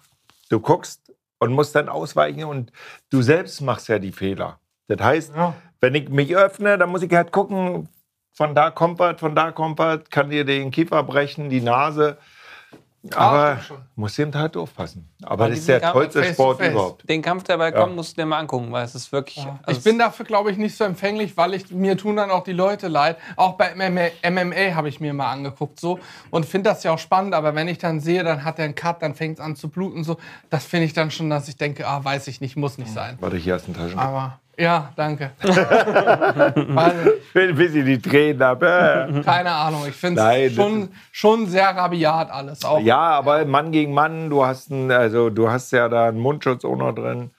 [0.49, 2.71] du guckst und musst dann ausweichen und
[3.09, 4.59] du selbst machst ja die Fehler.
[4.89, 5.53] Das heißt, Ja.
[5.79, 7.87] wenn ich mich öffne, dann muss ich halt gucken,
[8.33, 12.17] von da kommt was, von da kommt was, kann dir den Kiefer brechen, die Nase.
[13.15, 13.77] Aber schon.
[13.95, 15.09] muss eben halt aufpassen.
[15.23, 16.71] Aber das ist der Kampf tollste face Sport face.
[16.71, 17.09] überhaupt.
[17.09, 17.81] Den Kampf, der bald Ja.
[17.81, 19.43] kommt, musst du dir mal angucken, weil es ist wirklich.
[19.63, 22.43] also Ich bin dafür, glaube ich, nicht so empfänglich, weil ich, mir tun dann auch
[22.43, 23.17] die Leute leid.
[23.37, 25.99] Auch bei MMA, MMA habe ich mir mal angeguckt so
[26.29, 27.33] und finde das ja auch spannend.
[27.33, 29.69] Aber wenn ich dann sehe, dann hat er einen Cut, dann fängt es an zu
[29.69, 30.17] bluten so.
[30.51, 33.17] Das finde ich dann schon, dass ich denke, ah, weiß ich nicht, muss nicht sein.
[33.19, 33.97] Warte, hier ist ein Taschen.
[33.97, 35.31] Aber ja, danke.
[35.41, 39.21] Weil, Bis ich die Tränen habe.
[39.25, 42.63] keine Ahnung, ich finde es schon, schon sehr rabiat alles.
[42.65, 46.19] Auch Ja, aber Mann gegen Mann, du hast, ein, also, du hast ja da einen
[46.19, 47.31] Mundschutz auch noch drin.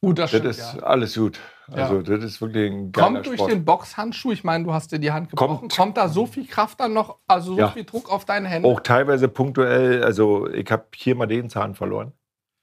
[0.00, 0.50] gut, das Das stimmt.
[0.56, 0.82] ist Ja.
[0.82, 1.38] alles gut.
[1.72, 3.52] Also, das ist wirklich ein geiler Kommt durch Sport.
[3.52, 5.96] den Boxhandschuh, ich meine, du hast dir die Hand gebrochen, kommt, Kommt.
[5.96, 7.68] da so viel Kraft dann noch, also so Ja.
[7.68, 8.68] viel Druck auf deine Hände?
[8.68, 12.12] Auch teilweise punktuell, also ich habe hier mal den Zahn verloren.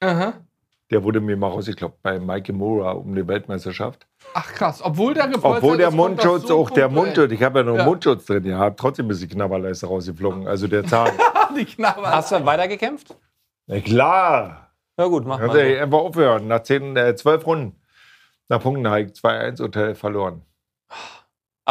[0.02, 0.34] Aha.
[0.92, 4.06] Der wurde mir mal rausgekloppt bei Mike Mura um die Weltmeisterschaft.
[4.34, 6.89] Ach krass, obwohl der gepolstert Obwohl der Mundschutz, so auch der.
[6.89, 7.86] Mundschutz, ich habe ja noch einen Ja.
[7.86, 10.48] Mundschutz drin, ja, trotzdem ist die Knabberleiste rausgeflogen.
[10.48, 11.12] Also der Zahn.
[11.58, 12.10] Die Knabber.
[12.10, 13.14] Hast du weitergekämpft?
[13.68, 14.72] Na klar.
[14.98, 15.76] Ja gut, mach Kannst mal.
[15.76, 15.82] So.
[15.82, 16.48] einfach aufhören.
[16.48, 17.76] Nach zehn, äh, zwölf Runden.
[18.48, 20.44] Nach Punkten habe ich 2-1 Hotel verloren.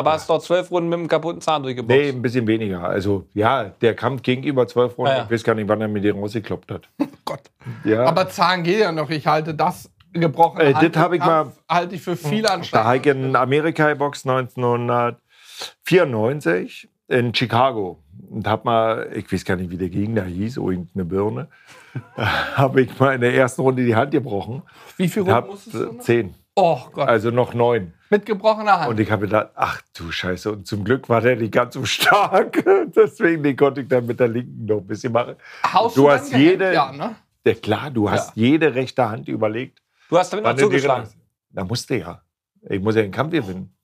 [0.00, 1.96] Aber hast doch zwölf Runden mit einem kaputten Zahn durchgeboxt.
[1.96, 2.82] Nee, ein bisschen weniger.
[2.82, 5.12] Also ja, der Kampf ging über zwölf Runden.
[5.12, 5.24] Ja, ja.
[5.24, 6.88] Ich weiß gar nicht, wann er mir den rausgekloppt hat.
[7.24, 7.42] Gott.
[7.84, 8.04] Ja.
[8.06, 9.10] Aber Zahn geht ja noch.
[9.10, 12.54] Ich halte das gebrochene Äh, das Hand- hab ich Kampf halte ich für viel Da
[12.54, 12.86] anstrengend.
[12.86, 17.98] habe ich in Amerika geboxt 1994 in Chicago.
[18.28, 21.48] Und hab mal, ich weiß gar nicht, wie der Gegner hieß, irgendeine Birne.
[22.16, 24.62] Da habe ich mal in der ersten Runde die Hand gebrochen.
[24.96, 25.98] Wie viel Ich Runden habe musstest du noch?
[25.98, 27.94] zehn, Oh Gott, also noch neun.
[28.10, 28.90] mit gebrochener Hand.
[28.90, 30.50] Und ich habe gedacht, ach du Scheiße.
[30.52, 32.62] Und zum Glück war der nicht ganz so stark.
[32.96, 35.36] Deswegen den konnte ich dann mit der linken noch ein bisschen machen.
[35.72, 37.14] Haust du dann hast jede- Ja, ne?
[37.46, 39.80] Ja, klar, du hast jede rechte Hand überlegt.
[40.10, 41.08] Du hast damit noch du zugeschlagen.
[41.50, 42.20] Da musste ja.
[42.68, 43.74] Ich muss ja den Kampf gewinnen.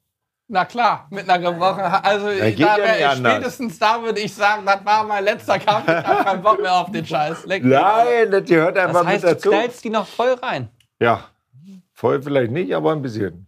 [0.49, 2.05] Na klar, mit einer gebrochenen Hand.
[2.05, 5.59] Also Ja, geht da ja ich spätestens da würde ich sagen, das war mein letzter
[5.59, 5.89] Kampf.
[5.89, 7.47] Ich habe keinen Bock mehr auf den Scheiß.
[7.47, 7.65] Leck.
[7.65, 9.51] Nein, das gehört einfach Das heißt, mit du dazu.
[9.51, 10.69] knallst die noch voll rein.
[11.01, 11.25] Ja,
[11.97, 13.47] voll vielleicht nicht, aber ein bisschen.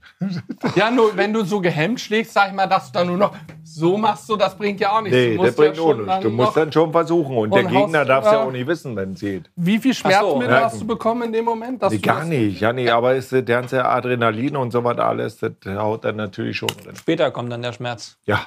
[0.74, 3.36] Ja, nur wenn du so gehemmt schlägst, sag ich mal, dass du dann nur noch
[3.62, 5.16] so machst, so, das bringt ja auch nichts.
[5.16, 6.06] Nee, Du das musst bringt ja auch nichts.
[6.08, 7.36] dann Du musst dann schon versuchen.
[7.36, 9.50] Und, der Und Gegner haust darf es ja immer- auch nicht wissen, wenn es geht.
[9.54, 10.64] Wie viel Schmerzmittel ja.
[10.64, 11.82] hast du bekommen in dem Moment?
[11.82, 14.98] Dass Nee, du gar nicht, ja nee, aber ist das ganze Adrenalin und so was
[14.98, 16.96] alles, das haut dann natürlich schon drin.
[16.96, 18.16] Später kommt dann der Schmerz.
[18.24, 18.46] Ja,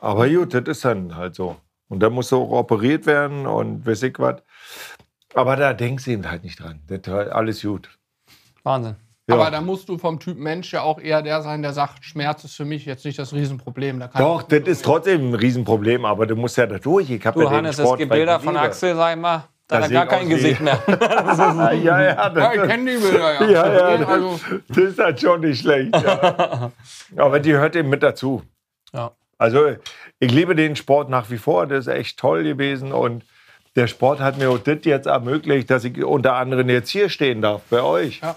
[0.00, 1.56] aber gut, das ist dann halt so.
[1.88, 4.36] Und dann musst du auch operiert werden und weiß ich was.
[5.34, 6.80] Aber da denkst du eben halt nicht dran.
[6.88, 7.90] Das ist halt alles gut.
[8.62, 8.96] Wahnsinn.
[9.34, 9.40] Ja.
[9.40, 12.44] Aber da musst du vom Typ Mensch ja auch eher der sein, der sagt, Schmerz
[12.44, 14.00] ist für mich jetzt nicht das Riesenproblem.
[14.00, 17.10] Da kann Doch, das ist trotzdem ein Riesenproblem, aber du musst ja da durch.
[17.10, 18.56] Ich hab Du, ja den Hannes, es gibt Bilder von.
[18.56, 19.44] Axel, sag ich mal.
[19.68, 20.78] Da hat er gar kein Gesicht mehr.
[20.86, 23.50] ja, ja, Ja, das, ich kenne die Bilder, ja.
[23.50, 25.94] ja, ja, das, Also, das ist halt schon nicht schlecht.
[25.94, 26.70] Ja.
[27.16, 28.42] Aber die hört eben mit dazu.
[28.92, 29.12] Ja.
[29.38, 29.76] Also
[30.20, 33.24] ich liebe den Sport nach wie vor, das ist echt toll gewesen und
[33.74, 37.40] der Sport hat mir auch das jetzt ermöglicht, dass ich unter anderem jetzt hier stehen
[37.42, 38.20] darf bei euch.
[38.20, 38.36] Ja.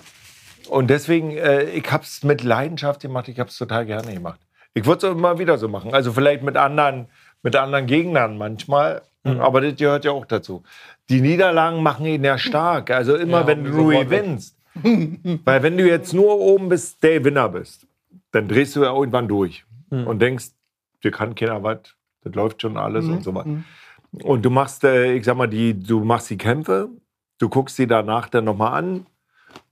[0.67, 4.39] Und deswegen, äh, ich habe es mit Leidenschaft gemacht, ich habe es total gerne gemacht.
[4.73, 5.93] Ich würde es auch immer wieder so machen.
[5.93, 7.07] Also vielleicht mit anderen,
[7.43, 9.01] mit anderen Gegnern manchmal,
[9.39, 10.61] aber das gehört ja auch dazu.
[11.09, 12.91] Die Niederlagen machen ihn ja stark.
[12.91, 13.71] Also immer, Ja, wenn du
[14.09, 14.57] gewinnst.
[15.45, 17.87] Weil wenn du jetzt nur oben bist, der Gewinner bist,
[18.31, 19.65] dann drehst du ja irgendwann durch
[20.05, 20.47] und denkst,
[21.03, 21.79] dir kann keiner was,
[22.23, 23.49] das läuft schon alles und so weiter.
[24.23, 26.89] Und du machst, äh, ich sag mal, die, du machst die Kämpfe,
[27.39, 29.05] du guckst sie danach dann nochmal an,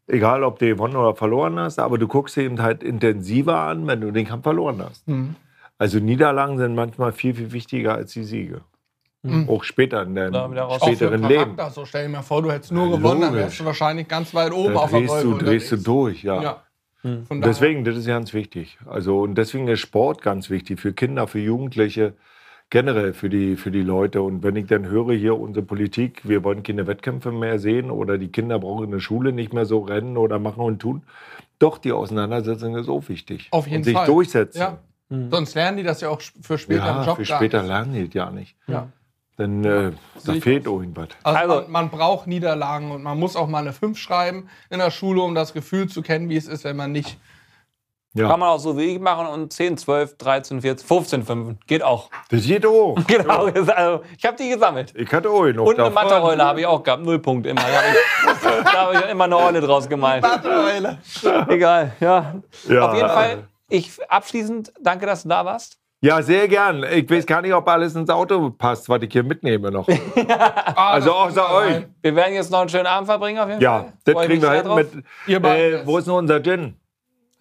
[0.08, 3.88] egal ob du gewonnen oder verloren hast, aber du guckst sie eben halt intensiver an,
[3.88, 5.06] wenn du den Kampf verloren hast.
[5.78, 8.62] Also Niederlagen sind manchmal viel, viel wichtiger als die Siege.
[9.48, 11.56] Auch später in deinem späteren Leben.
[11.72, 13.58] So stell dir mal vor, du hättest nur gewonnen, dann wärst Logisch.
[13.60, 16.42] du wahrscheinlich ganz weit oben Da auf der drehst du, drehst du durch, ja.
[16.42, 16.64] Ja.
[17.04, 17.26] Hm.
[17.30, 18.78] Daher- Deswegen, das ist ganz wichtig.
[18.86, 22.14] Also, und deswegen ist Sport ganz wichtig für Kinder, für Jugendliche,
[22.74, 24.24] generell für die, für die Leute.
[24.24, 28.18] Und wenn ich dann höre hier unsere Politik, wir wollen keine Wettkämpfe mehr sehen oder
[28.18, 31.04] die Kinder brauchen in der Schule nicht mehr so rennen oder machen und tun.
[31.60, 33.48] Doch, die Auseinandersetzung ist auch wichtig.
[33.52, 34.08] Auf jeden und sich Fall.
[34.08, 34.60] durchsetzen.
[34.60, 34.78] Ja.
[35.30, 37.68] Sonst lernen die das ja auch für später im Ja, Job für gar später nicht.
[37.68, 38.56] lernen die ja nicht.
[38.66, 38.88] Ja.
[39.38, 39.92] Dann äh,
[40.26, 41.10] da fehlt irgendwas.
[41.22, 44.80] Also, Also- man, man braucht Niederlagen und man muss auch mal eine 5 schreiben in
[44.80, 47.20] der Schule, um das Gefühl zu kennen, wie es ist, wenn man nicht.
[48.16, 48.28] Ja.
[48.30, 51.56] Kann man auch so wie ich machen und 10, 12, 13, 14, 15, 5.
[51.66, 52.12] Geht auch.
[52.30, 52.96] Das geht auch.
[53.08, 53.46] Genau.
[53.46, 54.94] Also, ich habe die gesammelt.
[54.96, 55.90] Ich hatte auch noch Und eine.
[55.90, 57.02] Mathe-Eule habe ich auch gehabt.
[57.04, 57.62] Null Punkte immer.
[57.62, 60.24] Da habe ich, da hab ich immer eine Eule draus gemalt.
[61.48, 62.36] Egal, ja.
[62.70, 62.88] Ja.
[62.90, 65.78] Auf jeden Fall, ich abschließend danke, dass du da warst.
[66.02, 66.84] Ja, sehr gern.
[66.84, 69.88] Ich weiß gar nicht, ob alles ins Auto passt, was ich hier mitnehme noch.
[70.76, 71.88] Ah, Also das außer euch.
[72.02, 73.94] Wir werden jetzt noch einen schönen Abend verbringen auf jeden Ja, Fall.
[74.04, 75.46] das Freu ich kriegen wir hin mit.
[75.46, 76.76] Äh, wo ist denn unser Gin?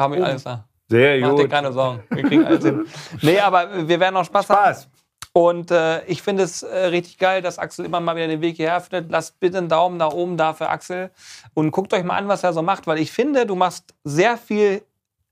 [0.03, 0.65] Haben wir alles da.
[0.89, 1.51] Sehr Mach dir gut.
[1.51, 2.03] keine Sorgen.
[2.11, 2.87] Wir kriegen alles hin.
[3.23, 4.75] Nee, aber wir werden noch Spaß, haben.
[4.75, 4.89] Spaß.
[5.33, 8.57] Und äh, ich finde es äh, richtig geil, dass Axel immer mal wieder den Weg
[8.57, 9.11] hierher findet.
[9.11, 11.11] Lasst bitte einen Daumen nach oben da für Axel
[11.55, 14.37] und guckt euch mal an, was er so macht, weil ich finde, du machst sehr
[14.37, 14.83] viel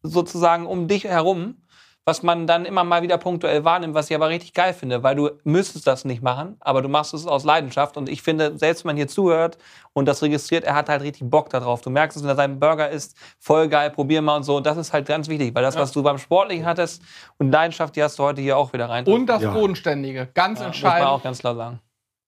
[0.03, 1.57] sozusagen um dich herum,
[2.11, 5.15] was man dann immer mal wieder punktuell wahrnimmt, was ich aber richtig geil finde, weil
[5.15, 8.83] du müsstest das nicht machen, aber du machst es aus Leidenschaft und ich finde, selbst
[8.85, 9.59] wenn man hier zuhört
[9.93, 11.83] und das registriert, er hat halt richtig Bock darauf.
[11.83, 14.57] Du merkst es, wenn er seinen Burger isst, voll geil, probier mal und so.
[14.57, 17.01] Und das ist halt ganz wichtig, weil das, was du beim Sportlichen hattest
[17.39, 19.07] und Leidenschaft, die hast du heute hier auch wieder rein.
[19.07, 19.53] Und das Ja.
[19.53, 20.29] Bodenständige.
[20.35, 21.09] Ganz muss man entscheidend.
[21.09, 21.81] auch ganz klar sagen.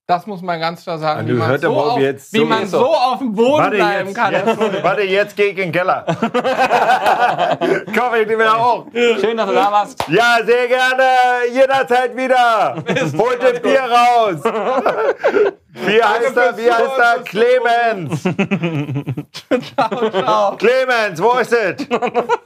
[0.09, 1.21] Das muss man ganz klar sagen.
[1.21, 3.77] Ah, wie man, hört so, auf, jetzt wie so man so auf dem Boden Warte
[3.77, 4.33] bleiben jetzt, kann.
[4.33, 6.05] jetzt, warte, jetzt geh ich in den Keller.
[7.97, 8.87] Komm, ich nehme wieder hoch.
[8.93, 10.05] Schön, dass du da warst.
[10.09, 11.05] Ja, sehr gerne.
[11.53, 12.83] Jederzeit wieder.
[13.17, 14.41] Holt das Bier raus.
[15.75, 16.59] Wie heißt er?
[16.59, 17.23] Wie heißt er?
[17.23, 18.23] Clemens.
[19.75, 20.57] Ciao.
[20.57, 21.87] Clemens, wo ist es?